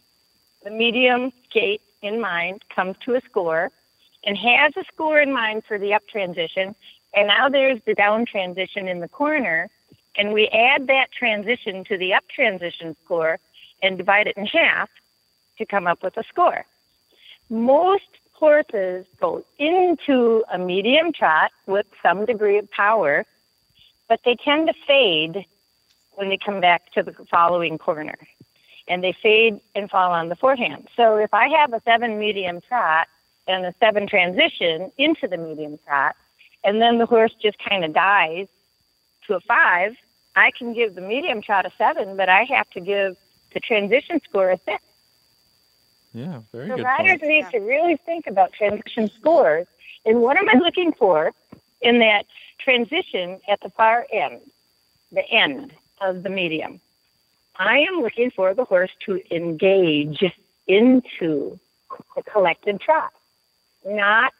the 0.64 0.70
medium 0.70 1.30
gait 1.52 1.82
in 2.02 2.20
mind, 2.20 2.62
comes 2.74 2.96
to 3.04 3.14
a 3.14 3.20
score, 3.22 3.70
and 4.24 4.36
has 4.36 4.76
a 4.76 4.84
score 4.92 5.20
in 5.20 5.32
mind 5.32 5.64
for 5.66 5.78
the 5.78 5.94
up 5.94 6.06
transition. 6.08 6.74
And 7.14 7.28
now 7.28 7.48
there's 7.48 7.80
the 7.86 7.94
down 7.94 8.26
transition 8.26 8.88
in 8.88 9.00
the 9.00 9.08
corner, 9.08 9.70
and 10.16 10.32
we 10.32 10.48
add 10.48 10.88
that 10.88 11.12
transition 11.12 11.84
to 11.84 11.96
the 11.96 12.14
up 12.14 12.24
transition 12.28 12.96
score 13.04 13.38
and 13.82 13.96
divide 13.96 14.26
it 14.26 14.36
in 14.36 14.46
half 14.46 14.90
to 15.58 15.66
come 15.66 15.86
up 15.86 16.02
with 16.02 16.16
a 16.16 16.24
score. 16.24 16.64
Most 17.48 18.08
horses 18.32 19.06
go 19.20 19.44
into 19.58 20.44
a 20.52 20.58
medium 20.58 21.12
trot 21.12 21.50
with 21.66 21.86
some 22.02 22.24
degree 22.24 22.58
of 22.58 22.70
power, 22.70 23.24
but 24.08 24.20
they 24.24 24.36
tend 24.36 24.68
to 24.68 24.74
fade 24.86 25.44
when 26.12 26.28
they 26.28 26.36
come 26.36 26.60
back 26.60 26.92
to 26.92 27.02
the 27.02 27.12
following 27.30 27.78
corner. 27.78 28.16
And 28.88 29.04
they 29.04 29.12
fade 29.12 29.60
and 29.74 29.90
fall 29.90 30.12
on 30.12 30.28
the 30.28 30.36
forehand. 30.36 30.88
So 30.96 31.16
if 31.16 31.32
I 31.34 31.48
have 31.48 31.72
a 31.72 31.82
seven 31.84 32.18
medium 32.18 32.60
trot 32.60 33.06
and 33.46 33.66
a 33.66 33.74
seven 33.80 34.06
transition 34.06 34.90
into 34.96 35.28
the 35.28 35.36
medium 35.36 35.78
trot, 35.86 36.16
and 36.64 36.80
then 36.80 36.98
the 36.98 37.06
horse 37.06 37.32
just 37.40 37.58
kind 37.58 37.84
of 37.84 37.92
dies 37.92 38.48
to 39.26 39.34
a 39.34 39.40
five, 39.40 39.94
I 40.36 40.50
can 40.56 40.72
give 40.72 40.94
the 40.94 41.00
medium 41.00 41.42
trot 41.42 41.66
a 41.66 41.72
seven, 41.76 42.16
but 42.16 42.28
I 42.28 42.44
have 42.44 42.68
to 42.70 42.80
give 42.80 43.16
the 43.52 43.60
transition 43.60 44.20
score 44.28 44.50
a 44.50 44.58
six. 44.64 44.82
Yeah, 46.14 46.40
very 46.52 46.68
So 46.68 46.76
good 46.76 46.84
riders 46.84 47.18
point. 47.20 47.22
need 47.22 47.44
Yeah. 47.44 47.50
to 47.50 47.58
really 47.60 47.96
think 47.96 48.26
about 48.26 48.52
transition 48.52 49.10
scores 49.20 49.66
and 50.06 50.22
what 50.22 50.36
am 50.38 50.48
I 50.48 50.54
looking 50.58 50.92
for 50.92 51.32
in 51.82 51.98
that 51.98 52.24
transition 52.58 53.40
at 53.48 53.60
the 53.60 53.70
far 53.70 54.06
end, 54.12 54.40
the 55.12 55.28
end 55.30 55.72
of 56.00 56.22
the 56.22 56.30
medium. 56.30 56.80
I 57.58 57.78
am 57.78 58.02
looking 58.02 58.30
for 58.30 58.54
the 58.54 58.64
horse 58.64 58.90
to 59.06 59.20
engage 59.34 60.22
into 60.66 61.58
the 62.14 62.22
collected 62.22 62.80
trot, 62.80 63.12
not 63.84 64.32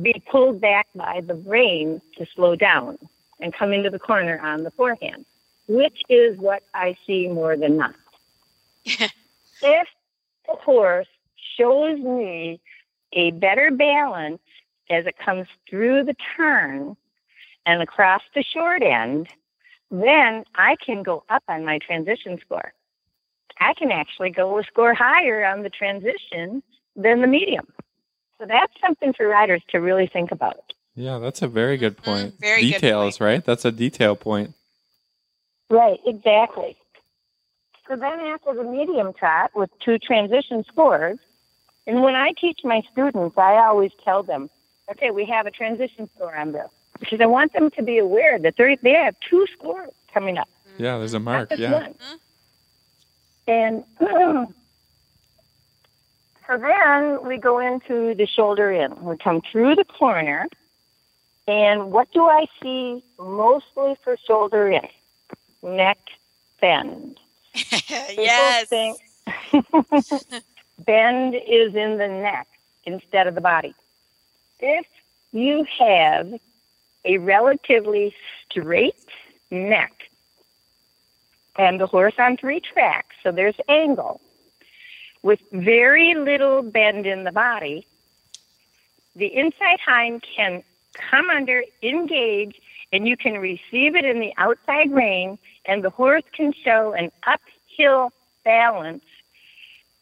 be 0.00 0.22
pulled 0.30 0.60
back 0.60 0.86
by 0.94 1.20
the 1.20 1.34
rein 1.34 2.00
to 2.16 2.26
slow 2.34 2.56
down 2.56 2.98
and 3.40 3.52
come 3.52 3.72
into 3.72 3.90
the 3.90 3.98
corner 3.98 4.40
on 4.40 4.62
the 4.62 4.70
forehand, 4.70 5.26
which 5.68 6.02
is 6.08 6.38
what 6.38 6.62
I 6.72 6.96
see 7.06 7.28
more 7.28 7.56
than 7.56 7.76
not. 7.76 7.94
if 8.84 9.10
the 9.62 10.54
horse 10.54 11.08
shows 11.56 11.98
me 11.98 12.60
a 13.12 13.32
better 13.32 13.70
balance 13.70 14.40
as 14.88 15.06
it 15.06 15.18
comes 15.18 15.48
through 15.68 16.04
the 16.04 16.16
turn 16.36 16.96
and 17.66 17.82
across 17.82 18.22
the 18.34 18.42
short 18.42 18.82
end, 18.82 19.28
then 19.92 20.44
I 20.54 20.76
can 20.84 21.02
go 21.02 21.22
up 21.28 21.44
on 21.48 21.64
my 21.64 21.78
transition 21.78 22.38
score. 22.44 22.72
I 23.60 23.74
can 23.74 23.92
actually 23.92 24.30
go 24.30 24.58
a 24.58 24.64
score 24.64 24.94
higher 24.94 25.44
on 25.44 25.62
the 25.62 25.68
transition 25.68 26.62
than 26.96 27.20
the 27.20 27.26
medium. 27.26 27.66
So 28.38 28.46
that's 28.48 28.72
something 28.84 29.12
for 29.12 29.28
riders 29.28 29.62
to 29.70 29.78
really 29.78 30.08
think 30.10 30.32
about. 30.32 30.72
Yeah, 30.94 31.18
that's 31.18 31.42
a 31.42 31.48
very 31.48 31.76
good 31.76 31.96
point. 31.96 32.28
Mm-hmm. 32.28 32.40
very 32.40 32.62
good 32.62 32.72
Details, 32.72 33.20
right? 33.20 33.44
That's 33.44 33.64
a 33.64 33.70
detail 33.70 34.16
point. 34.16 34.54
Right, 35.70 36.00
exactly. 36.06 36.76
So 37.88 37.96
then 37.96 38.20
after 38.20 38.54
the 38.54 38.64
medium 38.64 39.12
trot 39.12 39.50
with 39.54 39.70
two 39.84 39.98
transition 39.98 40.64
scores, 40.68 41.18
and 41.86 42.02
when 42.02 42.14
I 42.14 42.32
teach 42.40 42.60
my 42.64 42.82
students, 42.92 43.36
I 43.36 43.56
always 43.58 43.90
tell 44.04 44.22
them, 44.22 44.48
okay, 44.90 45.10
we 45.10 45.26
have 45.26 45.46
a 45.46 45.50
transition 45.50 46.08
score 46.14 46.34
on 46.34 46.52
this. 46.52 46.68
Because 47.02 47.20
I 47.20 47.26
want 47.26 47.52
them 47.52 47.68
to 47.72 47.82
be 47.82 47.98
aware 47.98 48.38
that 48.38 48.54
they 48.56 48.76
they 48.80 48.92
have 48.92 49.16
two 49.28 49.44
scores 49.52 49.90
coming 50.14 50.38
up. 50.38 50.48
Yeah, 50.78 50.98
there's 50.98 51.14
a 51.14 51.18
mark. 51.20 51.50
Not 51.50 51.58
just 51.58 51.60
Yeah. 51.60 51.82
one. 51.82 51.94
And 53.48 53.84
so 56.46 56.58
then 56.58 57.24
we 57.26 57.36
go 57.38 57.58
into 57.58 58.14
the 58.14 58.26
shoulder 58.26 58.70
in. 58.70 59.02
We 59.04 59.16
come 59.16 59.40
through 59.50 59.74
the 59.76 59.84
corner. 59.84 60.46
And 61.48 61.90
what 61.90 62.10
do 62.12 62.24
I 62.24 62.46
see 62.62 63.02
mostly 63.18 63.96
for 64.04 64.16
shoulder 64.16 64.68
in? 64.70 64.86
Neck 65.62 65.98
bend. 66.60 67.18
yes. 67.90 68.68
think- 68.68 68.98
bend 70.78 71.34
is 71.34 71.74
in 71.74 71.98
the 71.98 72.08
neck 72.08 72.46
instead 72.84 73.26
of 73.26 73.34
the 73.34 73.40
body. 73.40 73.74
If 74.60 74.86
you 75.32 75.66
have 75.78 76.32
a 77.04 77.18
relatively 77.18 78.14
straight 78.48 78.94
neck 79.50 79.92
and 81.56 81.80
the 81.80 81.86
horse 81.86 82.14
on 82.18 82.36
three 82.36 82.60
tracks, 82.60 83.14
so 83.22 83.30
there's 83.30 83.56
angle, 83.68 84.20
with 85.22 85.40
very 85.52 86.14
little 86.14 86.62
bend 86.62 87.06
in 87.06 87.24
the 87.24 87.32
body, 87.32 87.86
the 89.14 89.26
inside 89.26 89.78
hind 89.84 90.24
can 90.34 90.62
come 90.94 91.28
under, 91.30 91.62
engage, 91.82 92.60
and 92.92 93.06
you 93.06 93.16
can 93.16 93.38
receive 93.38 93.94
it 93.94 94.04
in 94.04 94.20
the 94.20 94.32
outside 94.38 94.90
rein, 94.90 95.38
and 95.66 95.84
the 95.84 95.90
horse 95.90 96.24
can 96.32 96.52
show 96.52 96.92
an 96.92 97.10
uphill 97.26 98.10
balance, 98.44 99.04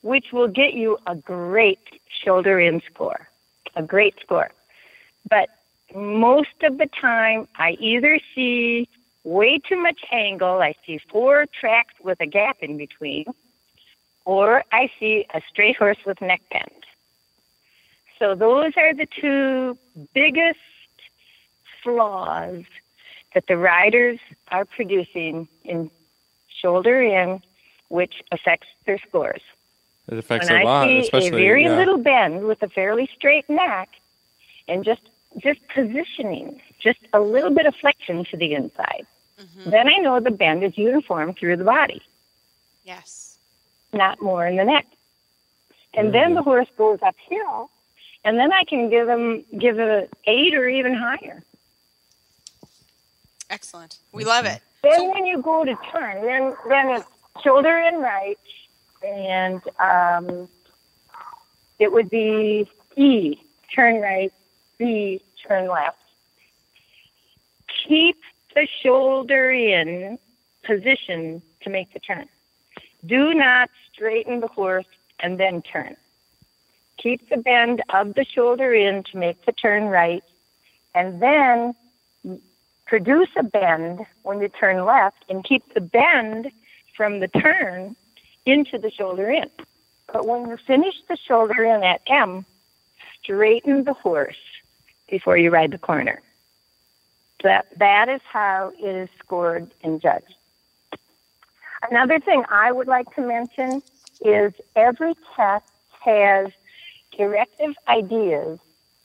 which 0.02 0.32
will 0.32 0.48
get 0.48 0.74
you 0.74 0.98
a 1.06 1.14
great 1.14 2.00
shoulder 2.08 2.58
in 2.58 2.80
score, 2.82 3.28
a 3.76 3.82
great 3.82 4.14
score. 4.20 4.50
But 5.28 5.48
most 5.94 6.62
of 6.62 6.78
the 6.78 6.86
time, 6.86 7.48
I 7.56 7.72
either 7.80 8.18
see 8.34 8.88
way 9.24 9.58
too 9.58 9.76
much 9.76 10.00
angle, 10.10 10.60
I 10.60 10.74
see 10.86 10.98
four 10.98 11.46
tracks 11.46 11.94
with 12.02 12.20
a 12.20 12.26
gap 12.26 12.58
in 12.60 12.76
between, 12.76 13.26
or 14.24 14.64
I 14.72 14.90
see 14.98 15.26
a 15.34 15.40
straight 15.48 15.76
horse 15.76 15.98
with 16.06 16.20
neck 16.20 16.42
bend. 16.50 16.70
So 18.18 18.34
those 18.34 18.72
are 18.76 18.94
the 18.94 19.06
two 19.06 19.78
biggest 20.14 20.58
flaws 21.82 22.64
that 23.34 23.46
the 23.46 23.56
riders 23.56 24.18
are 24.48 24.64
producing 24.64 25.48
in 25.64 25.90
shoulder 26.48 27.00
in, 27.02 27.42
which 27.88 28.22
affects 28.30 28.68
their 28.84 28.98
scores. 28.98 29.42
It 30.08 30.18
affects 30.18 30.50
when 30.50 30.62
a 30.62 30.64
lot, 30.64 30.88
I 30.88 30.92
see 30.92 31.00
especially 31.00 31.28
a 31.28 31.46
very 31.46 31.64
yeah. 31.64 31.76
little 31.76 31.98
bend 31.98 32.44
with 32.44 32.62
a 32.62 32.68
fairly 32.68 33.08
straight 33.14 33.48
neck, 33.48 33.88
and 34.68 34.84
just 34.84 35.02
just 35.38 35.60
positioning, 35.68 36.60
just 36.80 36.98
a 37.12 37.20
little 37.20 37.50
bit 37.50 37.66
of 37.66 37.74
flexion 37.76 38.24
to 38.26 38.36
the 38.36 38.54
inside, 38.54 39.06
Mhm. 39.38 39.70
then 39.70 39.88
I 39.88 39.96
know 39.98 40.20
the 40.20 40.30
bend 40.30 40.64
is 40.64 40.76
uniform 40.76 41.34
through 41.34 41.56
the 41.56 41.64
body, 41.64 42.02
Yes. 42.84 43.38
not 43.92 44.20
more 44.20 44.46
in 44.46 44.56
the 44.56 44.64
neck. 44.64 44.86
And 45.94 46.12
Very 46.12 46.24
then 46.24 46.34
the 46.34 46.42
horse 46.42 46.68
goes 46.76 47.00
uphill, 47.02 47.70
and 48.24 48.38
then 48.38 48.52
I 48.52 48.64
can 48.64 48.90
give 48.90 49.08
him 49.08 49.44
give 49.58 49.78
a 49.78 50.08
eight 50.26 50.54
or 50.54 50.68
even 50.68 50.94
higher. 50.94 51.42
Excellent. 53.48 53.98
We 54.12 54.24
love 54.24 54.46
it. 54.46 54.62
Then 54.82 55.08
when 55.10 55.26
you 55.26 55.42
go 55.42 55.64
to 55.64 55.76
turn, 55.92 56.24
then 56.24 56.54
then 56.68 56.90
it's 56.90 57.08
shoulder 57.42 57.76
in 57.78 57.96
right, 58.00 58.38
and 59.04 59.60
um, 59.80 60.48
it 61.78 61.90
would 61.92 62.08
be 62.08 62.68
E, 62.96 63.36
turn 63.74 64.00
right, 64.00 64.32
B, 64.80 65.20
turn 65.46 65.68
left. 65.68 65.98
Keep 67.86 68.16
the 68.54 68.66
shoulder 68.82 69.50
in 69.50 70.18
position 70.64 71.42
to 71.60 71.68
make 71.68 71.92
the 71.92 72.00
turn. 72.00 72.26
Do 73.04 73.34
not 73.34 73.68
straighten 73.92 74.40
the 74.40 74.46
horse 74.46 74.86
and 75.18 75.38
then 75.38 75.60
turn. 75.60 75.96
Keep 76.96 77.28
the 77.28 77.36
bend 77.36 77.82
of 77.90 78.14
the 78.14 78.24
shoulder 78.24 78.72
in 78.72 79.02
to 79.04 79.18
make 79.18 79.44
the 79.44 79.52
turn 79.52 79.84
right, 79.84 80.24
and 80.94 81.20
then 81.20 81.74
produce 82.86 83.28
a 83.36 83.42
bend 83.42 84.06
when 84.22 84.40
you 84.40 84.48
turn 84.48 84.86
left 84.86 85.26
and 85.28 85.44
keep 85.44 85.74
the 85.74 85.82
bend 85.82 86.50
from 86.96 87.20
the 87.20 87.28
turn 87.28 87.94
into 88.46 88.78
the 88.78 88.90
shoulder 88.90 89.30
in. 89.30 89.50
But 90.10 90.26
when 90.26 90.48
you 90.48 90.56
finish 90.56 90.94
the 91.06 91.18
shoulder 91.18 91.64
in 91.64 91.82
at 91.82 92.00
M, 92.06 92.46
straighten 93.22 93.84
the 93.84 93.92
horse 93.92 94.36
before 95.10 95.36
you 95.36 95.50
ride 95.50 95.72
the 95.72 95.78
corner. 95.78 96.22
That 97.42 97.66
that 97.78 98.08
is 98.08 98.20
how 98.30 98.72
it 98.78 98.94
is 98.94 99.08
scored 99.18 99.70
and 99.82 100.00
judged. 100.00 100.34
Another 101.90 102.20
thing 102.20 102.44
I 102.50 102.72
would 102.72 102.88
like 102.88 103.14
to 103.14 103.22
mention 103.22 103.82
is 104.20 104.52
every 104.76 105.14
test 105.34 105.64
has 106.04 106.48
directive 107.16 107.74
ideas 107.88 108.58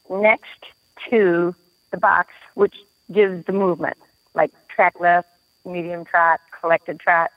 next 0.10 0.66
to 1.10 1.56
the 1.91 1.97
box 1.97 2.34
which 2.53 2.76
gives 3.12 3.45
the 3.45 3.53
movement, 3.53 3.97
like 4.34 4.51
track 4.68 4.99
left, 4.99 5.30
medium 5.66 6.03
trot, 6.03 6.41
collected 6.60 6.99
trot. 6.99 7.32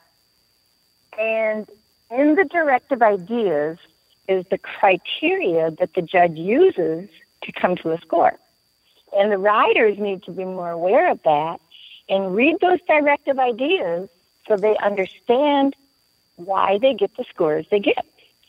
And 1.19 1.69
in 2.11 2.35
the 2.35 2.45
directive 2.45 3.03
ideas 3.03 3.79
is 4.29 4.45
the 4.51 4.59
criteria 4.59 5.71
that 5.73 5.95
the 5.95 6.03
judge 6.03 6.37
uses 6.37 7.09
to 7.43 7.53
come 7.53 7.77
to 7.77 7.93
a 7.93 8.01
score. 8.01 8.39
And 9.17 9.33
the 9.33 9.39
riders 9.39 9.99
need 9.99 10.23
to 10.25 10.31
be 10.31 10.45
more 10.45 10.71
aware 10.71 11.11
of 11.11 11.23
that 11.25 11.61
and 12.09 12.35
read 12.35 12.57
those 12.61 12.81
directive 12.87 13.39
ideas 13.39 14.09
so 14.47 14.57
they 14.57 14.77
understand 14.79 15.77
why 16.37 16.79
they 16.79 16.95
get 16.95 17.17
the 17.17 17.25
scores 17.25 17.67
they 17.71 17.81
get. 17.81 18.05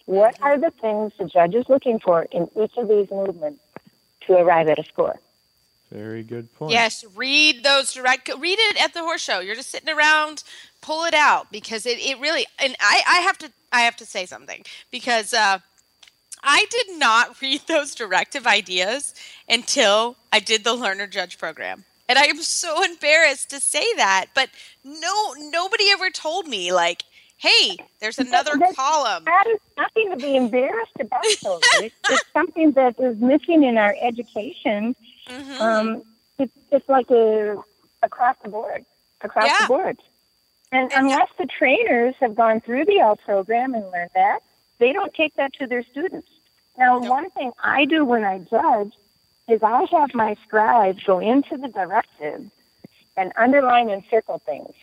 What 0.06 0.42
are 0.42 0.58
the 0.58 0.72
things 0.72 1.14
the 1.20 1.26
judge 1.26 1.54
is 1.56 1.70
looking 1.70 2.00
for 2.00 2.24
in 2.32 2.50
each 2.60 2.78
of 2.78 2.88
these 2.88 3.12
movements 3.12 3.62
to 4.28 4.34
arrive 4.34 4.68
at 4.68 4.80
a 4.80 4.84
score? 4.84 5.20
Very 5.92 6.24
good 6.24 6.54
point. 6.56 6.72
Yes, 6.72 7.04
read 7.16 7.64
those 7.64 7.94
direct. 7.94 8.30
Read 8.40 8.60
it 8.60 8.82
at 8.82 8.94
the 8.94 9.02
horse 9.02 9.22
show. 9.22 9.40
You're 9.40 9.56
just 9.56 9.72
sitting 9.72 9.90
around, 9.90 10.44
pull 10.82 11.04
it 11.06 11.16
out 11.16 11.52
because 11.52 11.86
it, 11.88 12.00
it 12.00 12.20
really. 12.20 12.46
And 12.60 12.76
I, 12.80 13.02
I 13.08 13.20
have 13.22 13.40
to 13.40 13.52
I 13.72 13.82
have 13.82 13.96
to 13.98 14.06
say 14.06 14.26
something 14.26 14.64
because 14.92 15.34
uh, 15.34 15.60
I 16.44 16.66
did 16.70 16.98
not 16.98 17.42
read 17.42 17.62
those 17.68 17.96
directive 17.96 18.48
ideas 18.48 19.14
until 19.48 20.16
I 20.32 20.40
did 20.40 20.64
the 20.64 20.74
learner 20.74 21.08
judge 21.08 21.38
program. 21.38 21.86
And 22.08 22.18
I 22.18 22.24
am 22.24 22.38
so 22.42 22.84
embarrassed 22.84 23.50
to 23.52 23.60
say 23.60 23.86
that, 23.98 24.28
but 24.34 24.50
no 24.84 25.34
nobody 25.38 25.92
ever 25.92 26.10
told 26.10 26.48
me 26.48 26.74
like, 26.74 27.04
"Hey, 27.38 27.78
there's 28.00 28.18
another 28.18 28.58
That- 28.58 28.76
column." 28.76 29.26
That 29.26 29.46
is 29.48 29.60
nothing 29.78 30.10
to 30.12 30.18
be 30.18 30.36
embarrassed 30.36 30.98
about. 31.00 31.22
Though. 31.44 31.60
it's, 31.76 31.94
it's 32.10 32.24
something 32.34 32.72
that 32.72 33.00
is 33.00 33.18
missing 33.20 33.64
in 33.64 33.78
our 33.78 33.96
education. 34.02 34.96
Mhm. 35.28 35.60
Um, 35.62 36.04
it's 36.40 36.52
it's 36.72 36.90
like 36.90 37.12
a 37.12 37.62
across 38.02 38.38
the 38.42 38.50
board, 38.50 38.86
across 39.22 39.46
Yeah. 39.46 39.58
the 39.62 39.68
board. 39.68 39.98
And 40.72 40.92
And- 40.92 41.06
unless 41.06 41.30
the 41.38 41.46
trainers 41.46 42.16
have 42.22 42.34
gone 42.34 42.60
through 42.62 42.86
the 42.86 43.00
L 43.02 43.18
program 43.18 43.76
and 43.76 43.84
learned 43.92 44.10
that, 44.16 44.40
they 44.80 44.92
don't 44.94 45.14
take 45.14 45.36
that 45.36 45.54
to 45.54 45.68
their 45.68 45.84
students. 45.84 46.28
Now, 46.78 47.00
Nope. 47.00 47.10
one 47.10 47.30
thing 47.32 47.52
I 47.64 47.86
do 47.86 48.06
when 48.06 48.24
I 48.24 48.40
judge 48.40 48.94
is 49.48 49.62
I 49.64 49.86
have 49.92 50.14
my 50.14 50.36
scribes 50.46 51.04
go 51.04 51.20
into 51.20 51.58
the 51.58 51.68
directive 51.68 52.50
and 53.18 53.34
underline 53.36 53.90
and 53.90 54.04
circle 54.10 54.40
things 54.46 54.74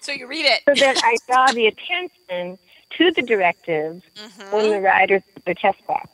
so 0.00 0.12
you 0.12 0.26
read 0.26 0.44
it. 0.46 0.60
so 0.68 0.74
that 0.84 1.00
I 1.04 1.16
draw 1.28 1.46
the 1.52 1.66
attention 1.66 2.58
to 2.98 3.10
the 3.12 3.22
directive 3.22 4.02
Mhm. 4.16 4.52
when 4.52 4.70
the 4.70 4.80
riders 4.80 5.22
the 5.44 5.54
test 5.54 5.84
back. 5.86 6.08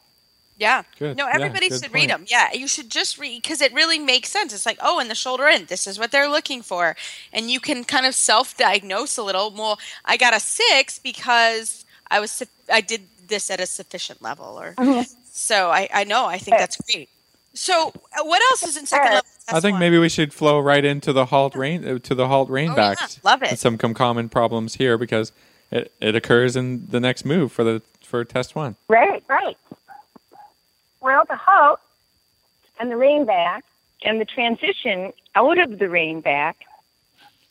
Yeah. 0.56 0.82
Good. 0.98 1.16
No, 1.16 1.26
everybody 1.26 1.68
good 1.68 1.76
should 1.82 1.92
point. 1.92 1.94
read 1.94 2.10
them. 2.10 2.24
Yeah, 2.28 2.52
you 2.52 2.66
should 2.66 2.90
just 2.90 3.16
read 3.18 3.42
because 3.42 3.60
it 3.60 3.72
really 3.72 3.98
makes 3.98 4.28
sense. 4.30 4.52
It's 4.52 4.66
like, 4.66 4.78
oh, 4.80 4.98
in 4.98 5.08
the 5.08 5.14
shoulder 5.14 5.46
in, 5.46 5.66
this 5.66 5.86
is 5.86 5.98
what 5.98 6.10
they're 6.10 6.28
looking 6.28 6.62
for, 6.62 6.96
and 7.32 7.50
you 7.50 7.60
can 7.60 7.84
kind 7.84 8.06
of 8.06 8.14
self-diagnose 8.14 9.16
a 9.18 9.22
little. 9.22 9.50
Well, 9.52 9.78
I 10.04 10.16
got 10.16 10.34
a 10.34 10.40
six 10.40 10.98
because 10.98 11.84
I 12.10 12.20
was 12.20 12.42
I 12.72 12.80
did 12.80 13.02
this 13.26 13.50
at 13.50 13.60
a 13.60 13.66
sufficient 13.66 14.22
level, 14.22 14.58
or 14.60 14.74
so 15.24 15.70
I 15.70 15.88
I 15.92 16.04
know. 16.04 16.26
I 16.26 16.38
think 16.38 16.58
that's 16.58 16.76
great. 16.76 17.08
So, 17.54 17.88
uh, 17.88 18.22
what 18.24 18.40
else 18.50 18.62
is 18.62 18.76
in 18.76 18.86
second 18.86 19.06
Right. 19.06 19.14
level? 19.14 19.28
I 19.48 19.60
think 19.60 19.74
one? 19.74 19.80
maybe 19.80 19.98
we 19.98 20.08
should 20.08 20.32
flow 20.32 20.60
right 20.60 20.84
into 20.84 21.12
the 21.12 21.26
halt 21.26 21.56
rein 21.56 21.84
uh, 21.86 21.98
to 21.98 22.14
the 22.14 22.28
halt 22.28 22.50
Oh, 22.50 22.54
yeah. 22.56 22.94
Love 23.24 23.42
it. 23.42 23.58
Some 23.58 23.78
common 23.94 24.28
problems 24.28 24.74
here 24.76 24.96
because 24.96 25.32
it, 25.70 25.90
it 26.00 26.14
occurs 26.14 26.54
in 26.56 26.86
the 26.88 27.00
next 27.00 27.24
move 27.24 27.50
for 27.50 27.64
the 27.64 27.82
for 28.02 28.24
test 28.24 28.54
one. 28.54 28.76
Right, 28.88 29.24
right. 29.28 29.56
Well, 31.00 31.24
the 31.28 31.36
halt 31.36 31.80
and 32.78 32.90
the 32.90 32.96
rein 32.96 33.24
back 33.24 33.64
and 34.04 34.20
the 34.20 34.24
transition 34.24 35.12
out 35.34 35.58
of 35.58 35.78
the 35.78 35.88
rein 35.88 36.20
back 36.20 36.56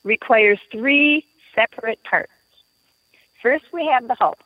requires 0.04 0.60
three 0.72 1.26
separate 1.54 2.02
parts. 2.04 2.32
First, 3.42 3.66
we 3.74 3.86
have 3.88 4.08
the 4.08 4.16
halt. 4.16 4.40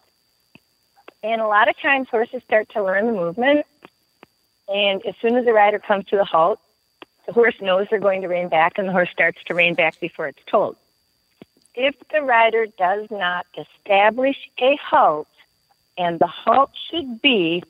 And 1.24 1.42
a 1.42 1.48
lot 1.48 1.70
of 1.70 1.78
times 1.80 2.10
horses 2.10 2.42
start 2.44 2.70
to 2.70 2.84
learn 2.84 3.06
the 3.06 3.12
movement. 3.12 3.66
And 4.68 5.06
as 5.06 5.16
soon 5.22 5.36
as 5.36 5.46
the 5.46 5.54
rider 5.54 5.80
comes 5.80 6.06
to 6.06 6.20
a 6.20 6.26
halt, 6.26 6.60
the 7.28 7.34
horse 7.34 7.56
knows 7.62 7.88
they're 7.90 8.00
going 8.00 8.22
to 8.22 8.28
rein 8.28 8.50
back 8.50 8.78
and 8.78 8.88
the 8.88 8.92
horse 8.92 9.10
starts 9.12 9.44
to 9.46 9.54
rein 9.54 9.76
back 9.76 10.00
before 10.00 10.28
it's 10.28 10.44
told. 10.48 10.78
If 11.76 11.96
the 12.12 12.22
rider 12.22 12.66
does 12.78 13.10
not 13.12 13.46
establish 13.56 14.50
a 14.60 14.78
halt, 14.78 15.28
and 15.98 16.20
the 16.20 16.28
halt 16.28 16.72
should 16.90 17.22
be 17.22 17.64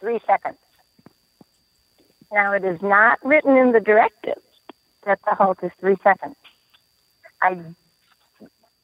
three 0.00 0.20
seconds. 0.26 0.58
Now, 2.32 2.52
it 2.52 2.64
is 2.64 2.80
not 2.80 3.18
written 3.24 3.56
in 3.56 3.72
the 3.72 3.80
directives 3.80 4.40
that 5.04 5.18
the 5.24 5.34
halt 5.34 5.58
is 5.62 5.72
three 5.80 5.96
seconds. 6.02 6.36
I, 7.42 7.60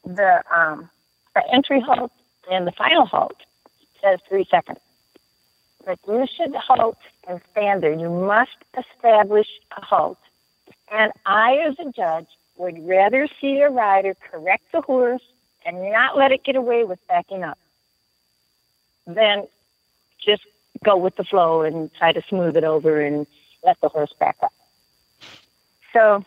the 0.04 0.42
um, 0.54 0.90
the 1.34 1.42
entry 1.52 1.80
halt 1.80 2.12
and 2.50 2.66
the 2.66 2.72
final 2.72 3.06
halt 3.06 3.36
says 4.06 4.20
three 4.28 4.46
seconds. 4.50 4.78
But 5.84 5.98
you 6.06 6.26
should 6.26 6.54
halt 6.54 6.98
and 7.28 7.40
stand 7.52 7.82
there. 7.82 7.92
You 7.92 8.10
must 8.10 8.56
establish 8.76 9.48
a 9.76 9.80
halt. 9.80 10.18
And 10.90 11.12
I, 11.24 11.56
as 11.58 11.76
a 11.78 11.90
judge, 11.90 12.26
would 12.56 12.86
rather 12.86 13.28
see 13.40 13.60
a 13.60 13.70
rider 13.70 14.14
correct 14.30 14.64
the 14.72 14.80
horse 14.80 15.22
and 15.64 15.90
not 15.92 16.16
let 16.16 16.32
it 16.32 16.44
get 16.44 16.56
away 16.56 16.84
with 16.84 16.98
backing 17.08 17.42
up 17.42 17.58
than 19.06 19.46
just 20.24 20.42
go 20.84 20.96
with 20.96 21.16
the 21.16 21.24
flow 21.24 21.62
and 21.62 21.92
try 21.94 22.12
to 22.12 22.22
smooth 22.28 22.56
it 22.56 22.64
over 22.64 23.00
and 23.00 23.26
let 23.64 23.80
the 23.80 23.88
horse 23.88 24.12
back 24.18 24.36
up. 24.42 24.52
So 25.92 26.24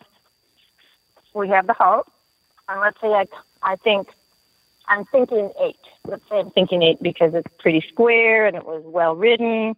we 1.34 1.48
have 1.48 1.66
the 1.66 1.74
halt. 1.74 2.06
And 2.68 2.80
let's 2.80 3.00
say 3.00 3.08
I, 3.08 3.26
I 3.62 3.76
think, 3.76 4.08
I'm 4.90 5.04
thinking 5.06 5.52
eight. 5.62 5.76
Let's 6.04 6.22
say 6.28 6.40
I'm 6.40 6.50
thinking 6.50 6.82
eight 6.82 7.00
because 7.00 7.32
it's 7.32 7.46
pretty 7.60 7.82
square 7.88 8.46
and 8.46 8.56
it 8.56 8.66
was 8.66 8.82
well 8.84 9.14
written. 9.14 9.76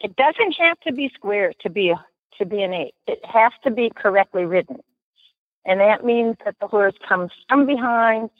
It 0.00 0.16
doesn't 0.16 0.52
have 0.58 0.80
to 0.80 0.92
be 0.92 1.10
square 1.14 1.52
to 1.60 1.70
be 1.70 1.90
a, 1.90 2.04
to 2.38 2.46
be 2.46 2.62
an 2.62 2.72
eight. 2.72 2.94
It 3.06 3.24
has 3.26 3.52
to 3.64 3.70
be 3.70 3.92
correctly 3.94 4.46
written. 4.46 4.78
And 5.66 5.80
that 5.80 6.02
means 6.02 6.36
that 6.46 6.56
the 6.60 6.66
horse 6.66 6.94
comes 7.06 7.30
from 7.46 7.66
behind 7.66 8.30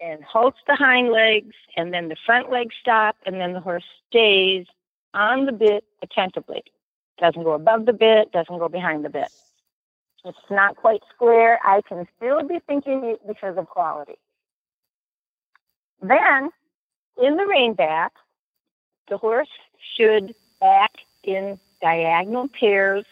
and 0.00 0.24
halts 0.24 0.58
the 0.66 0.74
hind 0.74 1.10
legs, 1.10 1.54
and 1.76 1.92
then 1.92 2.08
the 2.08 2.16
front 2.26 2.50
legs 2.50 2.74
stop, 2.80 3.16
and 3.24 3.36
then 3.40 3.54
the 3.54 3.60
horse 3.60 3.84
stays 4.08 4.66
on 5.14 5.46
the 5.46 5.52
bit 5.52 5.84
attentively. 6.02 6.62
Doesn't 7.18 7.44
go 7.44 7.52
above 7.52 7.86
the 7.86 7.94
bit, 7.94 8.32
doesn't 8.32 8.58
go 8.58 8.68
behind 8.68 9.04
the 9.04 9.10
bit. 9.10 9.28
It's 10.24 10.38
not 10.50 10.76
quite 10.76 11.02
square. 11.14 11.58
I 11.64 11.80
can 11.88 12.06
still 12.16 12.42
be 12.46 12.60
thinking 12.66 13.04
it 13.04 13.26
because 13.26 13.56
of 13.56 13.68
quality. 13.68 14.16
Then, 16.02 16.50
in 17.22 17.36
the 17.36 17.46
rein 17.46 17.74
back, 17.74 18.12
the 19.08 19.16
horse 19.16 19.48
should 19.96 20.34
act 20.62 21.00
in 21.22 21.58
diagonal 21.80 22.48
pairs 22.48 23.04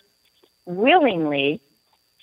willingly, 0.66 1.60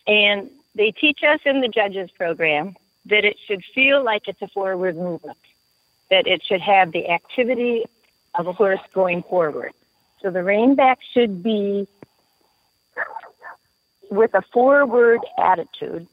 and 0.08 0.50
they 0.76 0.92
teach 0.92 1.24
us 1.24 1.40
in 1.46 1.62
the 1.62 1.68
judges 1.68 2.10
program 2.12 2.76
that 3.06 3.26
it 3.26 3.38
should 3.46 3.64
feel 3.74 4.04
like 4.04 4.28
it's 4.28 4.42
a 4.42 4.48
forward 4.48 4.96
movement, 4.96 5.38
that 6.10 6.28
it 6.28 6.44
should 6.44 6.62
have 6.62 6.92
the 6.92 7.10
activity 7.10 7.86
of 8.36 8.48
a 8.48 8.54
horse 8.54 8.80
going 8.94 9.24
forward. 9.24 9.72
So 10.22 10.30
the 10.30 10.44
rein 10.44 10.76
back 10.76 11.00
should 11.14 11.42
be 11.42 11.88
with 14.10 14.34
a 14.34 14.42
forward 14.42 15.22
attitude 15.38 16.08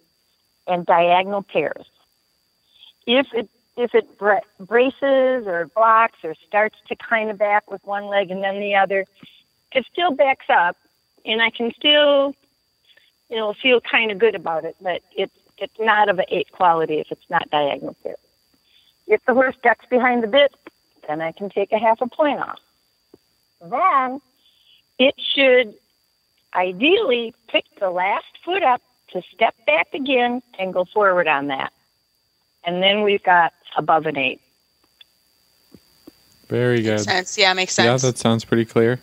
and 0.67 0.87
diagonal 0.87 1.43
pairs. 1.43 1.87
If 3.07 3.27
it 3.35 3.49
if 3.79 3.95
it 3.95 4.19
bra- 4.19 4.41
braces 4.59 5.47
or 5.47 5.71
blocks 5.75 6.19
or 6.25 6.35
starts 6.47 6.77
to 6.89 6.97
kind 6.97 7.31
of 7.31 7.39
back 7.39 7.71
with 7.71 7.85
one 7.87 8.07
leg 8.07 8.31
and 8.31 8.43
then 8.43 8.59
the 8.61 8.75
other, 8.75 9.07
it 9.73 9.87
still 9.91 10.11
backs 10.11 10.47
up, 10.49 10.77
and 11.25 11.41
I 11.41 11.51
can 11.51 11.73
still, 11.73 12.35
you 13.31 13.37
know, 13.37 13.55
feel 13.55 13.81
kind 13.81 14.11
of 14.11 14.19
good 14.19 14.35
about 14.35 14.65
it. 14.65 14.77
But 14.81 15.03
it's 15.17 15.33
it's 15.59 15.79
not 15.79 16.09
of 16.09 16.19
an 16.19 16.25
eight 16.29 16.51
quality 16.53 16.99
if 16.99 17.11
it's 17.11 17.31
not 17.31 17.51
diagonal 17.51 17.97
pair. 18.03 18.17
If 19.07 19.25
the 19.25 19.35
horse 19.35 19.57
ducks 19.63 19.87
behind 19.89 20.23
the 20.23 20.29
bit, 20.29 20.55
then 21.07 21.21
I 21.21 21.33
can 21.33 21.49
take 21.49 21.73
a 21.73 21.79
half 21.79 22.01
a 22.01 22.07
point 22.07 22.41
off. 22.41 22.61
Then 23.61 24.21
it 24.99 25.15
should 25.19 25.75
ideally 26.55 27.35
pick 27.49 27.65
the 27.79 27.91
last 27.91 28.27
foot 28.45 28.63
up 28.63 28.83
to 29.13 29.23
step 29.35 29.55
back 29.67 29.89
again 29.95 30.43
and 30.59 30.73
go 30.73 30.85
forward 30.85 31.29
on 31.29 31.47
that. 31.49 31.73
And 32.69 32.83
then 32.83 33.01
we've 33.03 33.23
got 33.23 33.55
above 33.79 34.05
an 34.05 34.19
eight. 34.19 34.43
Very 36.49 36.83
good. 36.83 36.91
Makes 36.99 37.05
sense. 37.05 37.39
Yeah, 37.39 37.55
makes 37.55 37.73
sense. 37.73 38.03
Yeah, 38.03 38.11
that 38.11 38.19
sounds 38.19 38.45
pretty 38.45 38.67
clear. 38.67 39.01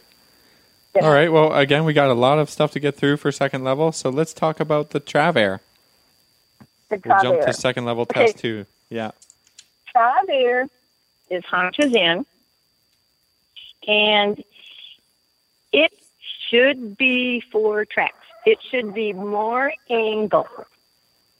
Yeah. 0.95 1.03
All 1.03 1.11
right. 1.11 1.31
Well, 1.31 1.51
again, 1.51 1.83
we 1.83 1.93
got 1.93 2.11
a 2.11 2.13
lot 2.13 2.37
of 2.37 2.51
stuff 2.51 2.69
to 2.73 2.79
get 2.79 2.95
through 2.95 3.17
for 3.17 3.31
second 3.31 3.63
level, 3.63 3.91
so 3.91 4.11
let's 4.11 4.35
talk 4.35 4.59
about 4.59 4.91
the 4.91 4.99
travers. 4.99 5.61
The 6.89 7.01
We'll 7.03 7.21
jump 7.23 7.41
to 7.41 7.53
second 7.53 7.85
level 7.85 8.03
Okay. 8.03 8.27
test 8.27 8.37
two. 8.37 8.67
Yeah. 8.89 9.11
travers 9.91 10.69
is 11.31 11.43
haunches 11.45 11.95
in, 11.95 12.23
and 13.87 14.43
it 15.73 15.91
should 16.51 16.97
be 16.97 17.41
four 17.51 17.83
tracks. 17.85 18.27
It 18.45 18.59
should 18.69 18.93
be 18.93 19.11
more 19.11 19.73
angle 19.89 20.47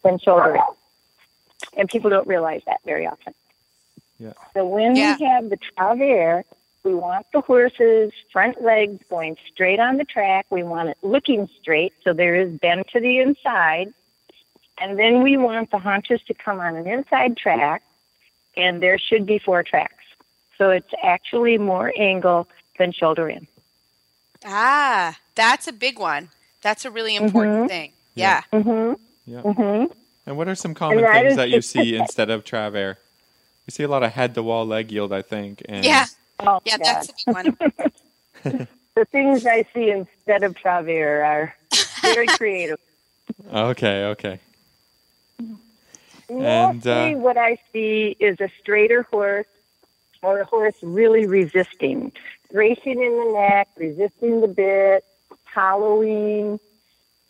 than 0.04 0.18
shoulder 0.18 0.56
in. 0.56 0.62
And 1.78 1.90
people 1.90 2.10
don't 2.10 2.28
realize 2.28 2.62
that 2.66 2.80
very 2.86 3.08
often. 3.08 3.34
Yeah. 4.20 4.34
So 4.54 4.66
when 4.66 4.96
Yeah. 4.96 5.18
we 5.18 5.26
have 5.26 5.50
the 5.50 5.58
travers, 5.58 6.46
we 6.84 6.94
want 6.96 7.26
the 7.34 7.42
horse's 7.42 8.14
front 8.32 8.62
legs 8.62 9.04
going 9.10 9.38
straight 9.52 9.80
on 9.80 9.98
the 9.98 10.06
track. 10.06 10.46
We 10.50 10.64
want 10.64 10.90
it 10.90 10.98
looking 11.02 11.50
straight, 11.60 11.94
so 12.04 12.14
there 12.14 12.36
is 12.36 12.52
bend 12.60 12.86
to 12.94 13.00
the 13.00 13.20
inside. 13.20 13.94
And 14.78 15.00
then 15.00 15.24
we 15.24 15.38
want 15.38 15.72
the 15.72 15.80
haunches 15.80 16.22
to 16.28 16.34
come 16.34 16.60
on 16.60 16.76
an 16.76 16.86
inside 16.88 17.38
track, 17.38 17.82
and 18.58 18.82
there 18.82 18.98
should 18.98 19.26
be 19.26 19.40
four 19.40 19.64
tracks. 19.64 20.04
So 20.58 20.70
it's 20.70 20.94
actually 21.02 21.58
more 21.58 21.92
angle 21.98 22.48
than 22.78 22.92
shoulder 22.92 23.30
in. 23.30 23.48
Ah, 24.46 25.18
that's 25.34 25.68
a 25.68 25.74
big 25.74 25.98
one. 25.98 26.30
That's 26.62 26.86
a 26.86 26.92
really 26.92 27.16
important 27.16 27.66
Mhm. 27.66 27.68
thing. 27.68 27.92
Yeah. 28.16 28.42
Mm-hmm. 28.54 28.94
Yeah. 29.26 29.42
Mm-hmm. 29.42 29.94
And 30.26 30.38
what 30.38 30.48
are 30.48 30.56
some 30.56 30.74
common 30.74 31.02
that 31.02 31.14
things 31.14 31.32
is 31.32 31.36
that 31.38 31.50
you 31.50 31.58
just- 31.58 31.70
see 31.70 31.96
instead 31.96 32.30
of 32.30 32.44
travers? 32.44 32.98
You 33.68 33.72
see 33.72 33.84
a 33.84 33.88
lot 33.88 34.04
of 34.04 34.12
head 34.12 34.36
to 34.36 34.44
wall 34.44 34.66
leg 34.66 34.92
yield, 34.92 35.12
I 35.12 35.22
think. 35.22 35.64
And 35.68 35.86
Yeah. 35.86 36.06
Oh, 36.40 36.62
Yeah, 36.66 36.78
God. 36.78 36.86
that's 36.86 37.10
a 37.10 37.14
big 37.26 37.58
one. 38.44 38.68
the 38.96 39.06
things 39.06 39.46
I 39.46 39.66
see 39.74 39.90
instead 39.90 40.44
of 40.44 40.56
travers 40.56 41.24
are 41.24 41.56
very 42.02 42.28
creative. 42.28 42.80
Okay, 43.52 44.06
okay. 44.06 44.40
Mostly, 46.30 46.46
And, 46.46 46.88
uh, 46.88 47.10
what 47.20 47.38
I 47.38 47.58
see 47.72 48.16
is 48.20 48.40
a 48.40 48.50
straighter 48.62 49.04
horse 49.04 49.46
or 50.22 50.40
a 50.40 50.46
horse 50.46 50.76
really 50.82 51.26
resisting, 51.28 52.12
racing 52.52 53.02
in 53.02 53.18
the 53.26 53.32
neck, 53.34 53.68
resisting 53.78 54.42
the 54.42 54.48
bit, 54.48 55.04
hollowing, 55.44 56.60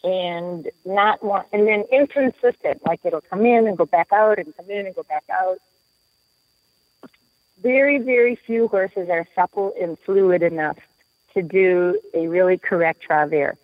and 0.05 0.69
not 0.85 1.23
want, 1.23 1.47
and 1.51 1.67
then 1.67 1.83
inconsistent. 1.91 2.85
Like 2.85 3.01
it'll 3.03 3.21
come 3.21 3.45
in 3.45 3.67
and 3.67 3.75
go 3.77 3.85
back 3.85 4.13
out, 4.13 4.37
and 4.37 4.55
come 4.55 4.69
in 4.69 4.85
and 4.85 4.95
go 4.95 5.03
back 5.03 5.23
out. 5.29 5.57
Very, 7.61 7.97
very 7.97 8.35
few 8.35 8.67
horses 8.67 9.09
are 9.09 9.27
supple 9.33 9.73
and 9.81 9.97
fluid 9.99 10.43
enough 10.43 10.77
to 11.33 11.41
do 11.41 11.99
a 12.13 12.27
really 12.27 12.57
correct 12.57 13.01
travers. 13.01 13.57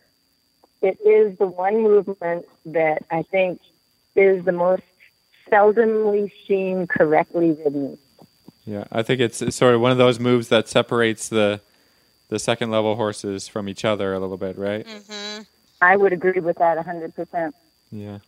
It 0.82 0.98
is 1.06 1.38
the 1.38 1.46
one 1.46 1.84
movement 1.84 2.46
that 2.66 3.06
I 3.12 3.22
think 3.22 3.62
is 4.16 4.44
the 4.44 4.52
most 4.52 4.82
seldomly 5.52 6.32
seen 6.48 6.88
correctly 6.88 7.52
ridden. 7.64 8.00
Yeah, 8.66 8.86
I 8.92 9.04
think 9.04 9.22
it's, 9.22 9.42
it's 9.42 9.58
sort 9.58 9.76
of 9.76 9.82
one 9.82 9.92
of 9.92 9.98
those 10.00 10.20
moves 10.20 10.48
that 10.48 10.68
separates 10.68 11.30
the 11.30 11.62
the 12.30 12.40
second 12.40 12.72
level 12.72 12.96
horses 12.96 13.50
from 13.50 13.68
each 13.68 13.84
other 13.84 14.14
a 14.14 14.20
little 14.20 14.38
bit, 14.38 14.58
right? 14.58 14.88
hmm 14.88 15.42
I 15.82 15.98
would 15.98 16.14
agree 16.14 16.40
with 16.40 16.58
that 16.58 16.78
100%. 16.78 17.54
Yeah. 17.92 18.20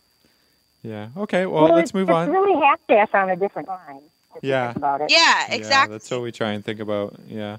Yeah. 0.82 1.10
Okay, 1.16 1.46
well, 1.46 1.64
let's 1.66 1.90
it's, 1.90 1.94
move 1.94 2.10
it's 2.10 2.16
on. 2.16 2.30
really 2.30 2.60
half-pass 2.60 3.10
on 3.14 3.30
a 3.30 3.36
different 3.36 3.68
line. 3.68 4.02
Yeah. 4.42 4.74
About 4.76 5.02
it. 5.02 5.12
Yeah, 5.12 5.46
Yeah, 5.48 5.56
exactly. 5.56 5.94
that's 5.96 6.10
what 6.12 6.22
we 6.22 6.32
try 6.32 6.52
and 6.52 6.66
think 6.66 6.80
about. 6.80 7.16
Yeah. 7.28 7.58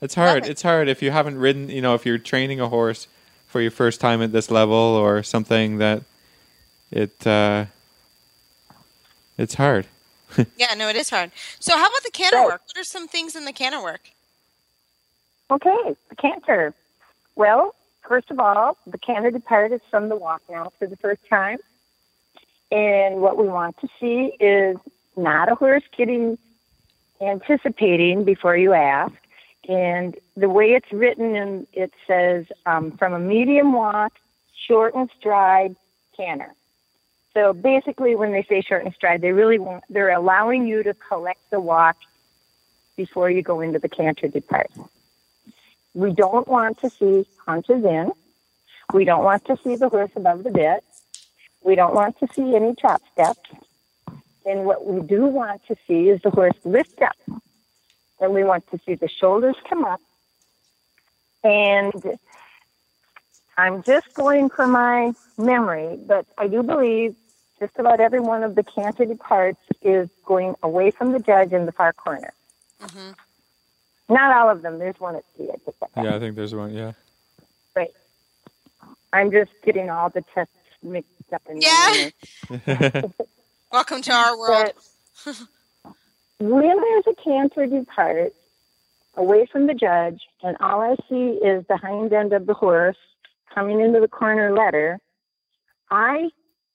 It's 0.00 0.14
hard. 0.14 0.44
it. 0.46 0.50
It's 0.50 0.62
hard 0.62 0.88
if 0.88 1.02
you 1.02 1.10
haven't 1.10 1.38
ridden, 1.38 1.68
you 1.68 1.82
know, 1.82 1.94
if 1.94 2.06
you're 2.06 2.18
training 2.18 2.60
a 2.60 2.68
horse 2.68 3.08
for 3.48 3.60
your 3.60 3.72
first 3.72 4.00
time 4.00 4.22
at 4.22 4.32
this 4.32 4.50
level 4.50 4.76
or 4.76 5.22
something 5.22 5.78
that 5.78 6.02
it 6.90 7.26
uh 7.26 7.66
it's 9.36 9.54
hard. 9.54 9.86
yeah, 10.56 10.74
no, 10.74 10.88
it 10.88 10.96
is 10.96 11.10
hard. 11.10 11.30
So, 11.58 11.76
how 11.76 11.86
about 11.86 12.02
the 12.04 12.10
canter 12.10 12.42
work? 12.44 12.62
What 12.66 12.76
are 12.76 12.84
some 12.84 13.08
things 13.08 13.34
in 13.34 13.44
the 13.44 13.52
canter 13.52 13.82
work? 13.82 14.10
Okay, 15.50 15.96
the 16.10 16.16
canter. 16.16 16.74
Well, 17.34 17.74
first 18.08 18.30
of 18.30 18.40
all, 18.40 18.76
the 18.86 18.98
canter 18.98 19.30
depart 19.30 19.72
is 19.72 19.80
from 19.90 20.08
the 20.08 20.16
walk 20.16 20.42
now 20.50 20.72
for 20.78 20.86
the 20.86 20.96
first 20.96 21.20
time. 21.28 21.58
And 22.72 23.20
what 23.20 23.36
we 23.36 23.46
want 23.46 23.76
to 23.78 23.88
see 24.00 24.32
is 24.40 24.76
not 25.16 25.50
a 25.50 25.54
horse 25.54 25.84
getting 25.96 26.38
anticipating 27.20 28.24
before 28.24 28.56
you 28.56 28.72
ask. 28.72 29.14
And 29.68 30.16
the 30.36 30.48
way 30.48 30.72
it's 30.72 30.90
written, 30.92 31.36
and 31.36 31.66
it 31.72 31.92
says 32.06 32.46
um, 32.64 32.92
from 32.92 33.12
a 33.12 33.18
medium 33.18 33.72
walk, 33.72 34.12
short 34.54 34.94
and 34.94 35.10
stride, 35.18 35.76
canter. 36.16 36.54
So 37.34 37.52
basically, 37.52 38.14
when 38.14 38.32
they 38.32 38.42
say 38.44 38.62
short 38.62 38.84
and 38.84 38.94
stride, 38.94 39.20
they 39.20 39.32
really 39.32 39.58
want 39.58 39.84
they're 39.90 40.10
allowing 40.10 40.66
you 40.66 40.82
to 40.82 40.94
collect 40.94 41.40
the 41.50 41.60
walk 41.60 41.96
before 42.96 43.30
you 43.30 43.42
go 43.42 43.60
into 43.60 43.78
the 43.78 43.88
canter 43.88 44.28
depart. 44.28 44.70
We 45.94 46.12
don't 46.12 46.46
want 46.46 46.80
to 46.80 46.90
see 46.90 47.26
haunches 47.46 47.84
in. 47.84 48.12
We 48.92 49.04
don't 49.04 49.24
want 49.24 49.44
to 49.46 49.56
see 49.62 49.76
the 49.76 49.88
horse 49.88 50.10
above 50.16 50.44
the 50.44 50.50
bit. 50.50 50.84
We 51.62 51.74
don't 51.74 51.94
want 51.94 52.18
to 52.20 52.28
see 52.34 52.54
any 52.54 52.74
chop 52.74 53.02
steps. 53.12 53.50
And 54.46 54.64
what 54.64 54.86
we 54.86 55.00
do 55.06 55.26
want 55.26 55.62
to 55.68 55.76
see 55.86 56.08
is 56.08 56.20
the 56.22 56.30
horse 56.30 56.56
lift 56.64 57.02
up. 57.02 57.16
And 58.20 58.32
we 58.34 58.44
want 58.44 58.68
to 58.70 58.80
see 58.86 58.94
the 58.94 59.08
shoulders 59.08 59.56
come 59.68 59.84
up. 59.84 60.00
And 61.44 62.18
I'm 63.56 63.82
just 63.82 64.14
going 64.14 64.50
from 64.50 64.72
my 64.72 65.12
memory, 65.36 65.98
but 66.06 66.26
I 66.38 66.46
do 66.48 66.62
believe 66.62 67.16
just 67.58 67.72
about 67.78 68.00
every 68.00 68.20
one 68.20 68.42
of 68.44 68.54
the 68.54 68.62
canter 68.62 69.04
departs 69.04 69.60
is 69.82 70.08
going 70.24 70.54
away 70.62 70.92
from 70.92 71.12
the 71.12 71.18
judge 71.18 71.52
in 71.52 71.66
the 71.66 71.72
far 71.72 71.92
corner. 71.92 72.32
hmm 72.80 73.10
Not 74.08 74.34
all 74.36 74.50
of 74.50 74.62
them. 74.62 74.78
There's 74.78 74.98
one 74.98 75.16
at 75.16 75.24
C. 75.36 75.48
I 75.52 75.56
picked 75.64 75.80
that 75.80 75.94
back. 75.94 76.04
Yeah, 76.04 76.16
I 76.16 76.18
think 76.18 76.34
there's 76.36 76.54
one. 76.54 76.72
Yeah. 76.74 76.92
Right. 77.76 77.90
I'm 79.12 79.30
just 79.30 79.50
getting 79.64 79.90
all 79.90 80.10
the 80.10 80.24
tests 80.34 80.52
mixed 80.82 81.10
up 81.32 81.42
in 81.48 81.60
Yeah. 81.60 82.12
my 82.50 82.62
memory. 82.80 83.14
Welcome 83.72 84.02
to 84.02 84.12
our 84.12 84.38
world. 84.38 84.72
But 85.24 85.36
when 86.38 86.76
there's 86.80 87.04
a 87.06 87.14
canter 87.22 87.66
depart 87.66 88.32
away 89.16 89.46
from 89.50 89.66
the 89.66 89.74
judge, 89.74 90.22
and 90.42 90.56
all 90.60 90.80
I 90.80 90.96
see 91.08 91.38
is 91.44 91.64
the 91.68 91.76
hind 91.76 92.12
end 92.12 92.32
of 92.32 92.46
the 92.46 92.54
horse 92.54 92.96
coming 93.54 93.80
into 93.80 94.00
the 94.00 94.08
corner 94.08 94.52
letter, 94.54 94.98
I 95.90 96.30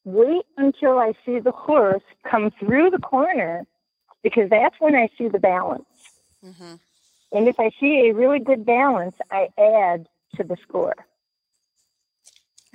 wait 0.06 0.44
until 0.58 1.00
I 1.00 1.14
see 1.26 1.40
the 1.40 1.52
horse 1.52 2.04
come 2.30 2.52
through 2.60 2.90
the 2.92 3.00
corner 3.00 3.66
because 4.22 4.50
that's 4.50 4.76
when 4.80 4.96
I 4.96 5.10
see 5.18 5.30
the 5.30 5.40
balance. 5.40 5.86
hmm 6.44 6.76
And 7.34 7.48
if 7.48 7.60
I 7.60 7.72
see 7.80 8.10
a 8.10 8.14
really 8.14 8.40
good 8.40 8.66
balance, 8.66 9.16
I 9.32 9.50
add 9.58 10.08
to 10.36 10.44
the 10.44 10.56
score. 10.68 10.96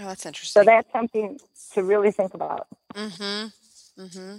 Oh, 0.01 0.05
that's 0.07 0.27
interesting. 0.27 0.61
So 0.63 0.65
that's 0.65 0.91
something 0.93 1.39
to 1.75 1.83
really 1.83 2.11
think 2.13 2.35
about. 2.35 2.67
mm-hmm. 2.95 4.03
Mm-hmm. 4.03 4.37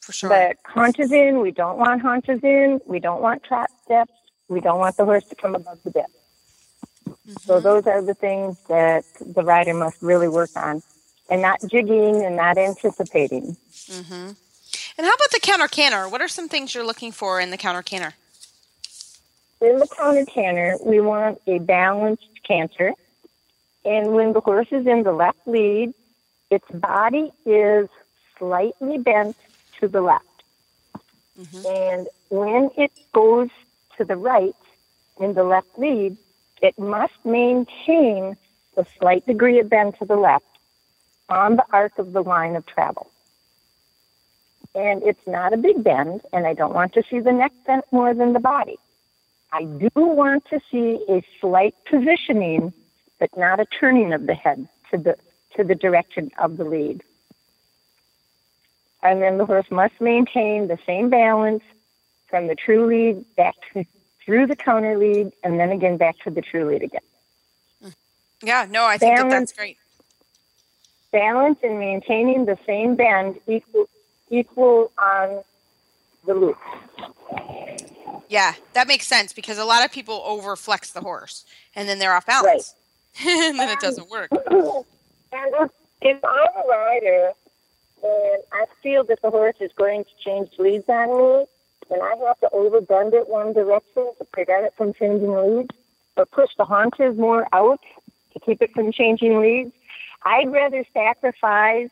For 0.00 0.12
sure. 0.12 0.30
But 0.30 0.56
haunches 0.64 1.10
in, 1.12 1.40
we 1.40 1.50
don't 1.50 1.78
want 1.78 2.00
haunches 2.02 2.40
in. 2.42 2.80
We 2.86 3.00
don't 3.00 3.20
want 3.22 3.42
trap 3.44 3.70
steps. 3.84 4.12
We 4.48 4.60
don't 4.60 4.78
want 4.78 4.96
the 4.96 5.04
horse 5.04 5.24
to 5.26 5.34
come 5.34 5.54
above 5.56 5.82
the 5.84 5.90
bit. 5.90 6.06
So 7.40 7.58
Mhm. 7.58 7.62
those 7.62 7.86
are 7.86 8.02
the 8.02 8.14
things 8.14 8.56
that 8.68 9.04
the 9.20 9.42
rider 9.42 9.74
must 9.74 10.00
really 10.02 10.28
work 10.28 10.50
on, 10.56 10.82
and 11.28 11.42
not 11.42 11.60
jigging 11.66 12.24
and 12.24 12.36
not 12.36 12.56
anticipating. 12.58 13.56
Mm-hmm. 13.88 14.14
And 14.98 15.06
how 15.06 15.12
about 15.12 15.30
the 15.32 15.40
counter 15.40 15.66
canter? 15.68 16.08
What 16.08 16.20
are 16.20 16.28
some 16.28 16.48
things 16.48 16.74
you're 16.74 16.84
looking 16.86 17.10
for 17.12 17.40
in 17.40 17.50
the 17.50 17.56
counter 17.56 17.82
canter? 17.82 18.14
In 19.60 19.78
the 19.78 19.86
counter 19.86 20.26
canter, 20.26 20.76
we 20.84 21.00
want 21.00 21.40
a 21.46 21.58
balanced 21.58 22.28
canter, 22.42 22.92
and 23.84 24.12
when 24.12 24.32
the 24.32 24.40
horse 24.40 24.68
is 24.70 24.86
in 24.86 25.02
the 25.02 25.12
left 25.12 25.46
lead, 25.46 25.94
its 26.50 26.70
body 26.70 27.32
is 27.46 27.88
slightly 28.38 28.98
bent 28.98 29.36
to 29.80 29.88
the 29.88 30.02
left. 30.02 30.24
Mm-hmm. 31.40 31.66
And 31.66 32.08
when 32.28 32.70
it 32.76 32.92
goes 33.12 33.48
to 33.96 34.04
the 34.04 34.16
right 34.16 34.54
in 35.18 35.34
the 35.34 35.44
left 35.44 35.78
lead, 35.78 36.16
it 36.60 36.78
must 36.78 37.14
maintain 37.24 38.36
the 38.74 38.86
slight 38.98 39.26
degree 39.26 39.58
of 39.58 39.70
bend 39.70 39.96
to 39.98 40.04
the 40.04 40.16
left 40.16 40.44
on 41.28 41.56
the 41.56 41.64
arc 41.72 41.98
of 41.98 42.12
the 42.12 42.22
line 42.22 42.56
of 42.56 42.66
travel. 42.66 43.10
And 44.74 45.02
it's 45.02 45.26
not 45.26 45.54
a 45.54 45.56
big 45.56 45.82
bend, 45.82 46.20
and 46.32 46.46
I 46.46 46.52
don't 46.52 46.74
want 46.74 46.92
to 46.94 47.02
see 47.10 47.20
the 47.20 47.32
neck 47.32 47.52
bent 47.66 47.84
more 47.90 48.12
than 48.12 48.34
the 48.34 48.40
body. 48.40 48.78
I 49.56 49.64
do 49.64 49.90
want 49.94 50.44
to 50.50 50.60
see 50.70 51.02
a 51.08 51.22
slight 51.40 51.74
positioning, 51.88 52.74
but 53.18 53.30
not 53.38 53.58
a 53.58 53.64
turning 53.64 54.12
of 54.12 54.26
the 54.26 54.34
head 54.34 54.68
to 54.90 54.98
the 54.98 55.16
to 55.56 55.64
the 55.64 55.74
direction 55.74 56.30
of 56.38 56.58
the 56.58 56.64
lead. 56.64 57.02
And 59.02 59.22
then 59.22 59.38
the 59.38 59.46
horse 59.46 59.70
must 59.70 59.98
maintain 59.98 60.68
the 60.68 60.78
same 60.84 61.08
balance 61.08 61.62
from 62.28 62.48
the 62.48 62.54
true 62.54 62.86
lead 62.86 63.24
back 63.36 63.54
to, 63.72 63.86
through 64.22 64.46
the 64.46 64.56
counter 64.56 64.98
lead, 64.98 65.32
and 65.42 65.58
then 65.58 65.72
again 65.72 65.96
back 65.96 66.18
to 66.24 66.30
the 66.30 66.42
true 66.42 66.68
lead 66.68 66.82
again. 66.82 67.00
Yeah, 68.42 68.66
no, 68.68 68.84
I 68.84 68.98
think 68.98 69.16
that 69.16 69.30
that's 69.30 69.52
great. 69.52 69.78
Balance 71.12 71.60
and 71.62 71.78
maintaining 71.78 72.44
the 72.44 72.58
same 72.66 72.94
bend 72.94 73.40
equal 73.46 73.88
equal 74.28 74.92
on 74.98 75.42
the 76.26 76.34
loop. 76.34 76.58
Yeah, 78.28 78.54
that 78.72 78.88
makes 78.88 79.06
sense 79.06 79.32
because 79.32 79.58
a 79.58 79.64
lot 79.64 79.84
of 79.84 79.92
people 79.92 80.22
over 80.24 80.56
flex 80.56 80.90
the 80.90 81.00
horse 81.00 81.44
and 81.74 81.88
then 81.88 81.98
they're 81.98 82.14
off 82.14 82.26
balance. 82.26 82.74
and 83.26 83.58
then 83.58 83.70
it 83.70 83.80
doesn't 83.80 84.04
um, 84.04 84.10
work. 84.10 84.30
and 84.32 85.54
if, 85.60 85.70
if 86.02 86.24
I'm 86.24 86.64
a 86.64 86.68
rider 86.68 87.32
and 88.02 88.42
I 88.52 88.66
feel 88.82 89.04
that 89.04 89.22
the 89.22 89.30
horse 89.30 89.56
is 89.60 89.72
going 89.72 90.04
to 90.04 90.10
change 90.22 90.50
leads 90.58 90.88
on 90.88 91.08
me, 91.08 91.46
and 91.90 92.02
I 92.02 92.14
have 92.26 92.40
to 92.40 92.50
overbend 92.52 93.14
it 93.14 93.28
one 93.28 93.52
direction 93.52 94.10
to 94.18 94.24
prevent 94.32 94.66
it 94.66 94.74
from 94.76 94.92
changing 94.92 95.32
leads, 95.32 95.70
or 96.16 96.26
push 96.26 96.50
the 96.56 96.64
haunches 96.64 97.16
more 97.16 97.46
out 97.52 97.80
to 98.32 98.40
keep 98.40 98.60
it 98.60 98.72
from 98.72 98.92
changing 98.92 99.40
leads, 99.40 99.72
I'd 100.24 100.50
rather 100.50 100.84
sacrifice 100.92 101.90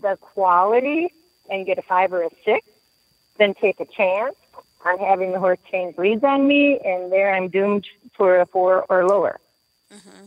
the 0.00 0.16
quality 0.20 1.12
and 1.50 1.66
get 1.66 1.78
a 1.78 1.82
five 1.82 2.12
or 2.12 2.22
a 2.22 2.30
six 2.44 2.66
than 3.38 3.54
take 3.54 3.80
a 3.80 3.84
chance 3.84 4.36
on 4.84 4.98
having 4.98 5.32
the 5.32 5.38
horse 5.38 5.58
change 5.70 5.96
leads 5.98 6.22
on 6.24 6.46
me, 6.46 6.78
and 6.84 7.10
there 7.10 7.34
I'm 7.34 7.48
doomed 7.48 7.86
for 8.14 8.40
a 8.40 8.46
four 8.46 8.84
or 8.88 9.06
lower. 9.06 9.40
Mm-hmm. 9.92 10.26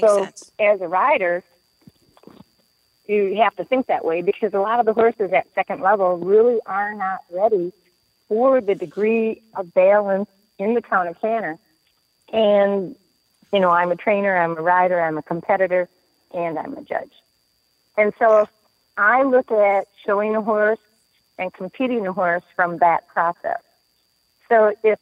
So, 0.00 0.24
sense. 0.24 0.52
as 0.58 0.80
a 0.80 0.88
rider, 0.88 1.42
you 3.08 3.36
have 3.36 3.56
to 3.56 3.64
think 3.64 3.86
that 3.86 4.04
way 4.04 4.22
because 4.22 4.52
a 4.52 4.58
lot 4.58 4.80
of 4.80 4.86
the 4.86 4.92
horses 4.92 5.32
at 5.32 5.46
second 5.54 5.80
level 5.80 6.18
really 6.18 6.60
are 6.66 6.94
not 6.94 7.20
ready 7.30 7.72
for 8.28 8.60
the 8.60 8.74
degree 8.74 9.42
of 9.54 9.72
balance 9.72 10.28
in 10.58 10.74
the 10.74 10.82
counter 10.82 11.14
canter. 11.14 11.58
And, 12.32 12.96
you 13.52 13.60
know, 13.60 13.70
I'm 13.70 13.92
a 13.92 13.96
trainer, 13.96 14.36
I'm 14.36 14.58
a 14.58 14.62
rider, 14.62 15.00
I'm 15.00 15.16
a 15.16 15.22
competitor, 15.22 15.88
and 16.34 16.58
I'm 16.58 16.76
a 16.76 16.82
judge. 16.82 17.12
And 17.96 18.12
so 18.18 18.48
I 18.96 19.22
look 19.22 19.50
at 19.50 19.86
showing 20.04 20.34
a 20.34 20.42
horse 20.42 20.78
and 21.38 21.52
competing 21.52 22.04
horse 22.06 22.44
from 22.54 22.78
that 22.78 23.06
process. 23.08 23.60
So 24.48 24.74
if 24.82 24.98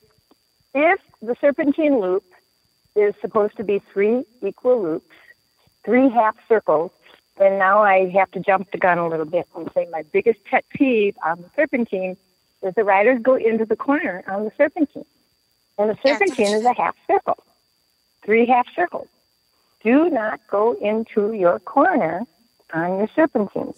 if 0.75 1.01
the 1.23 1.37
serpentine 1.41 2.01
loop 2.01 2.25
is 2.97 3.15
supposed 3.21 3.57
to 3.57 3.65
be 3.65 3.81
three 3.93 4.25
equal 4.43 4.83
loops, 4.83 5.15
three 5.85 6.09
half 6.09 6.37
circles, 6.49 6.91
then 7.39 7.59
now 7.59 7.83
I 7.83 8.11
have 8.11 8.31
to 8.33 8.41
jump 8.41 8.71
the 8.71 8.79
gun 8.79 8.99
a 8.99 9.09
little 9.09 9.27
bit 9.27 9.47
and 9.57 9.71
say 9.75 9.87
my 9.91 10.03
biggest 10.03 10.45
pet 10.45 10.65
peeve 10.71 11.17
on 11.25 11.43
the 11.43 11.51
serpentine 11.57 12.17
is 12.63 12.75
the 12.75 12.85
riders 12.85 13.21
go 13.23 13.35
into 13.35 13.65
the 13.65 13.77
corner 13.77 14.25
on 14.27 14.45
the 14.45 14.53
serpentine. 14.57 15.05
And 15.79 15.91
the 15.91 15.99
serpentine 16.03 16.55
is 16.55 16.65
a 16.65 16.75
half 16.75 16.97
circle, 17.07 17.43
three 18.25 18.47
half 18.47 18.67
circles. 18.75 19.09
Do 19.83 20.09
not 20.09 20.41
go 20.49 20.73
into 20.75 21.33
your 21.33 21.59
corner 21.59 22.27
on 22.73 22.99
your 22.99 23.09
serpentine. 23.15 23.75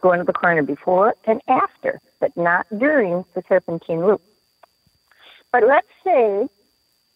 Go 0.00 0.14
to 0.16 0.24
the 0.24 0.32
corner 0.32 0.62
before 0.62 1.14
and 1.26 1.40
after, 1.48 2.00
but 2.20 2.36
not 2.36 2.66
during 2.76 3.24
the 3.34 3.42
serpentine 3.48 4.06
loop. 4.06 4.22
But 5.52 5.66
let's 5.66 5.88
say 6.04 6.48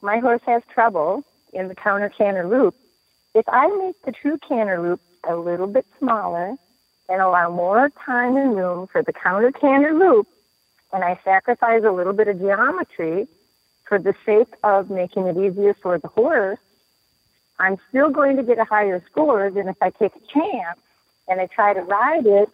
my 0.00 0.18
horse 0.18 0.42
has 0.46 0.62
trouble 0.72 1.24
in 1.52 1.68
the 1.68 1.74
counter 1.74 2.08
canter 2.08 2.48
loop. 2.48 2.74
If 3.34 3.44
I 3.48 3.68
make 3.68 4.02
the 4.02 4.12
true 4.12 4.38
canter 4.38 4.80
loop 4.80 5.00
a 5.28 5.36
little 5.36 5.66
bit 5.66 5.86
smaller 5.98 6.56
and 7.08 7.20
allow 7.20 7.50
more 7.50 7.90
time 8.04 8.36
and 8.36 8.56
room 8.56 8.88
for 8.88 9.02
the 9.02 9.12
counter 9.12 9.52
canter 9.52 9.94
loop, 9.94 10.26
and 10.92 11.04
I 11.04 11.18
sacrifice 11.24 11.82
a 11.84 11.92
little 11.92 12.12
bit 12.12 12.28
of 12.28 12.38
geometry 12.38 13.28
for 13.84 13.98
the 13.98 14.14
sake 14.24 14.54
of 14.62 14.90
making 14.90 15.26
it 15.26 15.36
easier 15.36 15.74
for 15.74 15.98
the 15.98 16.08
horse, 16.08 16.58
I'm 17.58 17.76
still 17.88 18.10
going 18.10 18.36
to 18.36 18.42
get 18.42 18.58
a 18.58 18.64
higher 18.64 19.02
score 19.10 19.50
than 19.50 19.68
if 19.68 19.76
I 19.80 19.90
take 19.90 20.12
a 20.16 20.32
chance 20.32 20.78
and 21.28 21.40
I 21.40 21.46
try 21.46 21.74
to 21.74 21.82
ride 21.82 22.26
it 22.26 22.48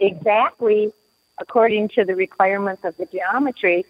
exactly 0.00 0.92
according 1.38 1.88
to 1.90 2.04
the 2.04 2.14
requirements 2.14 2.84
of 2.84 2.96
the 2.96 3.06
geometry 3.06 3.84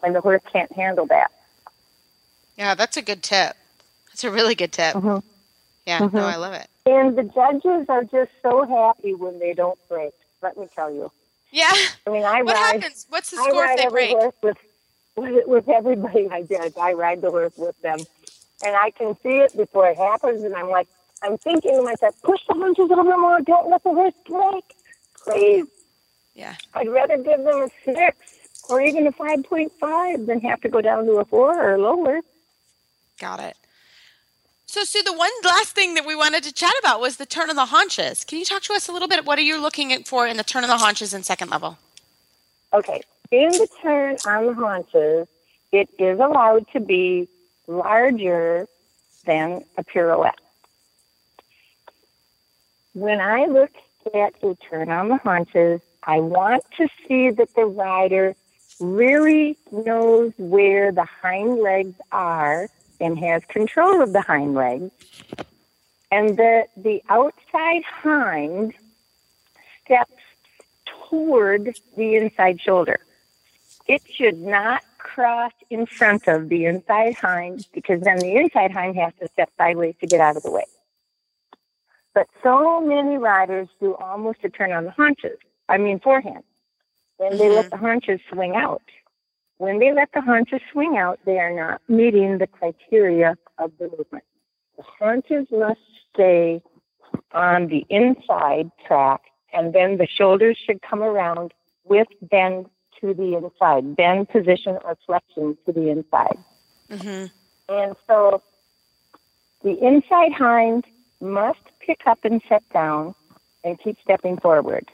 when 0.00 0.12
the 0.12 0.20
horse 0.20 0.42
can't 0.52 0.70
handle 0.72 1.06
that. 1.06 1.30
Yeah, 2.56 2.74
that's 2.74 2.96
a 2.96 3.02
good 3.02 3.22
tip. 3.22 3.56
That's 4.08 4.24
a 4.24 4.30
really 4.30 4.54
good 4.54 4.72
tip. 4.72 4.94
Mhm. 4.94 5.22
Yeah, 5.86 6.00
Mhm. 6.00 6.12
no, 6.12 6.26
I 6.26 6.36
love 6.36 6.54
it. 6.54 6.68
And 6.86 7.16
the 7.16 7.22
judges 7.24 7.86
are 7.88 8.04
just 8.04 8.30
so 8.42 8.64
happy 8.66 9.14
when 9.14 9.38
they 9.38 9.54
don't 9.54 9.78
break. 9.88 10.12
Let 10.42 10.56
me 10.56 10.68
tell 10.74 10.90
you. 10.92 11.10
Yeah. 11.50 11.72
I 12.06 12.10
mean, 12.10 12.24
I 12.24 12.42
What 12.42 12.54
ride. 12.56 12.82
happens? 12.82 13.06
What's 13.08 13.30
the 13.30 13.38
I 13.40 13.48
score 13.48 13.64
if 13.64 13.76
they 13.76 13.86
break? 13.88 14.10
horse 14.10 14.34
with, 14.42 14.56
with 15.16 15.46
with 15.46 15.68
everybody 15.68 16.28
I 16.30 16.42
judge. 16.42 16.74
I 16.76 16.92
ride 16.92 17.20
the 17.22 17.30
horse 17.30 17.52
with 17.56 17.80
them, 17.80 17.98
and 18.62 18.76
I 18.76 18.90
can 18.90 19.16
see 19.22 19.38
it 19.38 19.56
before 19.56 19.88
it 19.88 19.96
happens. 19.96 20.42
And 20.42 20.54
I'm 20.54 20.68
like, 20.70 20.88
I'm 21.22 21.38
thinking 21.38 21.72
to 21.76 21.82
myself, 21.82 22.14
push 22.22 22.40
the 22.46 22.54
haunches 22.54 22.84
a 22.84 22.88
little 22.88 23.04
bit 23.04 23.18
more. 23.18 23.40
Don't 23.40 23.68
let 23.70 23.82
the 23.82 23.90
horse 23.90 24.14
break, 24.26 24.64
please. 25.24 25.66
Yeah. 26.34 26.54
I'd 26.74 26.88
rather 26.88 27.16
give 27.16 27.42
them 27.42 27.62
a 27.62 27.68
six 27.84 28.16
or 28.68 28.80
even 28.80 29.06
a 29.06 29.12
five 29.12 29.44
point 29.44 29.72
five 29.80 30.26
than 30.26 30.40
have 30.40 30.60
to 30.62 30.68
go 30.68 30.80
down 30.80 31.06
to 31.06 31.12
a 31.12 31.24
four 31.24 31.72
or 31.72 31.78
lower. 31.78 32.20
Got 33.18 33.40
it. 33.40 33.56
So, 34.66 34.84
Sue, 34.84 35.02
the 35.02 35.14
one 35.14 35.30
last 35.44 35.74
thing 35.74 35.94
that 35.94 36.06
we 36.06 36.14
wanted 36.14 36.44
to 36.44 36.52
chat 36.52 36.74
about 36.80 37.00
was 37.00 37.16
the 37.16 37.24
turn 37.24 37.48
of 37.48 37.56
the 37.56 37.64
haunches. 37.64 38.22
Can 38.22 38.38
you 38.38 38.44
talk 38.44 38.62
to 38.64 38.74
us 38.74 38.86
a 38.86 38.92
little 38.92 39.08
bit? 39.08 39.24
What 39.24 39.38
are 39.38 39.42
you 39.42 39.58
looking 39.58 40.04
for 40.04 40.26
in 40.26 40.36
the 40.36 40.44
turn 40.44 40.62
of 40.62 40.68
the 40.68 40.76
haunches 40.76 41.14
in 41.14 41.22
second 41.22 41.50
level? 41.50 41.78
Okay, 42.74 43.00
in 43.30 43.50
the 43.50 43.66
turn 43.80 44.18
on 44.26 44.46
the 44.46 44.54
haunches, 44.54 45.26
it 45.72 45.88
is 45.98 46.20
allowed 46.20 46.66
to 46.74 46.80
be 46.80 47.28
larger 47.66 48.66
than 49.24 49.64
a 49.78 49.84
pirouette. 49.84 50.38
When 52.92 53.20
I 53.20 53.46
look 53.46 53.70
at 54.14 54.34
a 54.42 54.54
turn 54.56 54.90
on 54.90 55.08
the 55.08 55.16
haunches, 55.18 55.80
I 56.02 56.20
want 56.20 56.64
to 56.76 56.88
see 57.06 57.30
that 57.30 57.54
the 57.54 57.64
rider 57.64 58.34
really 58.80 59.56
knows 59.72 60.32
where 60.36 60.92
the 60.92 61.04
hind 61.04 61.60
legs 61.60 61.94
are 62.12 62.68
and 63.00 63.18
has 63.18 63.44
control 63.46 64.02
of 64.02 64.12
the 64.12 64.20
hind 64.20 64.54
legs, 64.54 64.90
and 66.10 66.36
that 66.36 66.68
the 66.76 67.02
outside 67.08 67.82
hind 67.84 68.74
steps 69.84 70.12
toward 71.08 71.78
the 71.96 72.16
inside 72.16 72.60
shoulder. 72.60 72.98
It 73.86 74.02
should 74.12 74.40
not 74.40 74.82
cross 74.98 75.52
in 75.70 75.86
front 75.86 76.28
of 76.28 76.48
the 76.48 76.66
inside 76.66 77.14
hind 77.14 77.66
because 77.72 78.00
then 78.02 78.18
the 78.18 78.36
inside 78.36 78.70
hind 78.70 78.96
has 78.96 79.12
to 79.20 79.28
step 79.28 79.50
sideways 79.56 79.94
to 80.00 80.06
get 80.06 80.20
out 80.20 80.36
of 80.36 80.42
the 80.42 80.50
way. 80.50 80.64
But 82.14 82.26
so 82.42 82.80
many 82.80 83.16
riders 83.16 83.68
do 83.80 83.94
almost 83.94 84.38
a 84.42 84.48
turn 84.48 84.72
on 84.72 84.84
the 84.84 84.90
haunches, 84.90 85.38
I 85.68 85.78
mean 85.78 86.00
forehand, 86.00 86.44
and 87.20 87.38
they 87.38 87.48
let 87.48 87.70
the 87.70 87.76
haunches 87.76 88.20
swing 88.32 88.56
out. 88.56 88.82
When 89.58 89.78
they 89.78 89.92
let 89.92 90.12
the 90.12 90.20
haunches 90.20 90.60
swing 90.72 90.96
out, 90.96 91.18
they 91.26 91.38
are 91.38 91.54
not 91.54 91.82
meeting 91.88 92.38
the 92.38 92.46
criteria 92.46 93.36
of 93.58 93.72
the 93.78 93.88
movement. 93.96 94.24
The 94.76 94.84
haunches 94.98 95.46
must 95.50 95.80
stay 96.12 96.62
on 97.32 97.66
the 97.66 97.84
inside 97.90 98.70
track, 98.86 99.22
and 99.52 99.72
then 99.72 99.98
the 99.98 100.06
shoulders 100.06 100.56
should 100.64 100.80
come 100.82 101.02
around 101.02 101.52
with 101.84 102.08
bend 102.22 102.66
to 103.00 103.14
the 103.14 103.36
inside, 103.36 103.96
bend 103.96 104.28
position 104.28 104.78
or 104.84 104.96
flexion 105.06 105.56
to 105.66 105.72
the 105.72 105.88
inside. 105.88 106.38
Mm-hmm. 106.90 107.26
And 107.68 107.96
so 108.06 108.42
the 109.62 109.76
inside 109.84 110.32
hind 110.32 110.84
must 111.20 111.60
pick 111.80 112.06
up 112.06 112.24
and 112.24 112.40
set 112.48 112.62
down 112.70 113.14
and 113.64 113.78
keep 113.80 113.98
stepping 114.02 114.36
forward. 114.36 114.88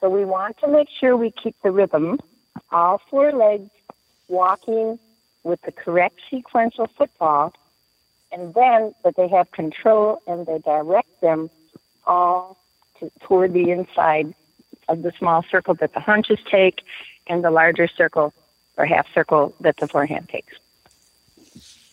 So 0.00 0.08
we 0.08 0.24
want 0.24 0.58
to 0.58 0.68
make 0.68 0.88
sure 0.88 1.16
we 1.16 1.30
keep 1.30 1.54
the 1.62 1.70
rhythm, 1.70 2.18
all 2.70 3.00
four 3.10 3.32
legs 3.32 3.70
walking 4.28 4.98
with 5.44 5.60
the 5.62 5.72
correct 5.72 6.18
sequential 6.30 6.86
footfall, 6.86 7.52
and 8.30 8.54
then 8.54 8.94
that 9.04 9.14
they 9.16 9.28
have 9.28 9.50
control 9.52 10.22
and 10.26 10.46
they 10.46 10.58
direct 10.58 11.20
them 11.20 11.50
all 12.06 12.56
to, 12.98 13.10
toward 13.20 13.52
the 13.52 13.70
inside 13.70 14.34
of 14.88 15.02
the 15.02 15.12
small 15.18 15.44
circle 15.50 15.74
that 15.74 15.92
the 15.94 16.00
haunches 16.00 16.38
take 16.50 16.82
and 17.26 17.44
the 17.44 17.50
larger 17.50 17.86
circle 17.86 18.32
or 18.76 18.86
half 18.86 19.06
circle 19.12 19.54
that 19.60 19.76
the 19.76 19.86
forehand 19.86 20.28
takes. 20.28 20.54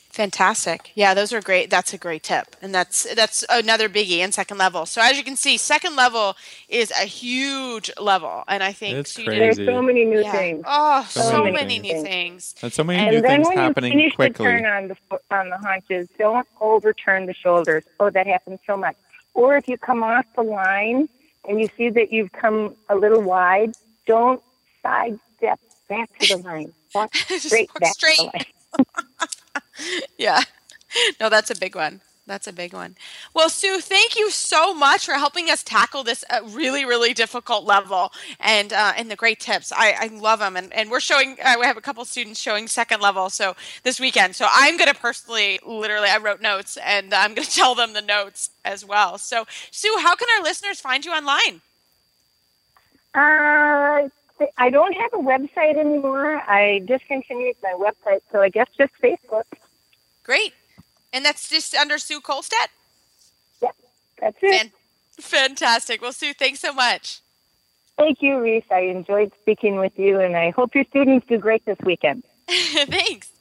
Fantastic. 0.10 0.92
Yeah, 0.96 1.14
those 1.14 1.32
are 1.34 1.42
great. 1.42 1.70
That's 1.70 1.94
a 1.94 1.98
great 1.98 2.24
tip. 2.24 2.56
And 2.62 2.74
that's 2.74 3.14
that's 3.16 3.46
another 3.50 3.88
biggie 3.88 4.18
in 4.20 4.32
second 4.32 4.58
level. 4.58 4.86
So 4.88 5.02
as 5.02 5.18
you 5.18 5.24
can 5.24 5.36
see, 5.36 5.56
second 5.58 5.96
level 5.96 6.36
is 6.68 6.92
a 6.92 7.06
huge 7.06 7.92
level. 8.00 8.44
And 8.48 8.64
I 8.64 8.72
think 8.74 8.98
It's 8.98 9.14
crazy. 9.16 9.40
There's 9.40 9.58
so 9.58 9.82
many 9.84 10.06
new 10.06 10.22
yeah. 10.22 10.32
things. 10.32 10.64
Oh, 10.68 11.06
So 11.10 11.22
so, 11.22 11.44
many 11.44 11.52
many, 11.54 11.80
things. 11.80 11.94
new 11.94 12.02
things. 12.04 12.56
And 12.64 12.74
so 12.74 12.84
many 12.84 13.00
And 13.00 13.12
new 13.16 13.22
then 13.22 13.44
things 13.44 13.48
when 13.50 13.58
happening 13.58 13.92
you 13.94 13.98
finish 14.10 14.16
quickly. 14.16 14.46
the 14.48 14.52
turn 14.52 14.66
on 14.66 14.88
the 14.90 14.96
fo- 15.10 15.20
on 15.32 15.50
the 15.50 15.58
haunches, 15.60 16.10
don't 16.18 16.48
overturn 16.60 17.28
the 17.28 17.34
shoulders. 17.36 17.84
Oh, 18.00 18.10
that 18.10 18.26
happens 18.28 18.60
so 18.66 18.76
much. 18.76 18.96
Or 19.36 19.56
if 19.58 19.68
you 19.68 19.78
come 19.78 20.02
off 20.04 20.26
the 20.36 20.42
line 20.44 21.08
and 21.48 21.62
you 21.62 21.70
see 21.78 21.90
that 21.92 22.12
you've 22.12 22.32
come 22.32 22.76
a 22.90 22.96
little 22.96 23.22
wide, 23.22 23.74
don't 24.08 24.42
sidestep 24.82 25.60
back 25.88 26.10
to 26.20 26.36
the 26.38 26.42
line. 26.44 26.74
Walk 26.96 27.14
Just 27.14 27.46
straight 27.46 27.70
walk 27.70 27.80
back 27.82 27.94
straight. 27.94 28.18
to 28.18 28.24
the 28.24 28.30
line. 28.34 28.46
Yeah. 30.18 30.42
No, 31.20 31.30
that's 31.30 31.52
a 31.52 31.56
big 31.56 31.76
one. 31.76 32.02
That's 32.30 32.48
a 32.48 32.54
big 32.54 32.74
one. 32.74 32.96
Well, 33.34 33.50
Sue, 33.50 33.82
thank 33.82 34.16
you 34.16 34.30
so 34.30 34.72
much 34.74 35.06
for 35.06 35.14
helping 35.14 35.50
us 35.50 35.64
tackle 35.64 36.04
this 36.04 36.24
uh, 36.30 36.42
really, 36.46 36.86
really 36.86 37.12
difficult 37.12 37.66
level 37.66 38.12
and 38.40 38.72
uh, 38.72 38.94
and 38.96 39.10
the 39.10 39.16
great 39.16 39.40
tips. 39.40 39.72
I, 39.76 39.96
I 40.00 40.08
love 40.16 40.40
them, 40.40 40.56
and, 40.56 40.72
and 40.72 40.92
we're 40.92 41.00
showing. 41.00 41.38
Uh, 41.44 41.56
we 41.60 41.66
have 41.66 41.78
a 41.78 41.82
couple 41.82 42.06
students 42.06 42.40
showing 42.40 42.68
second 42.68 43.02
level, 43.02 43.32
so 43.32 43.56
this 43.84 44.00
weekend. 44.00 44.36
So 44.36 44.48
I'm 44.52 44.78
going 44.78 44.90
to 44.90 44.96
personally, 44.96 45.60
literally, 45.66 46.10
I 46.10 46.18
wrote 46.20 46.40
notes, 46.40 46.78
and 46.86 47.16
I'm 47.16 47.34
going 47.34 47.48
to 47.48 47.52
tell 47.52 47.74
them 47.74 47.94
the 47.94 48.02
notes 48.02 48.52
as 48.64 48.86
well. 48.86 49.18
So 49.18 49.46
Sue, 49.72 49.98
how 50.02 50.16
can 50.16 50.28
our 50.38 50.44
listeners 50.44 50.80
find 50.80 51.04
you 51.06 51.12
online? 51.12 51.62
Uh, 53.16 54.08
I 54.58 54.70
don't 54.70 54.94
have 54.94 55.14
a 55.14 55.18
website 55.18 55.78
anymore. 55.78 56.38
I 56.48 56.84
discontinued 56.86 57.56
my 57.64 57.74
website, 57.74 58.22
so 58.32 58.42
I 58.42 58.50
guess 58.50 58.68
just 58.78 58.94
Facebook. 59.02 59.46
Great. 60.30 60.54
And 61.12 61.26
that's 61.26 61.50
just 61.50 61.74
under 61.74 61.98
Sue 61.98 62.22
Kolstad? 62.22 62.68
Yep, 63.64 63.76
that's 64.22 64.38
it. 64.44 64.60
Fan- 64.60 64.72
fantastic. 65.20 66.04
Well, 66.04 66.14
Sue, 66.14 66.36
thanks 66.36 66.60
so 66.60 66.72
much. 66.72 67.22
Thank 67.98 68.22
you, 68.22 68.40
Reese. 68.40 68.64
I 68.70 68.82
enjoyed 68.82 69.32
speaking 69.42 69.78
with 69.78 69.98
you, 69.98 70.20
and 70.20 70.38
I 70.38 70.52
hope 70.52 70.76
your 70.76 70.84
students 70.84 71.26
do 71.28 71.40
great 71.40 71.66
this 71.66 71.80
weekend. 71.84 72.24
thanks. 72.48 73.32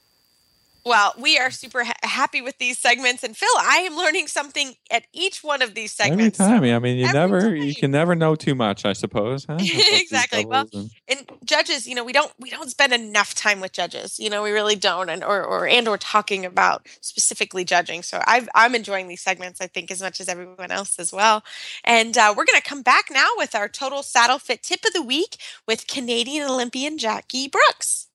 Well, 0.89 1.14
we 1.18 1.39
are 1.39 1.51
super 1.51 1.84
ha- 1.84 1.93
happy 2.03 2.41
with 2.41 2.59
these 2.59 2.78
segments, 2.78 3.22
and 3.22 3.36
Phil, 3.36 3.49
I 3.59 3.78
am 3.78 3.97
learning 3.97 4.26
something 4.28 4.74
at 4.91 5.05
each 5.12 5.45
one 5.45 5.62
of 5.62 5.74
these 5.74 5.93
segments. 5.93 6.41
Every 6.41 6.61
time, 6.61 6.64
I 6.64 6.78
mean, 6.78 6.97
you 6.97 7.12
never, 7.12 7.41
time. 7.41 7.57
you 7.57 7.74
can 7.74 7.91
never 7.91 8.14
know 8.14 8.34
too 8.34 8.55
much, 8.55 8.84
I 8.84 8.95
suppose. 8.95 9.45
Huh? 9.45 9.59
Exactly. 10.09 10.45
Well, 10.47 10.66
and- 10.72 10.91
and 11.09 11.30
judges 11.45 11.86
you 11.86 11.95
know 11.95 12.05
we 12.05 12.12
don't 12.12 12.32
we 12.39 12.51
don't 12.51 12.70
spend 12.70 12.93
enough 12.93 13.34
time 13.34 13.61
with 13.61 13.72
judges 13.72 14.18
you 14.18 14.28
know 14.28 14.43
we 14.43 14.51
really 14.51 14.76
don't 14.76 15.09
and 15.09 15.24
or, 15.24 15.43
or 15.43 15.66
and 15.66 15.89
or 15.89 15.97
talking 15.97 16.45
about 16.45 16.86
specifically 17.01 17.64
judging 17.64 18.03
so 18.03 18.20
I've, 18.26 18.49
i'm 18.55 18.74
enjoying 18.74 19.09
these 19.09 19.22
segments 19.22 19.61
i 19.61 19.66
think 19.66 19.91
as 19.91 20.03
much 20.03 20.20
as 20.20 20.28
everyone 20.28 20.70
else 20.70 20.99
as 20.99 21.12
well 21.12 21.43
and 21.84 22.16
uh, 22.16 22.34
we're 22.36 22.45
going 22.45 22.61
to 22.61 22.68
come 22.68 22.82
back 22.82 23.07
now 23.11 23.28
with 23.36 23.55
our 23.55 23.68
total 23.68 24.03
saddle 24.03 24.39
fit 24.39 24.62
tip 24.62 24.84
of 24.86 24.93
the 24.93 25.03
week 25.03 25.36
with 25.66 25.86
canadian 25.86 26.49
olympian 26.49 26.99
jackie 26.99 27.49
brooks 27.49 28.09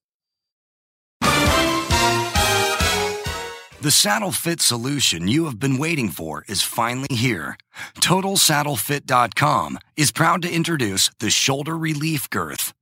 The 3.84 3.92
saddle 3.92 4.32
fit 4.32 4.62
solution 4.62 5.28
you 5.28 5.44
have 5.44 5.60
been 5.60 5.78
waiting 5.78 6.08
for 6.08 6.46
is 6.48 6.62
finally 6.62 7.14
here. 7.14 7.58
TotalSaddleFit.com 8.00 9.78
is 9.98 10.10
proud 10.10 10.42
to 10.44 10.50
introduce 10.50 11.10
the 11.20 11.30
Shoulder 11.30 11.78
Relief 11.78 12.30
Girth. 12.30 12.74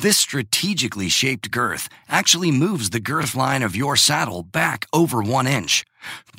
This 0.00 0.18
strategically 0.18 1.08
shaped 1.08 1.52
girth 1.52 1.88
actually 2.08 2.50
moves 2.50 2.90
the 2.90 2.98
girth 2.98 3.36
line 3.36 3.62
of 3.62 3.76
your 3.76 3.94
saddle 3.94 4.42
back 4.42 4.86
over 4.92 5.22
one 5.22 5.46
inch, 5.46 5.84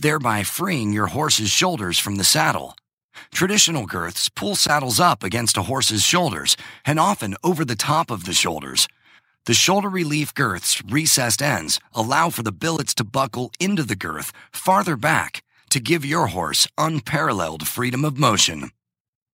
thereby 0.01 0.43
freeing 0.43 0.91
your 0.91 1.07
horse's 1.07 1.49
shoulders 1.49 1.97
from 1.97 2.17
the 2.17 2.25
saddle. 2.25 2.75
Traditional 3.33 3.85
girths 3.85 4.27
pull 4.27 4.57
saddles 4.57 4.99
up 4.99 5.23
against 5.23 5.55
a 5.55 5.63
horse's 5.63 6.03
shoulders 6.03 6.57
and 6.85 6.99
often 6.99 7.37
over 7.45 7.63
the 7.63 7.77
top 7.77 8.11
of 8.11 8.25
the 8.25 8.33
shoulders. 8.33 8.89
The 9.47 9.55
shoulder 9.55 9.89
relief 9.89 10.35
girth's 10.35 10.83
recessed 10.83 11.41
ends 11.41 11.79
allow 11.93 12.29
for 12.29 12.43
the 12.43 12.51
billets 12.51 12.93
to 12.95 13.03
buckle 13.03 13.51
into 13.59 13.81
the 13.81 13.95
girth 13.95 14.31
farther 14.51 14.95
back 14.95 15.41
to 15.71 15.79
give 15.79 16.05
your 16.05 16.27
horse 16.27 16.67
unparalleled 16.77 17.67
freedom 17.67 18.05
of 18.05 18.19
motion. 18.19 18.69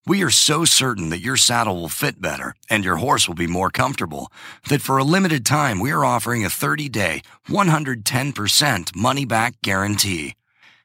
We 0.05 0.23
are 0.23 0.29
so 0.29 0.63
certain 0.63 1.09
that 1.09 1.19
your 1.19 1.35
saddle 1.35 1.75
will 1.75 1.89
fit 1.89 2.21
better 2.21 2.55
and 2.69 2.85
your 2.85 2.95
horse 2.95 3.27
will 3.27 3.35
be 3.35 3.47
more 3.47 3.69
comfortable 3.69 4.31
that 4.69 4.81
for 4.81 4.97
a 4.97 5.03
limited 5.03 5.45
time 5.45 5.81
we 5.81 5.91
are 5.91 6.05
offering 6.05 6.45
a 6.45 6.49
30 6.49 6.87
day, 6.87 7.21
110% 7.49 8.95
money 8.95 9.25
back 9.25 9.61
guarantee. 9.61 10.35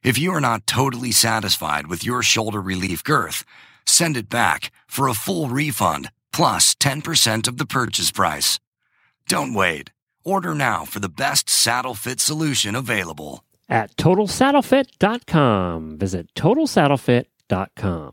If 0.03 0.19
you 0.19 0.35
are 0.35 0.41
not 0.41 0.67
totally 0.67 1.13
satisfied 1.13 1.87
with 1.87 2.03
your 2.05 2.25
shoulder 2.25 2.61
relief 2.61 3.05
girth, 3.05 3.45
send 3.87 4.17
it 4.17 4.29
back 4.29 4.73
for 4.89 5.07
a 5.07 5.15
full 5.15 5.49
refund 5.49 6.11
plus 6.33 6.75
10% 6.75 7.47
of 7.47 7.59
the 7.59 7.67
purchase 7.67 8.11
price. 8.11 8.59
Don't 9.33 9.55
wait. 9.55 9.93
Order 10.25 10.55
now 10.55 10.85
for 10.85 11.01
the 11.01 11.09
best 11.09 11.49
saddle 11.49 11.95
fit 11.95 12.21
solution 12.21 12.75
available. 12.75 13.45
At 13.67 13.97
TotalSaddleFit.com. 13.97 15.97
Visit 15.97 16.35
TotalSaddleFit.com. 16.35 18.13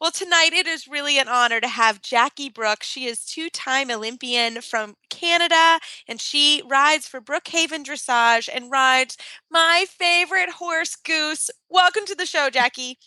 Well, 0.00 0.12
tonight 0.12 0.52
it 0.52 0.68
is 0.68 0.86
really 0.86 1.18
an 1.18 1.26
honor 1.26 1.60
to 1.60 1.66
have 1.66 2.00
Jackie 2.00 2.48
Brooks. 2.48 2.86
She 2.86 3.06
is 3.06 3.24
two-time 3.24 3.90
Olympian 3.90 4.60
from 4.60 4.94
Canada, 5.10 5.80
and 6.06 6.20
she 6.20 6.62
rides 6.64 7.08
for 7.08 7.20
Brookhaven 7.20 7.84
Dressage 7.84 8.48
and 8.54 8.70
rides 8.70 9.16
my 9.50 9.86
favorite 9.88 10.50
horse, 10.50 10.94
Goose. 10.94 11.50
Welcome 11.68 12.06
to 12.06 12.14
the 12.14 12.24
show, 12.24 12.50
Jackie. 12.50 12.98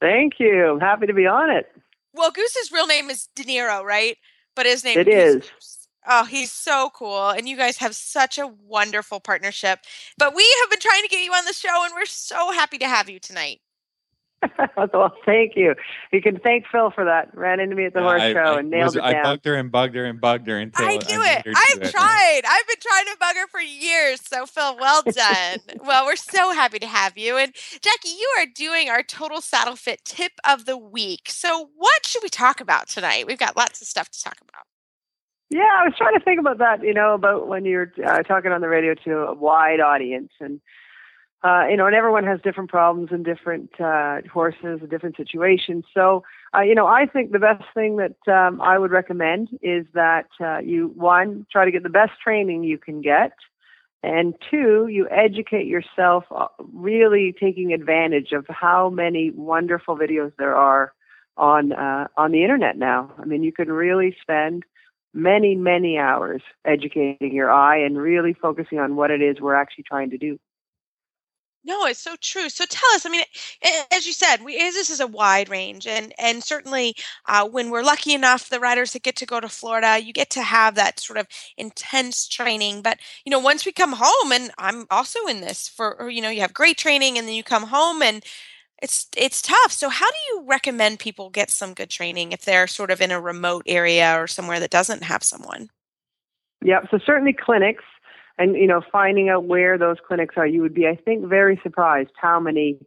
Thank 0.00 0.40
you. 0.40 0.72
I'm 0.72 0.80
happy 0.80 1.06
to 1.06 1.14
be 1.14 1.28
on 1.28 1.50
it. 1.50 1.70
Well, 2.14 2.30
Goose's 2.30 2.72
real 2.72 2.86
name 2.86 3.10
is 3.10 3.28
De 3.34 3.44
Niro, 3.44 3.82
right? 3.82 4.16
But 4.54 4.66
his 4.66 4.84
name 4.84 4.98
It 4.98 5.08
is. 5.08 5.50
Oh, 6.06 6.24
he's 6.24 6.52
so 6.52 6.90
cool. 6.94 7.30
And 7.30 7.48
you 7.48 7.56
guys 7.56 7.78
have 7.78 7.96
such 7.96 8.38
a 8.38 8.46
wonderful 8.46 9.20
partnership. 9.20 9.80
But 10.18 10.34
we 10.34 10.46
have 10.60 10.70
been 10.70 10.80
trying 10.80 11.02
to 11.02 11.08
get 11.08 11.24
you 11.24 11.32
on 11.32 11.44
the 11.44 11.52
show, 11.54 11.84
and 11.84 11.94
we're 11.94 12.04
so 12.06 12.52
happy 12.52 12.78
to 12.78 12.86
have 12.86 13.08
you 13.08 13.18
tonight. 13.18 13.60
well, 14.92 15.12
thank 15.24 15.52
you. 15.56 15.74
You 16.12 16.22
can 16.22 16.38
thank 16.38 16.64
Phil 16.70 16.90
for 16.90 17.04
that. 17.04 17.30
Ran 17.34 17.60
into 17.60 17.76
me 17.76 17.86
at 17.86 17.94
the 17.94 18.00
horse 18.00 18.22
I, 18.22 18.32
show 18.32 18.38
I 18.38 18.58
and 18.60 18.70
nailed 18.70 18.84
was- 18.86 18.96
it 18.96 19.02
I 19.02 19.22
bugged 19.22 19.44
her 19.44 19.54
and 19.54 19.70
bugged 19.70 19.94
her 19.96 20.04
and 20.06 20.20
bugged 20.20 20.48
her 20.48 20.58
until 20.58 20.86
I 20.86 20.96
do 20.98 21.18
made 21.18 21.42
it. 21.46 21.54
I've 21.56 21.82
it. 21.82 21.90
tried. 21.90 22.42
I've 22.46 22.66
been 22.66 22.76
trying 22.80 23.06
to 23.06 23.16
bug 23.18 23.36
her 23.36 23.46
for 23.48 23.60
years. 23.60 24.20
So, 24.26 24.46
Phil, 24.46 24.76
well 24.78 25.02
done. 25.12 25.58
well, 25.84 26.06
we're 26.06 26.16
so 26.16 26.52
happy 26.52 26.78
to 26.78 26.86
have 26.86 27.16
you. 27.16 27.36
And 27.36 27.54
Jackie, 27.80 28.08
you 28.10 28.34
are 28.38 28.46
doing 28.54 28.88
our 28.88 29.02
total 29.02 29.40
saddle 29.40 29.76
fit 29.76 30.04
tip 30.04 30.32
of 30.48 30.64
the 30.66 30.76
week. 30.76 31.28
So, 31.28 31.70
what 31.76 32.06
should 32.06 32.22
we 32.22 32.28
talk 32.28 32.60
about 32.60 32.88
tonight? 32.88 33.26
We've 33.26 33.38
got 33.38 33.56
lots 33.56 33.80
of 33.80 33.86
stuff 33.86 34.10
to 34.10 34.22
talk 34.22 34.36
about. 34.40 34.62
Yeah, 35.50 35.60
I 35.60 35.84
was 35.84 35.94
trying 35.96 36.18
to 36.18 36.24
think 36.24 36.40
about 36.40 36.58
that, 36.58 36.82
you 36.82 36.94
know, 36.94 37.14
about 37.14 37.46
when 37.46 37.64
you're 37.64 37.92
uh, 38.04 38.22
talking 38.22 38.50
on 38.50 38.60
the 38.60 38.68
radio 38.68 38.94
to 39.04 39.18
a 39.18 39.34
wide 39.34 39.78
audience. 39.80 40.30
And, 40.40 40.60
uh, 41.44 41.66
you 41.68 41.76
know, 41.76 41.86
and 41.86 41.94
everyone 41.94 42.24
has 42.24 42.40
different 42.42 42.70
problems 42.70 43.10
and 43.12 43.22
different 43.22 43.78
uh, 43.78 44.22
horses 44.32 44.80
and 44.80 44.88
different 44.88 45.16
situations. 45.16 45.84
So, 45.92 46.24
uh, 46.56 46.62
you 46.62 46.74
know, 46.74 46.86
I 46.86 47.04
think 47.04 47.32
the 47.32 47.38
best 47.38 47.64
thing 47.74 47.98
that 47.98 48.16
um, 48.32 48.62
I 48.62 48.78
would 48.78 48.90
recommend 48.90 49.50
is 49.60 49.84
that 49.92 50.28
uh, 50.40 50.58
you, 50.58 50.92
one, 50.96 51.46
try 51.52 51.66
to 51.66 51.70
get 51.70 51.82
the 51.82 51.90
best 51.90 52.12
training 52.22 52.64
you 52.64 52.78
can 52.78 53.02
get. 53.02 53.32
And 54.02 54.34
two, 54.50 54.86
you 54.90 55.06
educate 55.10 55.66
yourself, 55.66 56.24
uh, 56.30 56.46
really 56.72 57.34
taking 57.38 57.74
advantage 57.74 58.32
of 58.32 58.46
how 58.48 58.88
many 58.88 59.30
wonderful 59.30 59.96
videos 59.96 60.32
there 60.38 60.54
are 60.54 60.92
on 61.36 61.72
uh, 61.72 62.08
on 62.16 62.32
the 62.32 62.42
internet 62.42 62.78
now. 62.78 63.12
I 63.18 63.24
mean, 63.26 63.42
you 63.42 63.52
can 63.52 63.70
really 63.70 64.16
spend 64.22 64.62
many, 65.12 65.54
many 65.54 65.98
hours 65.98 66.42
educating 66.64 67.34
your 67.34 67.50
eye 67.50 67.78
and 67.78 67.98
really 67.98 68.32
focusing 68.34 68.78
on 68.78 68.96
what 68.96 69.10
it 69.10 69.20
is 69.22 69.40
we're 69.40 69.54
actually 69.54 69.84
trying 69.84 70.10
to 70.10 70.18
do. 70.18 70.38
No, 71.66 71.86
it's 71.86 72.00
so 72.00 72.14
true. 72.20 72.50
So 72.50 72.64
tell 72.68 72.90
us. 72.94 73.06
I 73.06 73.08
mean, 73.08 73.24
as 73.90 74.06
you 74.06 74.12
said, 74.12 74.44
we 74.44 74.58
this 74.58 74.90
is 74.90 75.00
a 75.00 75.06
wide 75.06 75.48
range, 75.48 75.86
and 75.86 76.12
and 76.18 76.44
certainly 76.44 76.94
uh, 77.26 77.48
when 77.48 77.70
we're 77.70 77.82
lucky 77.82 78.12
enough, 78.12 78.50
the 78.50 78.60
riders 78.60 78.92
that 78.92 79.02
get 79.02 79.16
to 79.16 79.26
go 79.26 79.40
to 79.40 79.48
Florida, 79.48 79.98
you 79.98 80.12
get 80.12 80.28
to 80.30 80.42
have 80.42 80.74
that 80.74 81.00
sort 81.00 81.18
of 81.18 81.26
intense 81.56 82.28
training. 82.28 82.82
But 82.82 82.98
you 83.24 83.30
know, 83.30 83.38
once 83.38 83.64
we 83.64 83.72
come 83.72 83.94
home, 83.96 84.32
and 84.32 84.50
I'm 84.58 84.86
also 84.90 85.20
in 85.26 85.40
this 85.40 85.66
for 85.66 85.98
or, 85.98 86.10
you 86.10 86.20
know, 86.20 86.28
you 86.28 86.42
have 86.42 86.52
great 86.52 86.76
training, 86.76 87.16
and 87.16 87.26
then 87.26 87.34
you 87.34 87.42
come 87.42 87.64
home, 87.64 88.02
and 88.02 88.22
it's 88.82 89.08
it's 89.16 89.40
tough. 89.40 89.72
So 89.72 89.88
how 89.88 90.10
do 90.10 90.16
you 90.28 90.44
recommend 90.46 90.98
people 90.98 91.30
get 91.30 91.50
some 91.50 91.72
good 91.72 91.88
training 91.88 92.32
if 92.32 92.44
they're 92.44 92.66
sort 92.66 92.90
of 92.90 93.00
in 93.00 93.10
a 93.10 93.20
remote 93.20 93.64
area 93.66 94.20
or 94.20 94.26
somewhere 94.26 94.60
that 94.60 94.70
doesn't 94.70 95.02
have 95.02 95.22
someone? 95.22 95.70
Yeah, 96.62 96.80
so 96.90 96.98
certainly 96.98 97.32
clinics 97.32 97.84
and 98.38 98.56
you 98.56 98.66
know 98.66 98.82
finding 98.92 99.28
out 99.28 99.44
where 99.44 99.78
those 99.78 99.96
clinics 100.06 100.34
are 100.36 100.46
you 100.46 100.60
would 100.62 100.74
be 100.74 100.86
i 100.86 100.96
think 100.96 101.24
very 101.26 101.58
surprised 101.62 102.10
how 102.20 102.38
many 102.40 102.78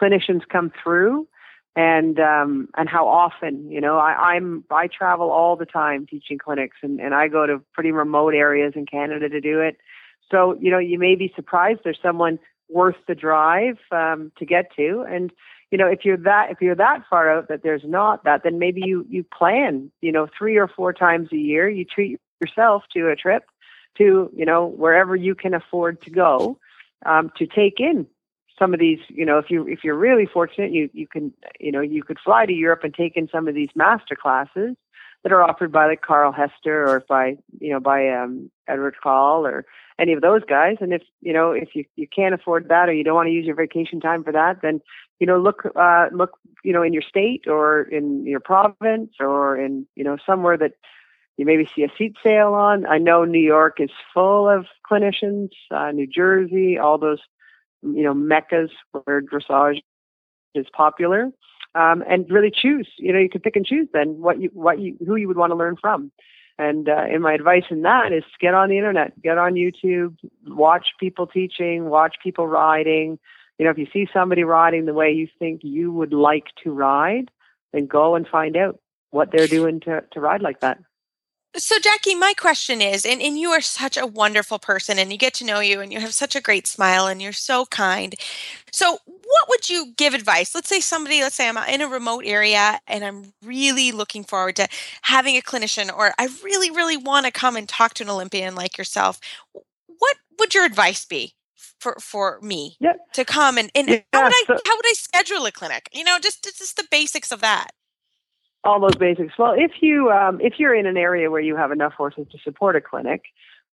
clinicians 0.00 0.42
come 0.48 0.72
through 0.82 1.26
and 1.76 2.18
um 2.18 2.68
and 2.76 2.88
how 2.88 3.06
often 3.06 3.70
you 3.70 3.80
know. 3.80 3.96
I 3.96 4.34
i'm 4.34 4.64
i 4.70 4.88
travel 4.88 5.30
all 5.30 5.56
the 5.56 5.66
time 5.66 6.06
teaching 6.06 6.38
clinics 6.38 6.78
and 6.82 7.00
and 7.00 7.14
i 7.14 7.28
go 7.28 7.46
to 7.46 7.62
pretty 7.72 7.92
remote 7.92 8.34
areas 8.34 8.72
in 8.76 8.86
canada 8.86 9.28
to 9.28 9.40
do 9.40 9.60
it. 9.60 9.76
So 10.30 10.56
you 10.60 10.70
know 10.70 10.78
you 10.78 10.98
may 10.98 11.14
be 11.14 11.32
surprised 11.34 11.80
there's 11.84 11.98
someone 12.02 12.38
worth 12.68 12.96
the 13.06 13.14
drive 13.14 13.78
um 13.92 14.32
to 14.38 14.46
get 14.46 14.74
to. 14.76 15.04
And 15.08 15.32
you 15.70 15.78
know 15.78 15.86
if 15.86 16.04
you're 16.04 16.16
that 16.16 16.50
if 16.50 16.60
you're 16.60 16.74
that 16.74 17.04
far 17.08 17.30
out 17.30 17.48
that 17.48 17.62
there's 17.62 17.84
not 17.84 18.24
that 18.24 18.42
then 18.42 18.58
maybe 18.58 18.82
you 18.84 19.06
you 19.08 19.24
plan 19.24 19.92
you 20.00 20.10
know 20.10 20.26
three 20.36 20.56
or 20.56 20.66
four 20.66 20.92
times 20.92 21.28
a 21.32 21.36
year 21.36 21.68
you 21.68 21.84
treat 21.84 22.18
yourself 22.40 22.82
to 22.94 23.08
a 23.08 23.16
trip 23.16 23.44
to 23.98 24.30
you 24.34 24.44
know 24.44 24.66
wherever 24.66 25.16
you 25.16 25.34
can 25.34 25.54
afford 25.54 26.00
to 26.02 26.10
go 26.10 26.58
um, 27.06 27.30
to 27.36 27.46
take 27.46 27.80
in 27.80 28.06
some 28.58 28.74
of 28.74 28.80
these 28.80 28.98
you 29.08 29.24
know 29.24 29.38
if 29.38 29.50
you 29.50 29.66
if 29.66 29.82
you're 29.82 29.96
really 29.96 30.26
fortunate 30.26 30.72
you 30.72 30.90
you 30.92 31.06
can 31.06 31.32
you 31.58 31.72
know 31.72 31.80
you 31.80 32.02
could 32.02 32.18
fly 32.22 32.46
to 32.46 32.52
Europe 32.52 32.84
and 32.84 32.94
take 32.94 33.16
in 33.16 33.28
some 33.28 33.48
of 33.48 33.54
these 33.54 33.70
master 33.74 34.14
classes 34.14 34.76
that 35.22 35.32
are 35.32 35.42
offered 35.42 35.70
by 35.72 35.86
like 35.86 36.00
Carl 36.02 36.32
Hester 36.32 36.88
or 36.88 37.02
by 37.08 37.36
you 37.58 37.72
know 37.72 37.80
by 37.80 38.08
um, 38.08 38.50
Edward 38.68 38.96
Gal 39.02 39.46
or 39.46 39.66
any 39.98 40.12
of 40.12 40.22
those 40.22 40.42
guys. 40.48 40.76
And 40.80 40.92
if 40.92 41.02
you 41.20 41.32
know 41.32 41.52
if 41.52 41.70
you 41.74 41.84
you 41.96 42.06
can't 42.06 42.34
afford 42.34 42.68
that 42.68 42.88
or 42.88 42.92
you 42.92 43.04
don't 43.04 43.14
want 43.14 43.28
to 43.28 43.32
use 43.32 43.46
your 43.46 43.56
vacation 43.56 44.00
time 44.00 44.24
for 44.24 44.32
that, 44.32 44.62
then 44.62 44.80
you 45.18 45.26
know 45.26 45.38
look 45.38 45.64
uh, 45.76 46.06
look 46.12 46.38
you 46.64 46.72
know 46.72 46.82
in 46.82 46.92
your 46.92 47.02
state 47.02 47.44
or 47.46 47.82
in 47.82 48.26
your 48.26 48.40
province 48.40 49.12
or 49.20 49.58
in 49.58 49.86
you 49.94 50.04
know 50.04 50.16
somewhere 50.24 50.56
that 50.56 50.72
you 51.40 51.46
maybe 51.46 51.66
see 51.74 51.84
a 51.84 51.88
seat 51.96 52.16
sale 52.22 52.52
on. 52.52 52.84
I 52.84 52.98
know 52.98 53.24
New 53.24 53.40
York 53.40 53.80
is 53.80 53.88
full 54.12 54.46
of 54.46 54.66
clinicians, 54.88 55.48
uh, 55.70 55.90
New 55.90 56.06
Jersey, 56.06 56.76
all 56.76 56.98
those 56.98 57.20
you 57.82 58.02
know 58.02 58.12
meccas 58.12 58.68
where 58.92 59.22
dressage 59.22 59.80
is 60.54 60.66
popular 60.70 61.30
um, 61.74 62.04
and 62.06 62.30
really 62.30 62.50
choose. 62.54 62.88
You 62.98 63.14
know, 63.14 63.18
you 63.18 63.30
can 63.30 63.40
pick 63.40 63.56
and 63.56 63.64
choose 63.64 63.88
then 63.90 64.20
what 64.20 64.38
you 64.38 64.50
what 64.52 64.80
you 64.80 64.98
who 65.06 65.16
you 65.16 65.28
would 65.28 65.38
want 65.38 65.50
to 65.50 65.56
learn 65.56 65.76
from. 65.80 66.12
And 66.58 66.90
uh, 66.90 67.06
and 67.10 67.22
my 67.22 67.32
advice 67.32 67.64
in 67.70 67.80
that 67.82 68.12
is 68.12 68.24
get 68.38 68.52
on 68.52 68.68
the 68.68 68.76
internet, 68.76 69.20
get 69.22 69.38
on 69.38 69.54
YouTube, 69.54 70.16
watch 70.46 70.88
people 71.00 71.26
teaching, 71.26 71.88
watch 71.88 72.16
people 72.22 72.46
riding. 72.46 73.18
You 73.58 73.64
know, 73.64 73.70
if 73.70 73.78
you 73.78 73.86
see 73.90 74.06
somebody 74.12 74.44
riding 74.44 74.84
the 74.84 74.92
way 74.92 75.10
you 75.12 75.26
think 75.38 75.62
you 75.64 75.90
would 75.90 76.12
like 76.12 76.48
to 76.64 76.70
ride, 76.70 77.30
then 77.72 77.86
go 77.86 78.14
and 78.14 78.28
find 78.28 78.58
out 78.58 78.78
what 79.10 79.30
they're 79.32 79.46
doing 79.46 79.80
to, 79.80 80.04
to 80.12 80.20
ride 80.20 80.42
like 80.42 80.60
that. 80.60 80.78
So, 81.56 81.78
Jackie, 81.80 82.14
my 82.14 82.32
question 82.34 82.80
is, 82.80 83.04
and, 83.04 83.20
and 83.20 83.38
you 83.38 83.50
are 83.50 83.60
such 83.60 83.96
a 83.96 84.06
wonderful 84.06 84.58
person, 84.58 84.98
and 84.98 85.10
you 85.10 85.18
get 85.18 85.34
to 85.34 85.44
know 85.44 85.60
you, 85.60 85.80
and 85.80 85.92
you 85.92 86.00
have 86.00 86.14
such 86.14 86.36
a 86.36 86.40
great 86.40 86.66
smile, 86.66 87.06
and 87.06 87.20
you're 87.20 87.32
so 87.32 87.66
kind. 87.66 88.14
So, 88.72 88.98
what 89.04 89.48
would 89.48 89.68
you 89.68 89.92
give 89.96 90.14
advice? 90.14 90.54
Let's 90.54 90.68
say 90.68 90.80
somebody, 90.80 91.20
let's 91.22 91.34
say 91.36 91.48
I'm 91.48 91.58
in 91.58 91.80
a 91.82 91.88
remote 91.88 92.24
area 92.26 92.80
and 92.88 93.04
I'm 93.04 93.32
really 93.44 93.92
looking 93.92 94.24
forward 94.24 94.56
to 94.56 94.68
having 95.02 95.36
a 95.36 95.40
clinician, 95.40 95.96
or 95.96 96.12
I 96.18 96.28
really, 96.42 96.70
really 96.70 96.96
want 96.96 97.26
to 97.26 97.32
come 97.32 97.56
and 97.56 97.68
talk 97.68 97.94
to 97.94 98.04
an 98.04 98.10
Olympian 98.10 98.54
like 98.54 98.78
yourself. 98.78 99.20
What 99.86 100.16
would 100.38 100.54
your 100.54 100.64
advice 100.64 101.04
be? 101.04 101.34
For, 101.80 101.96
for 101.98 102.38
me 102.42 102.78
to 103.14 103.24
come 103.24 103.56
and, 103.56 103.70
and 103.74 103.88
yeah, 103.88 104.00
how 104.12 104.22
would 104.22 104.32
I 104.34 104.44
so, 104.46 104.58
how 104.66 104.76
would 104.76 104.84
I 104.86 104.92
schedule 104.92 105.46
a 105.46 105.52
clinic? 105.52 105.88
You 105.94 106.04
know, 106.04 106.18
just 106.20 106.44
just 106.44 106.76
the 106.76 106.86
basics 106.90 107.32
of 107.32 107.40
that 107.40 107.70
all 108.64 108.80
those 108.80 108.96
basics. 108.96 109.34
Well, 109.38 109.54
if 109.56 109.72
you 109.80 110.10
um, 110.10 110.40
if 110.40 110.54
you're 110.58 110.74
in 110.74 110.86
an 110.86 110.96
area 110.96 111.30
where 111.30 111.40
you 111.40 111.56
have 111.56 111.72
enough 111.72 111.92
horses 111.92 112.26
to 112.32 112.38
support 112.44 112.76
a 112.76 112.80
clinic, 112.80 113.22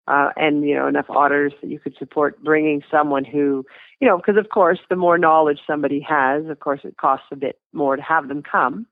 uh, 0.08 0.30
and 0.36 0.64
you 0.64 0.76
know 0.76 0.88
enough 0.88 1.10
otters 1.10 1.54
that 1.62 1.70
you 1.70 1.80
could 1.80 1.96
support 1.98 2.42
bringing 2.44 2.82
someone 2.90 3.26
who 3.26 3.66
you 4.00 4.08
know 4.08 4.18
because 4.18 4.38
of 4.38 4.50
course 4.50 4.80
the 4.90 4.96
more 4.96 5.18
knowledge 5.18 5.60
somebody 5.68 6.00
has, 6.00 6.46
of 6.46 6.60
course 6.60 6.82
it 6.84 6.98
costs 6.98 7.28
a 7.32 7.36
bit 7.36 7.60
more 7.74 7.96
to 7.96 8.02
have 8.02 8.28
them 8.28 8.42
come. 8.42 8.88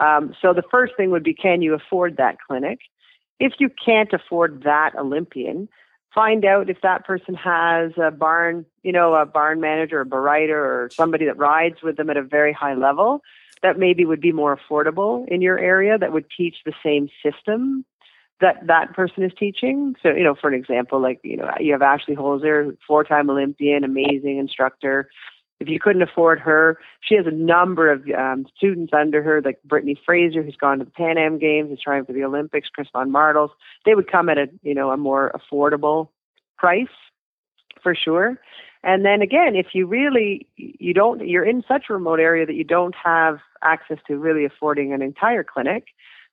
Um, 0.00 0.34
so 0.40 0.52
the 0.52 0.62
first 0.70 0.94
thing 0.96 1.10
would 1.10 1.24
be 1.24 1.34
can 1.34 1.62
you 1.62 1.74
afford 1.74 2.16
that 2.16 2.38
clinic? 2.46 2.80
If 3.40 3.54
you 3.58 3.70
can't 3.84 4.12
afford 4.12 4.64
that 4.64 4.92
Olympian, 4.98 5.68
find 6.12 6.44
out 6.44 6.68
if 6.68 6.80
that 6.82 7.04
person 7.04 7.34
has 7.34 7.92
a 7.96 8.10
barn, 8.10 8.66
you 8.82 8.90
know, 8.90 9.14
a 9.14 9.26
barn 9.26 9.60
manager, 9.60 10.00
a 10.00 10.04
rider, 10.04 10.58
or 10.58 10.90
somebody 10.92 11.26
that 11.26 11.36
rides 11.36 11.76
with 11.82 11.96
them 11.96 12.10
at 12.10 12.16
a 12.16 12.22
very 12.22 12.52
high 12.52 12.74
level 12.74 13.22
that 13.62 13.78
maybe 13.78 14.04
would 14.04 14.20
be 14.20 14.32
more 14.32 14.56
affordable 14.56 15.26
in 15.28 15.40
your 15.42 15.58
area 15.58 15.98
that 15.98 16.12
would 16.12 16.26
teach 16.36 16.56
the 16.64 16.72
same 16.82 17.08
system 17.22 17.84
that 18.40 18.66
that 18.66 18.94
person 18.94 19.24
is 19.24 19.32
teaching. 19.38 19.94
So, 20.02 20.10
you 20.10 20.22
know, 20.22 20.34
for 20.40 20.48
an 20.48 20.54
example, 20.54 21.00
like, 21.00 21.20
you 21.24 21.36
know, 21.36 21.50
you 21.58 21.72
have 21.72 21.82
Ashley 21.82 22.14
Holzer, 22.14 22.76
four 22.86 23.04
time 23.04 23.30
Olympian, 23.30 23.84
amazing 23.84 24.38
instructor. 24.38 25.08
If 25.60 25.68
you 25.68 25.80
couldn't 25.80 26.02
afford 26.02 26.38
her, 26.40 26.78
she 27.00 27.16
has 27.16 27.26
a 27.26 27.32
number 27.32 27.90
of 27.90 28.08
um, 28.16 28.46
students 28.56 28.92
under 28.96 29.24
her, 29.24 29.42
like 29.44 29.60
Brittany 29.64 30.00
Fraser, 30.06 30.42
who's 30.44 30.54
gone 30.54 30.78
to 30.78 30.84
the 30.84 30.90
Pan 30.90 31.18
Am 31.18 31.38
Games, 31.38 31.72
is 31.72 31.80
trying 31.82 32.04
for 32.04 32.12
the 32.12 32.22
Olympics, 32.22 32.68
Chris 32.68 32.86
von 32.92 33.10
Martels. 33.10 33.50
They 33.84 33.96
would 33.96 34.10
come 34.10 34.28
at 34.28 34.38
a, 34.38 34.46
you 34.62 34.74
know, 34.74 34.90
a 34.90 34.96
more 34.96 35.32
affordable 35.34 36.10
price 36.56 36.86
for 37.82 37.94
sure. 37.94 38.38
And 38.84 39.04
then 39.04 39.22
again, 39.22 39.56
if 39.56 39.68
you 39.72 39.86
really 39.86 40.46
you 40.56 40.94
don't 40.94 41.26
you're 41.26 41.44
in 41.44 41.62
such 41.66 41.84
a 41.88 41.92
remote 41.92 42.20
area 42.20 42.46
that 42.46 42.54
you 42.54 42.64
don't 42.64 42.94
have 43.02 43.38
access 43.62 43.98
to 44.06 44.16
really 44.16 44.44
affording 44.44 44.92
an 44.92 45.02
entire 45.02 45.42
clinic, 45.42 45.86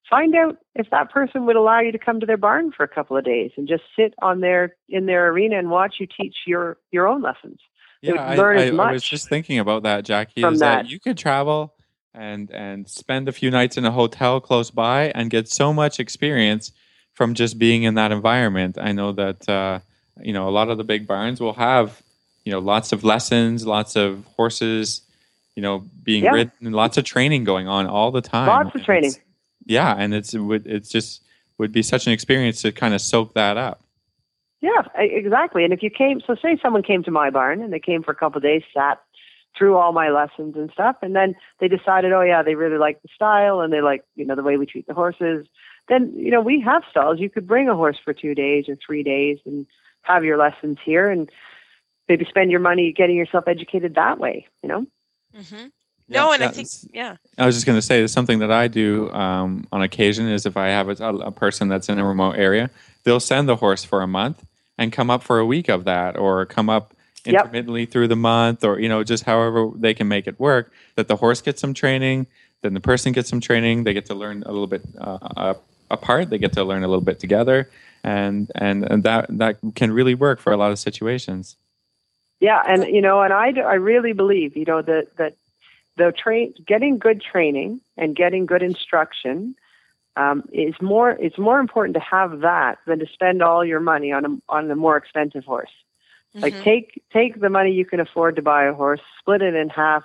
find 0.09 0.35
out 0.35 0.57
if 0.75 0.89
that 0.91 1.11
person 1.11 1.45
would 1.45 1.55
allow 1.55 1.79
you 1.79 1.91
to 1.91 1.97
come 1.97 2.19
to 2.19 2.25
their 2.25 2.37
barn 2.37 2.71
for 2.71 2.83
a 2.83 2.87
couple 2.87 3.17
of 3.17 3.25
days 3.25 3.51
and 3.57 3.67
just 3.67 3.83
sit 3.97 4.13
on 4.21 4.41
their 4.41 4.75
in 4.89 5.05
their 5.05 5.27
arena 5.29 5.57
and 5.57 5.69
watch 5.69 5.95
you 5.99 6.07
teach 6.07 6.35
your 6.45 6.77
your 6.91 7.07
own 7.07 7.21
lessons. 7.21 7.59
Yeah, 8.01 8.21
I, 8.21 8.35
I, 8.35 8.67
I, 8.67 8.91
was 8.91 9.03
just 9.03 9.29
thinking 9.29 9.57
about 9.57 9.83
that, 9.83 10.05
Jackie. 10.05 10.43
Is 10.43 10.59
that. 10.59 10.83
that 10.83 10.89
you 10.89 10.99
could 10.99 11.17
travel 11.17 11.73
and 12.13 12.51
and 12.51 12.87
spend 12.87 13.27
a 13.27 13.31
few 13.31 13.49
nights 13.49 13.77
in 13.77 13.85
a 13.85 13.91
hotel 13.91 14.39
close 14.39 14.69
by 14.69 15.11
and 15.15 15.31
get 15.31 15.49
so 15.49 15.73
much 15.73 15.99
experience 15.99 16.71
from 17.13 17.33
just 17.33 17.57
being 17.57 17.83
in 17.83 17.95
that 17.95 18.11
environment. 18.11 18.77
I 18.79 18.91
know 18.91 19.11
that 19.13 19.49
uh, 19.49 19.79
you 20.21 20.33
know 20.33 20.47
a 20.47 20.51
lot 20.51 20.69
of 20.69 20.77
the 20.77 20.83
big 20.83 21.07
barns 21.07 21.39
will 21.39 21.53
have 21.53 22.01
you 22.45 22.51
know 22.51 22.59
lots 22.59 22.93
of 22.93 23.03
lessons, 23.03 23.65
lots 23.65 23.95
of 23.95 24.23
horses, 24.37 25.01
you 25.55 25.61
know, 25.61 25.79
being 26.03 26.23
yeah. 26.23 26.31
ridden, 26.31 26.71
lots 26.71 26.97
of 26.97 27.03
training 27.03 27.43
going 27.43 27.67
on 27.67 27.87
all 27.87 28.11
the 28.11 28.21
time. 28.21 28.47
Lots 28.47 28.73
of 28.75 28.83
training. 28.85 29.09
It's, 29.09 29.19
yeah, 29.65 29.95
and 29.97 30.13
it's 30.13 30.33
it 30.33 30.39
would 30.39 30.65
it's 30.65 30.89
just 30.89 31.23
would 31.57 31.71
be 31.71 31.81
such 31.81 32.07
an 32.07 32.13
experience 32.13 32.61
to 32.61 32.71
kind 32.71 32.93
of 32.93 33.01
soak 33.01 33.33
that 33.33 33.57
up. 33.57 33.81
Yeah, 34.61 34.83
exactly. 34.95 35.63
And 35.63 35.73
if 35.73 35.83
you 35.83 35.89
came, 35.89 36.21
so 36.25 36.35
say 36.35 36.57
someone 36.61 36.81
came 36.81 37.03
to 37.03 37.11
my 37.11 37.29
barn 37.29 37.61
and 37.61 37.71
they 37.71 37.79
came 37.79 38.03
for 38.03 38.11
a 38.11 38.15
couple 38.15 38.37
of 38.37 38.43
days, 38.43 38.63
sat 38.73 38.99
through 39.57 39.77
all 39.77 39.91
my 39.91 40.09
lessons 40.09 40.55
and 40.55 40.69
stuff, 40.71 40.97
and 41.01 41.15
then 41.15 41.35
they 41.59 41.67
decided, 41.67 42.11
oh 42.11 42.21
yeah, 42.21 42.41
they 42.43 42.55
really 42.55 42.77
like 42.77 43.01
the 43.01 43.09
style 43.13 43.61
and 43.61 43.71
they 43.71 43.81
like 43.81 44.03
you 44.15 44.25
know 44.25 44.35
the 44.35 44.43
way 44.43 44.57
we 44.57 44.65
treat 44.65 44.87
the 44.87 44.93
horses. 44.93 45.47
Then 45.87 46.13
you 46.15 46.31
know 46.31 46.41
we 46.41 46.61
have 46.61 46.83
stalls. 46.89 47.19
You 47.19 47.29
could 47.29 47.47
bring 47.47 47.69
a 47.69 47.75
horse 47.75 47.97
for 48.03 48.13
two 48.13 48.35
days 48.35 48.65
or 48.67 48.75
three 48.75 49.03
days 49.03 49.39
and 49.45 49.65
have 50.01 50.23
your 50.23 50.37
lessons 50.37 50.77
here, 50.83 51.09
and 51.09 51.29
maybe 52.07 52.25
spend 52.25 52.51
your 52.51 52.59
money 52.59 52.91
getting 52.91 53.15
yourself 53.15 53.45
educated 53.47 53.95
that 53.95 54.19
way, 54.19 54.47
you 54.63 54.69
know? 54.69 54.85
Mm-hmm. 55.35 55.67
Yeah, 56.07 56.21
no, 56.21 56.31
and 56.33 56.43
I 56.43 56.49
think, 56.49 56.67
yeah. 56.93 57.17
I 57.37 57.47
was 57.47 57.55
just 57.55 57.65
going 57.65 57.77
to 57.77 57.81
say, 57.81 58.05
something 58.05 58.39
that 58.39 58.51
I 58.51 58.67
do 58.67 59.11
um, 59.11 59.67
on 59.71 59.81
occasion 59.81 60.27
is 60.27 60.45
if 60.45 60.55
I 60.55 60.67
have 60.67 60.87
a, 60.87 61.03
a, 61.03 61.31
person 61.31 61.67
that's 61.67 61.89
in 61.89 61.97
a 61.97 62.05
remote 62.05 62.35
area, 62.35 62.69
they'll 63.03 63.19
send 63.19 63.49
the 63.49 63.55
horse 63.55 63.83
for 63.83 64.03
a 64.03 64.07
month 64.07 64.45
and 64.77 64.91
come 64.91 65.09
up 65.09 65.23
for 65.23 65.39
a 65.39 65.45
week 65.45 65.67
of 65.67 65.83
that, 65.85 66.15
or 66.15 66.45
come 66.45 66.69
up 66.69 66.93
intermittently 67.25 67.81
yep. 67.81 67.91
through 67.91 68.07
the 68.07 68.15
month, 68.15 68.63
or 68.63 68.79
you 68.79 68.87
know, 68.87 69.03
just 69.03 69.23
however 69.23 69.71
they 69.75 69.93
can 69.93 70.07
make 70.07 70.27
it 70.27 70.39
work. 70.39 70.71
That 70.95 71.07
the 71.07 71.15
horse 71.15 71.41
gets 71.41 71.59
some 71.59 71.73
training, 71.73 72.27
then 72.61 72.73
the 72.73 72.81
person 72.81 73.11
gets 73.11 73.29
some 73.29 73.41
training. 73.41 73.83
They 73.83 73.93
get 73.93 74.05
to 74.07 74.15
learn 74.15 74.43
a 74.45 74.51
little 74.51 74.67
bit 74.67 74.83
uh, 74.99 75.55
apart. 75.89 76.29
They 76.29 76.37
get 76.37 76.53
to 76.53 76.63
learn 76.63 76.83
a 76.83 76.87
little 76.87 77.03
bit 77.03 77.19
together, 77.19 77.69
and 78.03 78.51
and 78.55 78.83
and 78.83 79.03
that 79.03 79.25
that 79.37 79.57
can 79.75 79.91
really 79.91 80.13
work 80.13 80.39
for 80.39 80.53
a 80.53 80.57
lot 80.57 80.71
of 80.71 80.79
situations. 80.79 81.57
Yeah, 82.39 82.61
and 82.67 82.85
you 82.87 83.01
know, 83.01 83.21
and 83.21 83.33
I 83.33 83.51
I 83.59 83.75
really 83.75 84.13
believe 84.13 84.57
you 84.57 84.65
know 84.65 84.81
that 84.81 85.15
that 85.17 85.35
the 85.97 86.11
train 86.11 86.53
getting 86.65 86.97
good 86.97 87.21
training 87.21 87.81
and 87.97 88.15
getting 88.15 88.45
good 88.45 88.61
instruction 88.61 89.55
um, 90.17 90.43
is 90.51 90.73
more 90.81 91.11
it's 91.11 91.37
more 91.37 91.59
important 91.59 91.95
to 91.95 92.01
have 92.01 92.41
that 92.41 92.79
than 92.85 92.99
to 92.99 93.07
spend 93.07 93.41
all 93.41 93.63
your 93.65 93.79
money 93.79 94.11
on 94.11 94.25
a 94.25 94.37
on 94.49 94.69
a 94.69 94.75
more 94.75 94.97
expensive 94.97 95.45
horse. 95.45 95.71
Mm-hmm. 96.35 96.41
Like 96.41 96.61
take 96.63 97.03
take 97.11 97.39
the 97.39 97.49
money 97.49 97.71
you 97.71 97.85
can 97.85 97.99
afford 97.99 98.35
to 98.35 98.41
buy 98.41 98.65
a 98.65 98.73
horse, 98.73 99.01
split 99.19 99.41
it 99.41 99.55
in 99.55 99.69
half, 99.69 100.03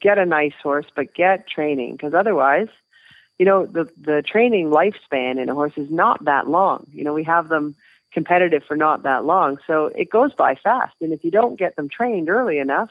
get 0.00 0.18
a 0.18 0.26
nice 0.26 0.54
horse, 0.62 0.86
but 0.94 1.14
get 1.14 1.48
training 1.48 1.92
because 1.92 2.14
otherwise, 2.14 2.68
you 3.38 3.46
know, 3.46 3.66
the 3.66 3.88
the 3.96 4.22
training 4.22 4.70
lifespan 4.70 5.40
in 5.40 5.48
a 5.48 5.54
horse 5.54 5.72
is 5.76 5.90
not 5.90 6.24
that 6.24 6.48
long. 6.48 6.86
You 6.92 7.04
know, 7.04 7.14
we 7.14 7.24
have 7.24 7.48
them 7.48 7.74
competitive 8.12 8.62
for 8.66 8.76
not 8.76 9.02
that 9.04 9.24
long. 9.24 9.58
So 9.66 9.86
it 9.86 10.10
goes 10.10 10.32
by 10.34 10.54
fast. 10.56 10.94
And 11.00 11.12
if 11.12 11.24
you 11.24 11.30
don't 11.30 11.58
get 11.58 11.76
them 11.76 11.88
trained 11.88 12.28
early 12.28 12.58
enough, 12.58 12.90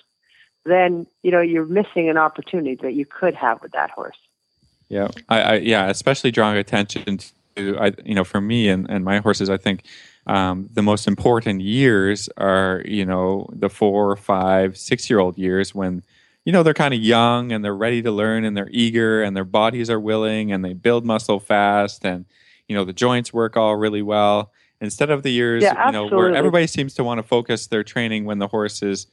then 0.65 1.07
you 1.23 1.31
know 1.31 1.41
you're 1.41 1.65
missing 1.65 2.09
an 2.09 2.17
opportunity 2.17 2.75
that 2.81 2.93
you 2.93 3.05
could 3.05 3.35
have 3.35 3.61
with 3.61 3.71
that 3.71 3.91
horse. 3.91 4.17
Yeah, 4.89 5.09
I, 5.29 5.41
I 5.41 5.55
yeah, 5.55 5.87
especially 5.87 6.31
drawing 6.31 6.57
attention 6.57 7.17
to 7.55 7.77
I, 7.79 7.93
you 8.05 8.15
know, 8.15 8.23
for 8.23 8.41
me 8.41 8.69
and, 8.69 8.89
and 8.89 9.03
my 9.03 9.19
horses, 9.19 9.49
I 9.49 9.57
think 9.57 9.83
um, 10.27 10.69
the 10.73 10.81
most 10.81 11.07
important 11.07 11.61
years 11.61 12.29
are 12.37 12.83
you 12.85 13.05
know 13.05 13.47
the 13.53 13.69
four, 13.69 14.15
five, 14.15 14.77
six 14.77 15.09
year 15.09 15.19
old 15.19 15.37
years 15.37 15.73
when 15.73 16.03
you 16.45 16.53
know 16.53 16.63
they're 16.63 16.73
kind 16.73 16.93
of 16.93 16.99
young 16.99 17.51
and 17.51 17.63
they're 17.63 17.75
ready 17.75 18.01
to 18.01 18.11
learn 18.11 18.45
and 18.45 18.55
they're 18.55 18.69
eager 18.71 19.21
and 19.21 19.35
their 19.35 19.45
bodies 19.45 19.89
are 19.89 19.99
willing 19.99 20.51
and 20.51 20.63
they 20.63 20.73
build 20.73 21.05
muscle 21.05 21.39
fast 21.39 22.05
and 22.05 22.25
you 22.67 22.75
know 22.75 22.85
the 22.85 22.93
joints 22.93 23.33
work 23.33 23.57
all 23.57 23.75
really 23.75 24.01
well 24.01 24.51
instead 24.81 25.09
of 25.09 25.23
the 25.23 25.31
years 25.31 25.63
yeah, 25.63 25.87
you 25.87 25.91
know 25.91 26.07
where 26.07 26.33
everybody 26.33 26.67
seems 26.67 26.93
to 26.95 27.03
want 27.03 27.19
to 27.19 27.23
focus 27.23 27.67
their 27.67 27.83
training 27.83 28.25
when 28.25 28.39
the 28.39 28.47
horse 28.47 28.81
is 28.81 29.07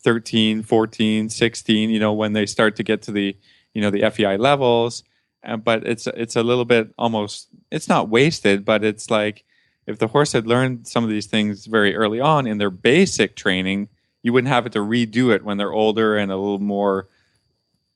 13 0.00 0.62
14 0.62 1.28
16 1.28 1.90
you 1.90 2.00
know 2.00 2.12
when 2.12 2.32
they 2.32 2.46
start 2.46 2.76
to 2.76 2.82
get 2.82 3.02
to 3.02 3.12
the 3.12 3.36
you 3.74 3.80
know 3.80 3.90
the 3.90 4.08
fei 4.10 4.36
levels. 4.36 5.04
Uh, 5.44 5.56
but 5.56 5.84
it's 5.86 6.06
it's 6.08 6.36
a 6.36 6.42
little 6.42 6.64
bit 6.64 6.92
almost 6.98 7.48
it's 7.70 7.88
not 7.88 8.08
wasted 8.08 8.64
but 8.64 8.84
it's 8.84 9.10
like 9.10 9.44
if 9.86 9.98
the 9.98 10.06
horse 10.06 10.32
had 10.32 10.46
learned 10.46 10.86
some 10.86 11.02
of 11.02 11.10
these 11.10 11.26
things 11.26 11.66
very 11.66 11.96
early 11.96 12.20
on 12.20 12.46
in 12.46 12.58
their 12.58 12.70
basic 12.70 13.34
training 13.34 13.88
you 14.22 14.32
wouldn't 14.32 14.52
have 14.52 14.66
it 14.66 14.72
to 14.72 14.78
redo 14.78 15.34
it 15.34 15.44
when 15.44 15.56
they're 15.56 15.72
older 15.72 16.16
and 16.16 16.30
a 16.30 16.36
little 16.36 16.60
more 16.60 17.08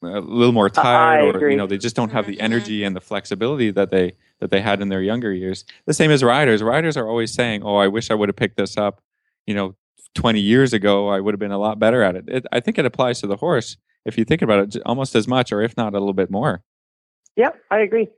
a 0.02 0.20
little 0.20 0.52
more 0.52 0.66
I 0.66 0.82
tired, 0.82 1.36
or 1.36 1.50
you 1.50 1.56
know, 1.56 1.66
they 1.66 1.78
just 1.78 1.96
don't 1.96 2.10
have 2.12 2.26
the 2.26 2.36
Mhm. 2.36 2.42
energy 2.42 2.84
and 2.84 2.94
the 2.94 3.00
flexibility 3.00 3.70
that 3.70 3.90
they 3.90 4.12
that 4.40 4.50
they 4.50 4.60
had 4.60 4.80
in 4.82 4.88
their 4.88 5.02
younger 5.02 5.32
years. 5.32 5.64
The 5.86 5.94
same 5.94 6.10
as 6.10 6.22
riders. 6.22 6.62
Riders 6.62 6.96
are 6.96 7.08
always 7.08 7.32
saying, 7.32 7.62
"Oh, 7.62 7.76
I 7.76 7.88
wish 7.88 8.10
I 8.10 8.14
would 8.14 8.28
have 8.28 8.36
picked 8.36 8.56
this 8.56 8.76
up." 8.76 9.00
You 9.46 9.54
know, 9.54 9.76
20 10.14 10.40
years 10.40 10.72
ago, 10.72 11.08
I 11.08 11.20
would 11.20 11.32
have 11.34 11.40
been 11.40 11.52
a 11.52 11.58
lot 11.58 11.78
better 11.78 12.02
at 12.02 12.16
it. 12.16 12.24
it. 12.28 12.46
I 12.52 12.60
think 12.60 12.78
it 12.78 12.84
applies 12.86 13.20
to 13.20 13.26
the 13.26 13.36
horse 13.36 13.76
if 14.04 14.16
you 14.18 14.24
think 14.24 14.42
about 14.42 14.74
it, 14.76 14.82
almost 14.86 15.14
as 15.14 15.26
much, 15.28 15.52
or 15.52 15.62
if 15.62 15.76
not 15.76 15.94
a 15.94 15.98
little 15.98 16.12
bit 16.14 16.30
more. 16.30 16.62
Yep, 17.36 17.56
I 17.70 17.80
agree. 17.80 18.08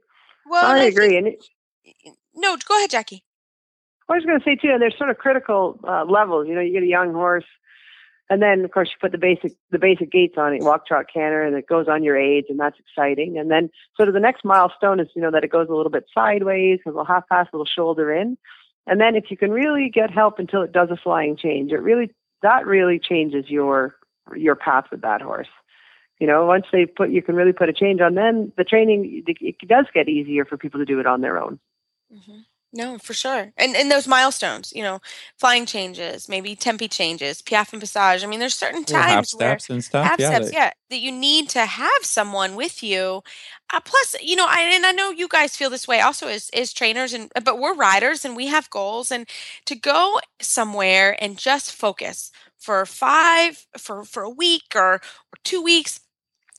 Well, 0.48 0.64
and 0.64 0.80
I 0.80 0.84
think- 0.84 0.94
agree. 0.96 1.16
And 1.16 1.26
it, 1.28 1.44
no, 2.34 2.56
go 2.66 2.76
ahead, 2.76 2.90
Jackie. 2.90 3.24
I 4.08 4.14
was 4.14 4.24
going 4.24 4.38
to 4.38 4.44
say 4.44 4.54
too, 4.56 4.70
and 4.72 4.80
there's 4.80 4.96
sort 4.96 5.10
of 5.10 5.18
critical 5.18 5.78
uh, 5.86 6.04
levels. 6.04 6.46
You 6.48 6.54
know, 6.54 6.60
you 6.62 6.72
get 6.72 6.82
a 6.82 6.86
young 6.86 7.12
horse, 7.12 7.44
and 8.30 8.42
then 8.42 8.64
of 8.64 8.70
course 8.70 8.88
you 8.90 8.96
put 9.00 9.12
the 9.12 9.18
basic 9.18 9.52
the 9.70 9.78
basic 9.78 10.10
gaits 10.10 10.36
on 10.36 10.54
it, 10.54 10.62
walk, 10.62 10.86
trot, 10.86 11.06
canter, 11.12 11.42
and 11.42 11.56
it 11.56 11.66
goes 11.66 11.88
on 11.88 12.02
your 12.02 12.16
age, 12.16 12.46
and 12.48 12.58
that's 12.58 12.78
exciting. 12.78 13.38
And 13.38 13.50
then 13.50 13.70
sort 13.96 14.08
of 14.08 14.14
the 14.14 14.20
next 14.20 14.44
milestone 14.44 15.00
is 15.00 15.08
you 15.14 15.22
know 15.22 15.30
that 15.30 15.44
it 15.44 15.50
goes 15.50 15.68
a 15.68 15.74
little 15.74 15.90
bit 15.90 16.06
sideways, 16.14 16.80
a 16.86 16.90
little 16.90 17.04
half 17.04 17.28
pass, 17.28 17.46
a 17.52 17.56
little 17.56 17.66
shoulder 17.66 18.12
in, 18.12 18.36
and 18.86 19.00
then 19.00 19.16
if 19.16 19.30
you 19.30 19.36
can 19.36 19.50
really 19.50 19.90
get 19.92 20.10
help 20.10 20.38
until 20.38 20.62
it 20.62 20.72
does 20.72 20.90
a 20.90 20.96
flying 20.96 21.36
change, 21.36 21.72
it 21.72 21.82
really 21.82 22.10
that 22.42 22.66
really 22.66 22.98
changes 22.98 23.46
your 23.48 23.96
your 24.36 24.56
path 24.56 24.86
with 24.90 25.02
that 25.02 25.22
horse. 25.22 25.48
You 26.20 26.26
know, 26.26 26.46
once 26.46 26.66
they 26.72 26.86
put 26.86 27.10
you 27.10 27.22
can 27.22 27.34
really 27.34 27.52
put 27.52 27.68
a 27.68 27.72
change 27.72 28.00
on, 28.00 28.14
then 28.14 28.52
the 28.56 28.64
training 28.64 29.24
it, 29.26 29.56
does 29.68 29.86
get 29.94 30.08
easier 30.08 30.44
for 30.44 30.56
people 30.56 30.80
to 30.80 30.86
do 30.86 31.00
it 31.00 31.06
on 31.06 31.20
their 31.20 31.38
own. 31.38 31.58
hmm 32.12 32.40
No, 32.72 32.98
for 32.98 33.14
sure. 33.14 33.50
And 33.56 33.74
and 33.74 33.90
those 33.90 34.06
milestones, 34.06 34.72
you 34.76 34.82
know, 34.82 35.00
flying 35.38 35.64
changes, 35.64 36.28
maybe 36.28 36.54
tempi 36.54 36.86
changes, 36.86 37.40
piaffe 37.40 37.72
and 37.72 37.80
passage. 37.80 38.22
I 38.22 38.26
mean, 38.26 38.40
there's 38.40 38.54
certain 38.54 38.84
half 39.02 39.24
times 39.24 39.34
where 39.34 39.58
steps 39.58 39.70
and 39.70 39.82
stuff. 39.82 40.02
half 40.02 40.18
yeah, 40.18 40.26
steps, 40.26 40.50
they- 40.50 40.52
yeah, 40.52 40.70
that 40.90 40.98
you 41.00 41.10
need 41.10 41.48
to 41.50 41.64
have 41.64 42.02
someone 42.02 42.56
with 42.56 42.82
you. 42.82 43.22
Uh, 43.72 43.80
plus, 43.80 44.16
you 44.22 44.36
know, 44.36 44.46
I, 44.48 44.60
and 44.74 44.84
I 44.84 44.92
know 44.92 45.10
you 45.10 45.28
guys 45.28 45.56
feel 45.56 45.70
this 45.70 45.88
way 45.88 46.00
also 46.00 46.28
as 46.28 46.50
as 46.50 46.72
trainers, 46.74 47.14
and 47.14 47.32
but 47.42 47.58
we're 47.58 47.74
riders 47.74 48.24
and 48.26 48.36
we 48.36 48.48
have 48.48 48.68
goals, 48.68 49.10
and 49.10 49.26
to 49.64 49.74
go 49.74 50.20
somewhere 50.40 51.16
and 51.22 51.38
just 51.38 51.72
focus 51.72 52.30
for 52.58 52.84
five 52.84 53.66
for 53.78 54.04
for 54.04 54.22
a 54.24 54.30
week 54.30 54.74
or, 54.74 54.94
or 54.96 55.00
two 55.44 55.62
weeks 55.62 56.00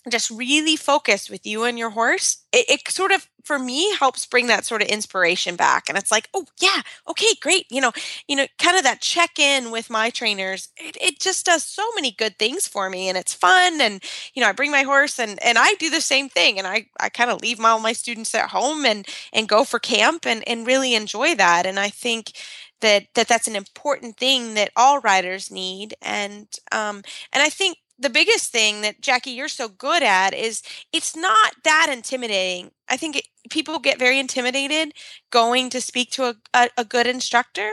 just 0.09 0.29
really 0.31 0.75
focus 0.75 1.29
with 1.29 1.45
you 1.45 1.63
and 1.65 1.77
your 1.77 1.89
horse 1.89 2.37
it, 2.53 2.65
it 2.69 2.87
sort 2.89 3.11
of 3.11 3.27
for 3.43 3.59
me 3.59 3.93
helps 3.95 4.25
bring 4.25 4.47
that 4.47 4.65
sort 4.65 4.81
of 4.81 4.87
inspiration 4.87 5.55
back 5.55 5.89
and 5.89 5.97
it's 5.97 6.11
like 6.11 6.29
oh 6.33 6.45
yeah 6.61 6.81
okay 7.07 7.27
great 7.41 7.65
you 7.69 7.81
know 7.81 7.91
you 8.27 8.35
know 8.35 8.45
kind 8.59 8.77
of 8.77 8.83
that 8.83 9.01
check 9.01 9.37
in 9.37 9.71
with 9.71 9.89
my 9.89 10.09
trainers 10.09 10.69
it, 10.77 10.97
it 11.01 11.19
just 11.19 11.45
does 11.45 11.63
so 11.63 11.83
many 11.95 12.11
good 12.11 12.37
things 12.39 12.65
for 12.67 12.89
me 12.89 13.09
and 13.09 13.17
it's 13.17 13.33
fun 13.33 13.81
and 13.81 14.01
you 14.33 14.41
know 14.41 14.47
i 14.47 14.53
bring 14.53 14.71
my 14.71 14.83
horse 14.83 15.19
and 15.19 15.37
and 15.43 15.57
i 15.57 15.73
do 15.79 15.89
the 15.89 16.01
same 16.01 16.29
thing 16.29 16.57
and 16.57 16.65
i 16.65 16.85
i 16.99 17.09
kind 17.09 17.29
of 17.29 17.41
leave 17.41 17.59
my, 17.59 17.69
all 17.69 17.79
my 17.79 17.93
students 17.93 18.33
at 18.33 18.49
home 18.49 18.85
and 18.85 19.05
and 19.33 19.49
go 19.49 19.63
for 19.63 19.79
camp 19.79 20.25
and 20.25 20.47
and 20.47 20.65
really 20.65 20.95
enjoy 20.95 21.35
that 21.35 21.65
and 21.65 21.79
i 21.79 21.89
think 21.89 22.31
that 22.81 23.03
that 23.15 23.27
that's 23.27 23.47
an 23.47 23.55
important 23.55 24.17
thing 24.17 24.53
that 24.53 24.71
all 24.75 24.99
riders 25.01 25.51
need 25.51 25.93
and 26.01 26.47
um 26.71 27.01
and 27.33 27.43
i 27.43 27.49
think 27.49 27.77
the 27.99 28.09
biggest 28.09 28.51
thing 28.51 28.81
that 28.81 29.01
Jackie 29.01 29.31
you're 29.31 29.47
so 29.49 29.67
good 29.67 30.03
at 30.03 30.33
is 30.33 30.61
it's 30.93 31.15
not 31.15 31.53
that 31.63 31.89
intimidating. 31.91 32.71
I 32.89 32.97
think 32.97 33.17
it, 33.17 33.27
people 33.49 33.79
get 33.79 33.99
very 33.99 34.19
intimidated 34.19 34.93
going 35.31 35.69
to 35.71 35.81
speak 35.81 36.11
to 36.11 36.23
a, 36.25 36.35
a, 36.53 36.69
a 36.77 36.85
good 36.85 37.07
instructor, 37.07 37.71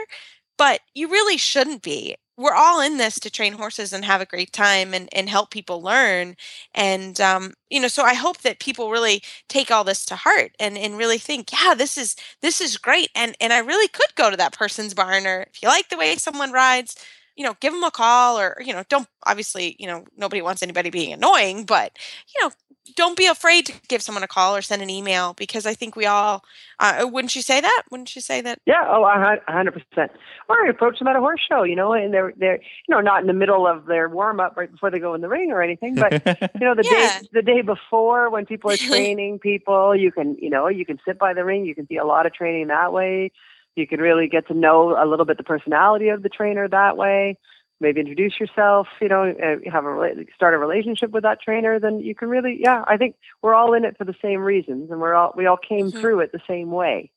but 0.57 0.81
you 0.93 1.07
really 1.07 1.37
shouldn't 1.37 1.81
be. 1.81 2.15
We're 2.35 2.53
all 2.53 2.81
in 2.81 2.97
this 2.97 3.19
to 3.21 3.31
train 3.31 3.53
horses 3.53 3.93
and 3.93 4.05
have 4.05 4.21
a 4.21 4.25
great 4.25 4.53
time 4.53 4.93
and, 4.93 5.09
and 5.11 5.27
help 5.27 5.49
people 5.49 5.81
learn. 5.81 6.35
And 6.75 7.19
um, 7.19 7.53
you 7.69 7.79
know, 7.79 7.87
so 7.87 8.03
I 8.03 8.13
hope 8.13 8.39
that 8.39 8.59
people 8.59 8.91
really 8.91 9.23
take 9.49 9.71
all 9.71 9.83
this 9.83 10.05
to 10.05 10.15
heart 10.15 10.51
and, 10.59 10.77
and 10.77 10.97
really 10.97 11.17
think, 11.17 11.51
yeah, 11.51 11.73
this 11.73 11.97
is 11.97 12.15
this 12.41 12.61
is 12.61 12.77
great. 12.77 13.09
And 13.15 13.35
and 13.41 13.53
I 13.53 13.59
really 13.59 13.87
could 13.87 14.13
go 14.15 14.29
to 14.29 14.37
that 14.37 14.53
person's 14.53 14.93
barn 14.93 15.25
or 15.25 15.47
if 15.51 15.63
you 15.63 15.67
like 15.67 15.89
the 15.89 15.97
way 15.97 16.15
someone 16.15 16.51
rides, 16.51 16.95
you 17.37 17.43
know, 17.43 17.55
give 17.61 17.71
them 17.71 17.83
a 17.83 17.91
call 17.91 18.37
or, 18.39 18.57
you 18.59 18.73
know, 18.73 18.83
don't 18.89 19.07
obviously, 19.25 19.75
you 19.79 19.87
know, 19.87 20.03
nobody 20.17 20.41
wants 20.41 20.63
anybody 20.63 20.89
being 20.89 21.13
annoying, 21.13 21.63
but, 21.65 21.91
you 22.35 22.43
know, 22.43 22.51
don't 22.95 23.17
be 23.17 23.27
afraid 23.27 23.65
to 23.67 23.73
give 23.87 24.01
someone 24.01 24.23
a 24.23 24.27
call 24.27 24.55
or 24.55 24.61
send 24.61 24.81
an 24.81 24.89
email 24.89 25.33
because 25.33 25.65
I 25.65 25.73
think 25.73 25.95
we 25.95 26.05
all, 26.05 26.43
uh, 26.79 27.05
wouldn't 27.09 27.35
you 27.35 27.41
say 27.41 27.61
that? 27.61 27.83
Wouldn't 27.91 28.15
you 28.15 28.21
say 28.21 28.41
that? 28.41 28.59
Yeah, 28.65 28.83
oh, 28.87 29.03
a 29.05 29.11
hun- 29.13 29.39
hundred 29.47 29.73
percent. 29.73 30.11
Or 30.49 30.55
I 30.65 30.69
approach 30.69 30.99
them 30.99 31.07
at 31.07 31.15
a 31.15 31.19
horse 31.19 31.41
show, 31.47 31.63
you 31.63 31.75
know, 31.75 31.93
and 31.93 32.13
they're 32.13 32.33
they're 32.37 32.55
you 32.87 32.95
know 32.95 33.01
not 33.01 33.21
in 33.21 33.27
the 33.27 33.33
middle 33.33 33.67
of 33.67 33.85
their 33.85 34.09
warm 34.09 34.39
up 34.39 34.55
right 34.57 34.71
before 34.71 34.89
they 34.89 34.99
go 34.99 35.13
in 35.13 35.21
the 35.21 35.27
ring 35.29 35.51
or 35.51 35.61
anything, 35.61 35.97
but 35.97 36.13
you 36.59 36.65
know 36.67 36.75
the 36.75 36.83
Yeah. 36.83 37.19
day 37.19 37.27
the 37.33 37.41
day 37.41 37.61
before 37.61 38.29
when 38.29 38.45
people 38.45 38.71
are 38.71 38.77
training 38.89 39.39
people, 39.39 39.95
you 39.95 40.11
can 40.11 40.35
you 40.39 40.49
know 40.49 40.67
you 40.69 40.85
can 40.85 40.97
sit 41.05 41.19
by 41.19 41.33
the 41.33 41.43
ring, 41.43 41.65
you 41.65 41.75
can 41.75 41.87
see 41.87 41.97
a 41.97 42.05
lot 42.05 42.25
of 42.25 42.33
training 42.33 42.67
that 42.67 42.93
way. 42.93 43.31
You 43.77 43.87
can 43.87 44.01
really 44.01 44.27
get 44.27 44.47
to 44.47 44.53
know 44.55 44.97
a 45.01 45.05
little 45.07 45.25
bit 45.25 45.37
the 45.37 45.43
personality 45.43 46.09
of 46.09 46.23
the 46.23 46.29
trainer 46.29 46.67
that 46.67 46.97
way. 46.97 47.37
Maybe 47.79 47.99
introduce 47.99 48.39
yourself, 48.39 48.87
you 48.99 49.07
know, 49.07 49.29
uh, 49.29 49.69
have 49.71 49.85
a 49.85 50.25
start 50.33 50.55
a 50.55 50.57
relationship 50.57 51.11
with 51.11 51.21
that 51.23 51.41
trainer. 51.41 51.79
Then 51.79 51.99
you 51.99 52.15
can 52.15 52.27
really, 52.27 52.57
yeah. 52.59 52.83
I 52.87 52.97
think 52.97 53.15
we're 53.43 53.53
all 53.53 53.73
in 53.73 53.85
it 53.85 53.95
for 53.95 54.03
the 54.03 54.15
same 54.19 54.39
reasons, 54.41 54.89
and 54.89 54.99
we're 54.99 55.13
all 55.13 55.31
we 55.37 55.45
all 55.45 55.57
came 55.57 55.91
Mhm. 55.91 56.01
through 56.01 56.21
it 56.21 56.31
the 56.31 56.41
same 56.47 56.71
way. 56.71 57.11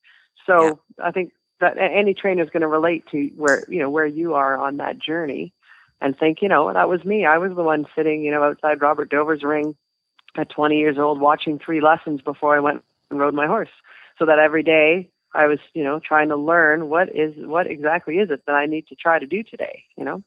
So 0.46 0.80
I 1.02 1.12
think 1.12 1.32
that 1.60 1.78
any 1.78 2.12
trainer 2.12 2.42
is 2.42 2.50
going 2.50 2.60
to 2.60 2.68
relate 2.68 3.06
to 3.12 3.28
where 3.36 3.64
you 3.68 3.78
know 3.78 3.88
where 3.88 4.06
you 4.06 4.34
are 4.34 4.58
on 4.58 4.76
that 4.76 4.98
journey, 4.98 5.54
and 6.02 6.18
think, 6.18 6.42
you 6.42 6.48
know, 6.48 6.70
that 6.72 6.90
was 6.90 7.04
me. 7.06 7.24
I 7.24 7.38
was 7.38 7.54
the 7.54 7.62
one 7.62 7.86
sitting, 7.96 8.22
you 8.22 8.30
know, 8.30 8.42
outside 8.42 8.82
Robert 8.82 9.08
Dover's 9.08 9.42
ring 9.42 9.76
at 10.36 10.50
20 10.50 10.78
years 10.78 10.98
old, 10.98 11.20
watching 11.20 11.58
three 11.58 11.80
lessons 11.80 12.20
before 12.20 12.54
I 12.54 12.60
went 12.60 12.84
and 13.10 13.18
rode 13.18 13.34
my 13.34 13.46
horse. 13.46 13.70
So 14.18 14.26
that 14.26 14.38
every 14.38 14.62
day 14.62 15.08
I 15.32 15.46
was, 15.46 15.58
you 15.74 15.84
know, 15.84 16.00
trying 16.00 16.28
to 16.28 16.36
learn 16.36 16.88
what 16.88 17.14
is 17.14 17.34
what 17.36 17.66
exactly 17.66 18.18
is 18.18 18.30
it 18.30 18.42
that 18.46 18.54
I 18.54 18.66
need 18.66 18.88
to 18.88 18.94
try 18.94 19.18
to 19.18 19.26
do 19.26 19.42
today. 19.42 19.84
You 19.96 20.04
know. 20.04 20.22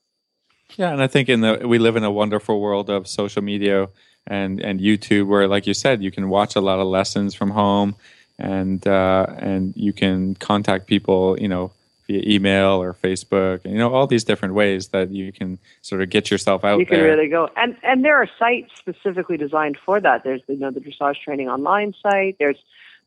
Yeah, 0.77 0.91
and 0.91 1.01
I 1.01 1.07
think 1.07 1.29
in 1.29 1.41
the 1.41 1.67
we 1.67 1.77
live 1.77 1.95
in 1.95 2.03
a 2.03 2.11
wonderful 2.11 2.59
world 2.59 2.89
of 2.89 3.07
social 3.07 3.41
media 3.41 3.89
and 4.27 4.59
and 4.61 4.79
YouTube, 4.79 5.27
where, 5.27 5.47
like 5.47 5.67
you 5.67 5.73
said, 5.73 6.01
you 6.01 6.11
can 6.11 6.29
watch 6.29 6.55
a 6.55 6.61
lot 6.61 6.79
of 6.79 6.87
lessons 6.87 7.35
from 7.35 7.51
home, 7.51 7.95
and 8.39 8.85
uh, 8.87 9.27
and 9.37 9.75
you 9.75 9.93
can 9.93 10.35
contact 10.35 10.87
people, 10.87 11.37
you 11.39 11.47
know, 11.47 11.71
via 12.07 12.21
email 12.25 12.81
or 12.81 12.93
Facebook, 12.93 13.65
and 13.65 13.73
you 13.73 13.79
know 13.79 13.93
all 13.93 14.07
these 14.07 14.23
different 14.23 14.53
ways 14.53 14.89
that 14.89 15.09
you 15.11 15.31
can 15.31 15.59
sort 15.81 16.01
of 16.01 16.09
get 16.09 16.31
yourself 16.31 16.63
out 16.63 16.77
there. 16.77 16.79
you 16.79 16.85
can 16.85 16.99
there. 16.99 17.15
really 17.15 17.29
go 17.29 17.49
and 17.55 17.75
and 17.83 18.03
there 18.03 18.15
are 18.15 18.29
sites 18.39 18.71
specifically 18.77 19.37
designed 19.37 19.77
for 19.85 19.99
that 19.99 20.23
there's 20.23 20.41
you 20.47 20.57
know 20.57 20.71
the 20.71 20.79
dressage 20.79 21.17
training 21.21 21.49
online 21.49 21.93
site 22.01 22.35
there's 22.39 22.57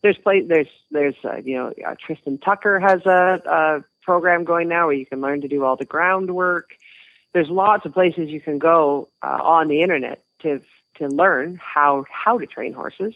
there's 0.02 0.18
play 0.18 0.42
there's 0.42 0.68
there's 0.90 1.14
uh, 1.24 1.36
you 1.44 1.56
know 1.56 1.72
uh, 1.86 1.94
tristan 2.04 2.38
tucker 2.38 2.78
has 2.80 3.04
a, 3.06 3.40
a 3.46 3.84
program 4.02 4.44
going 4.44 4.68
now 4.68 4.86
where 4.86 4.94
you 4.94 5.06
can 5.06 5.20
learn 5.20 5.40
to 5.42 5.48
do 5.48 5.64
all 5.64 5.76
the 5.76 5.84
groundwork. 5.84 6.70
There's 7.34 7.48
lots 7.48 7.84
of 7.84 7.92
places 7.92 8.30
you 8.30 8.40
can 8.40 8.58
go 8.58 9.08
uh, 9.22 9.38
on 9.42 9.68
the 9.68 9.82
internet 9.82 10.22
to 10.42 10.60
to 10.98 11.08
learn 11.08 11.60
how 11.62 12.04
how 12.10 12.38
to 12.38 12.46
train 12.46 12.72
horses. 12.72 13.14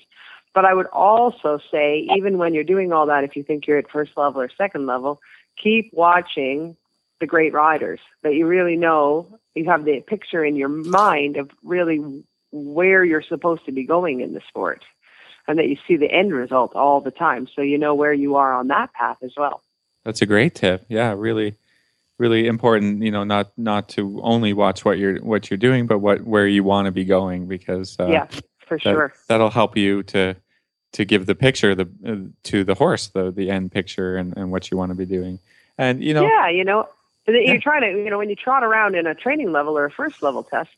But 0.53 0.65
i 0.65 0.75
would 0.75 0.87
also 0.87 1.61
say 1.71 2.09
even 2.17 2.37
when 2.37 2.55
you're 2.55 2.65
doing 2.65 2.93
all 2.93 3.07
that 3.07 3.23
if 3.23 3.37
you 3.37 3.45
think 3.45 3.67
you're 3.67 3.79
at 3.79 3.89
first 3.89 4.11
level 4.17 4.41
or 4.41 4.51
second 4.59 4.85
level 4.85 5.21
keep 5.63 5.91
watching 5.93 6.77
the 7.21 7.27
great 7.27 7.53
riders 7.53 8.01
that 8.25 8.35
you 8.35 8.47
really 8.47 8.77
know 8.77 9.39
you 9.55 9.67
have 9.67 9.85
the 9.85 10.01
picture 10.01 10.45
in 10.45 10.57
your 10.57 10.69
mind 10.69 11.37
of 11.37 11.51
really 11.63 12.25
where 12.51 13.05
you're 13.05 13.23
supposed 13.23 13.65
to 13.67 13.73
be 13.73 13.85
going 13.85 14.21
in 14.21 14.35
the 14.35 14.41
sport 14.49 14.83
and 15.51 15.59
that 15.59 15.69
you 15.69 15.77
see 15.87 15.97
the 15.97 16.11
end 16.11 16.33
result 16.33 16.75
all 16.75 17.01
the 17.01 17.11
time 17.11 17.47
so 17.55 17.61
you 17.61 17.77
know 17.77 17.95
where 17.95 18.13
you 18.13 18.37
are 18.37 18.55
on 18.55 18.69
that 18.69 18.93
path 18.95 19.19
as 19.23 19.33
well 19.37 19.63
That's 20.05 20.23
a 20.23 20.27
great 20.27 20.55
tip. 20.55 20.87
Yeah, 20.89 21.13
really, 21.13 21.57
really 22.19 22.47
important. 22.47 23.03
You 23.03 23.11
know, 23.11 23.25
not 23.25 23.53
not 23.57 23.89
to 23.91 24.21
only 24.23 24.53
watch 24.53 24.85
what 24.85 24.99
you're 24.99 25.19
what 25.19 25.51
you're 25.51 25.59
doing, 25.59 25.87
but 25.87 25.99
what 25.99 26.23
where 26.25 26.47
you 26.47 26.65
want 26.65 26.87
to 26.87 26.93
be 26.93 27.05
going, 27.05 27.49
because 27.49 27.97
uh, 28.01 28.07
yeah 28.07 28.27
for 28.67 28.79
that, 28.79 28.83
sure 28.83 29.13
that'll 29.29 29.51
help 29.51 29.77
you 29.77 30.03
to 30.05 30.37
to 30.93 31.05
give 31.05 31.27
the 31.27 31.35
picture 31.35 31.75
the 31.75 31.89
uh, 32.07 32.17
to 32.45 32.65
the 32.65 32.75
horse 32.75 33.09
the 33.09 33.31
the 33.31 33.51
end 33.51 33.73
picture 33.73 34.17
and, 34.17 34.37
and 34.37 34.51
what 34.51 34.71
you 34.71 34.77
want 34.77 34.91
to 34.91 34.97
be 34.97 35.07
doing. 35.07 35.39
And 35.77 36.03
you 36.03 36.15
know, 36.15 36.27
yeah 36.27 36.49
you 36.49 36.65
know 36.65 36.89
that 37.27 37.43
Yeah. 37.45 37.53
you're 37.53 37.61
trying 37.61 37.83
to 37.83 38.03
you 38.03 38.11
know 38.11 38.19
when 38.19 38.31
you 38.31 38.37
trot 38.37 38.65
around 38.65 38.95
in 38.95 39.07
a 39.07 39.15
training 39.15 39.53
level 39.53 39.77
or 39.79 39.85
a 39.85 39.91
first 39.91 40.23
level 40.23 40.43
test 40.43 40.71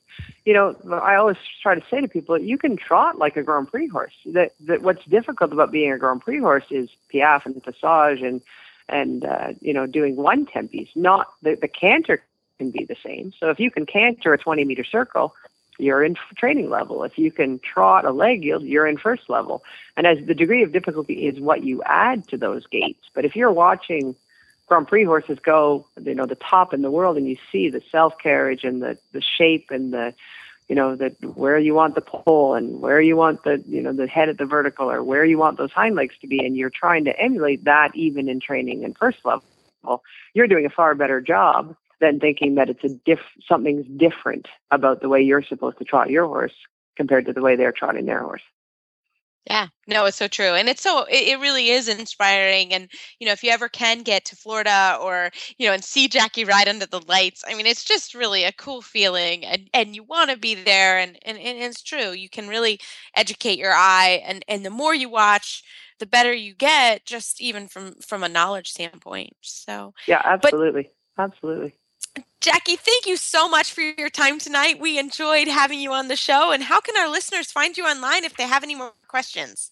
you 0.44 0.52
know 0.52 0.76
i 1.02 1.14
always 1.14 1.36
try 1.62 1.74
to 1.74 1.82
say 1.90 2.00
to 2.00 2.08
people 2.08 2.38
you 2.38 2.58
can 2.58 2.76
trot 2.76 3.18
like 3.18 3.36
a 3.36 3.42
grand 3.42 3.68
prix 3.70 3.88
horse. 3.88 4.14
That 4.26 4.52
that 4.60 4.82
what's 4.82 5.04
difficult 5.04 5.52
about 5.52 5.70
being 5.72 5.92
a 5.92 5.98
grand 5.98 6.20
prix 6.20 6.38
horse 6.38 6.64
is 6.70 6.90
piaffe 7.08 7.46
and 7.46 7.62
passage 7.62 8.22
and 8.22 8.40
and 8.88 9.24
uh, 9.24 9.52
you 9.60 9.72
know 9.72 9.86
doing 9.86 10.16
one 10.16 10.46
tempies 10.46 10.88
not 10.94 11.32
the, 11.42 11.54
the 11.54 11.68
canter 11.68 12.22
can 12.58 12.70
be 12.70 12.84
the 12.84 12.96
same. 13.04 13.32
So 13.38 13.50
if 13.50 13.58
you 13.58 13.70
can 13.70 13.86
canter 13.86 14.32
a 14.34 14.38
20 14.38 14.64
meter 14.64 14.84
circle 14.84 15.34
you're 15.78 16.04
in 16.04 16.16
training 16.36 16.68
level. 16.68 17.02
If 17.02 17.18
you 17.18 17.32
can 17.32 17.58
trot 17.58 18.04
a 18.04 18.12
leg 18.12 18.44
yield 18.44 18.62
you're 18.62 18.86
in 18.86 18.98
first 18.98 19.30
level. 19.30 19.64
And 19.96 20.06
as 20.06 20.18
the 20.26 20.34
degree 20.34 20.62
of 20.62 20.72
difficulty 20.72 21.26
is 21.26 21.40
what 21.40 21.64
you 21.64 21.82
add 21.84 22.28
to 22.28 22.36
those 22.36 22.66
gaits. 22.66 23.08
But 23.14 23.24
if 23.24 23.34
you're 23.34 23.52
watching 23.52 24.14
Grand 24.72 24.88
Prix 24.88 25.04
horses 25.04 25.38
go, 25.44 25.86
you 26.02 26.14
know, 26.14 26.24
the 26.24 26.34
top 26.34 26.72
in 26.72 26.80
the 26.80 26.90
world, 26.90 27.18
and 27.18 27.28
you 27.28 27.36
see 27.50 27.68
the 27.68 27.82
self 27.90 28.16
carriage 28.18 28.64
and 28.64 28.80
the 28.80 28.96
the 29.12 29.20
shape 29.20 29.70
and 29.70 29.92
the, 29.92 30.14
you 30.66 30.74
know, 30.74 30.96
the 30.96 31.10
where 31.34 31.58
you 31.58 31.74
want 31.74 31.94
the 31.94 32.00
pole 32.00 32.54
and 32.54 32.80
where 32.80 32.98
you 32.98 33.14
want 33.14 33.44
the, 33.44 33.62
you 33.66 33.82
know, 33.82 33.92
the 33.92 34.06
head 34.06 34.30
at 34.30 34.38
the 34.38 34.46
vertical 34.46 34.90
or 34.90 35.02
where 35.02 35.26
you 35.26 35.36
want 35.36 35.58
those 35.58 35.72
hind 35.72 35.94
legs 35.94 36.14
to 36.22 36.26
be. 36.26 36.38
And 36.38 36.56
you're 36.56 36.70
trying 36.70 37.04
to 37.04 37.20
emulate 37.20 37.64
that 37.64 37.90
even 37.94 38.30
in 38.30 38.40
training 38.40 38.82
and 38.82 38.96
first 38.96 39.18
level. 39.26 39.44
You're 40.32 40.46
doing 40.46 40.64
a 40.64 40.70
far 40.70 40.94
better 40.94 41.20
job 41.20 41.76
than 42.00 42.18
thinking 42.18 42.54
that 42.54 42.70
it's 42.70 42.82
a 42.82 42.88
diff 42.88 43.20
something's 43.46 43.86
different 43.86 44.48
about 44.70 45.02
the 45.02 45.10
way 45.10 45.20
you're 45.20 45.42
supposed 45.42 45.76
to 45.78 45.84
trot 45.84 46.08
your 46.08 46.24
horse 46.24 46.54
compared 46.96 47.26
to 47.26 47.34
the 47.34 47.42
way 47.42 47.56
they're 47.56 47.72
trotting 47.72 48.06
their 48.06 48.22
horse. 48.22 48.42
Yeah, 49.46 49.66
no, 49.88 50.04
it's 50.04 50.16
so 50.16 50.28
true. 50.28 50.54
And 50.54 50.68
it's 50.68 50.82
so, 50.82 51.02
it, 51.04 51.28
it, 51.28 51.40
really 51.40 51.70
is 51.70 51.88
inspiring. 51.88 52.72
And, 52.72 52.88
you 53.18 53.26
know, 53.26 53.32
if 53.32 53.42
you 53.42 53.50
ever 53.50 53.68
can 53.68 54.02
get 54.02 54.24
to 54.26 54.36
Florida 54.36 54.96
or, 55.00 55.30
you 55.58 55.66
know, 55.66 55.72
and 55.72 55.82
see 55.82 56.06
Jackie 56.06 56.44
ride 56.44 56.68
under 56.68 56.86
the 56.86 57.02
lights, 57.08 57.42
I 57.46 57.54
mean, 57.54 57.66
it's 57.66 57.84
just 57.84 58.14
really 58.14 58.44
a 58.44 58.52
cool 58.52 58.82
feeling 58.82 59.44
and, 59.44 59.68
and 59.74 59.96
you 59.96 60.04
want 60.04 60.30
to 60.30 60.36
be 60.36 60.54
there. 60.54 60.98
And, 60.98 61.18
and, 61.24 61.38
and 61.38 61.58
it's 61.58 61.82
true. 61.82 62.12
You 62.12 62.28
can 62.28 62.46
really 62.46 62.78
educate 63.16 63.58
your 63.58 63.72
eye. 63.72 64.22
And, 64.24 64.44
and 64.46 64.64
the 64.64 64.70
more 64.70 64.94
you 64.94 65.08
watch, 65.08 65.64
the 65.98 66.06
better 66.06 66.32
you 66.32 66.54
get, 66.54 67.04
just 67.04 67.40
even 67.40 67.66
from, 67.66 67.94
from 67.96 68.22
a 68.22 68.28
knowledge 68.28 68.70
standpoint. 68.70 69.32
So, 69.40 69.92
yeah, 70.06 70.22
absolutely. 70.24 70.90
But, 71.16 71.22
absolutely. 71.24 71.74
Jackie, 72.40 72.76
thank 72.76 73.06
you 73.06 73.16
so 73.16 73.48
much 73.48 73.72
for 73.72 73.82
your 73.82 74.10
time 74.10 74.38
tonight. 74.38 74.80
We 74.80 74.98
enjoyed 74.98 75.46
having 75.46 75.78
you 75.78 75.92
on 75.92 76.08
the 76.08 76.16
show. 76.16 76.50
And 76.50 76.64
how 76.64 76.80
can 76.80 76.96
our 76.96 77.08
listeners 77.08 77.52
find 77.52 77.76
you 77.76 77.84
online 77.84 78.24
if 78.24 78.36
they 78.36 78.48
have 78.48 78.64
any 78.64 78.74
more 78.74 78.92
questions? 79.06 79.70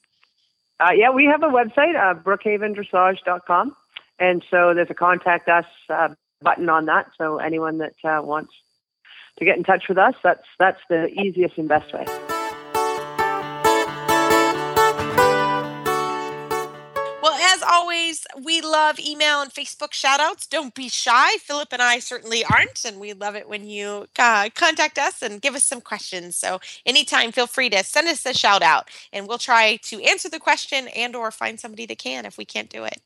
Uh, 0.79 0.93
yeah, 0.95 1.11
we 1.11 1.25
have 1.25 1.43
a 1.43 1.47
website, 1.47 1.97
uh, 1.97 2.15
brookhavendressage.com. 2.15 3.77
And 4.19 4.45
so 4.51 4.73
there's 4.75 4.91
a 4.91 4.95
contact 4.95 5.49
us 5.49 5.65
uh, 5.89 6.09
button 6.43 6.69
on 6.69 6.87
that. 6.87 7.07
So 7.19 7.39
anyone 7.39 7.79
that 7.79 7.95
uh, 8.05 8.23
wants 8.23 8.53
to 9.39 9.45
get 9.45 9.57
in 9.57 9.65
touch 9.65 9.85
with 9.89 9.99
us, 9.99 10.15
that's, 10.23 10.47
that's 10.59 10.81
the 10.89 11.09
easiest 11.09 11.59
and 11.59 11.69
best 11.69 11.93
way. 11.93 12.07
Always, 18.11 18.27
we 18.45 18.61
love 18.61 18.99
email 18.99 19.41
and 19.41 19.53
Facebook 19.53 19.93
shout 19.93 20.19
outs. 20.21 20.47
Don't 20.47 20.75
be 20.75 20.89
shy. 20.89 21.37
Philip 21.39 21.69
and 21.73 21.83
I 21.83 22.01
certainly 22.01 22.45
aren't, 22.45 22.85
and 22.85 23.01
we 23.01 23.13
love 23.13 23.37
it 23.37 23.49
when 23.49 23.67
you 23.67 24.07
uh, 24.19 24.49
contact 24.55 24.99
us 24.99 25.23
and 25.23 25.41
give 25.41 25.55
us 25.55 25.63
some 25.65 25.81
questions. 25.81 26.37
So 26.37 26.61
anytime, 26.85 27.33
feel 27.33 27.47
free 27.47 27.71
to 27.71 27.83
send 27.85 28.09
us 28.09 28.27
a 28.27 28.35
shout 28.35 28.63
out, 28.63 28.89
and 29.13 29.29
we'll 29.29 29.39
try 29.39 29.77
to 29.85 30.03
answer 30.03 30.29
the 30.29 30.41
question 30.41 30.89
and 30.89 31.15
or 31.15 31.31
find 31.31 31.61
somebody 31.61 31.87
that 31.87 31.99
can 31.99 32.27
if 32.27 32.37
we 32.37 32.45
can't 32.45 32.69
do 32.69 32.83
it. 32.85 33.01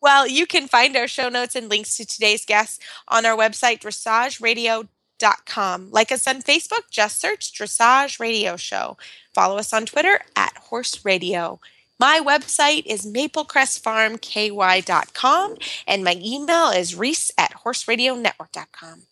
Well, 0.00 0.28
you 0.28 0.46
can 0.46 0.68
find 0.68 0.96
our 0.96 1.08
show 1.08 1.28
notes 1.28 1.56
and 1.56 1.68
links 1.68 1.96
to 1.96 2.06
today's 2.06 2.44
guests 2.44 2.78
on 3.08 3.26
our 3.26 3.36
website, 3.36 3.80
dressageradio.com. 3.80 5.90
Like 5.90 6.12
us 6.12 6.28
on 6.28 6.42
Facebook, 6.42 6.90
just 6.90 7.20
search 7.20 7.52
Dressage 7.52 8.20
Radio 8.20 8.56
Show. 8.56 8.96
Follow 9.34 9.56
us 9.56 9.72
on 9.72 9.86
Twitter 9.86 10.20
at 10.36 10.56
Horse 10.58 11.04
Radio. 11.04 11.58
My 11.98 12.20
website 12.24 12.84
is 12.86 13.04
maplecrestfarmky.com 13.04 15.54
and 15.86 16.04
my 16.04 16.20
email 16.24 16.68
is 16.68 16.94
reese 16.94 17.32
at 17.36 17.52
horseradionetwork.com. 17.64 19.02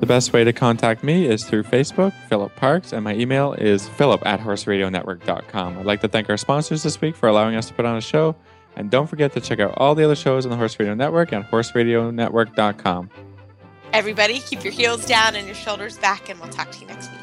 The 0.00 0.06
best 0.06 0.32
way 0.32 0.44
to 0.44 0.52
contact 0.52 1.02
me 1.02 1.26
is 1.26 1.44
through 1.44 1.64
Facebook, 1.64 2.12
Philip 2.28 2.54
Parks, 2.56 2.92
and 2.92 3.02
my 3.04 3.14
email 3.14 3.52
is 3.54 3.88
philip 3.88 4.24
at 4.26 4.40
horseradionetwork.com. 4.40 5.78
I'd 5.78 5.86
like 5.86 6.00
to 6.02 6.08
thank 6.08 6.28
our 6.28 6.36
sponsors 6.36 6.82
this 6.82 7.00
week 7.00 7.16
for 7.16 7.28
allowing 7.28 7.56
us 7.56 7.68
to 7.68 7.74
put 7.74 7.84
on 7.84 7.96
a 7.96 8.00
show. 8.00 8.36
And 8.76 8.90
don't 8.90 9.06
forget 9.06 9.32
to 9.34 9.40
check 9.40 9.60
out 9.60 9.74
all 9.76 9.94
the 9.94 10.04
other 10.04 10.16
shows 10.16 10.46
on 10.46 10.50
the 10.50 10.56
Horse 10.56 10.78
Radio 10.78 10.94
Network 10.94 11.32
at 11.32 11.50
horseradionetwork.com. 11.50 13.10
Everybody, 13.92 14.40
keep 14.40 14.64
your 14.64 14.72
heels 14.72 15.04
down 15.04 15.36
and 15.36 15.46
your 15.46 15.54
shoulders 15.54 15.98
back, 15.98 16.30
and 16.30 16.40
we'll 16.40 16.50
talk 16.50 16.70
to 16.72 16.80
you 16.80 16.86
next 16.86 17.10
week. 17.10 17.20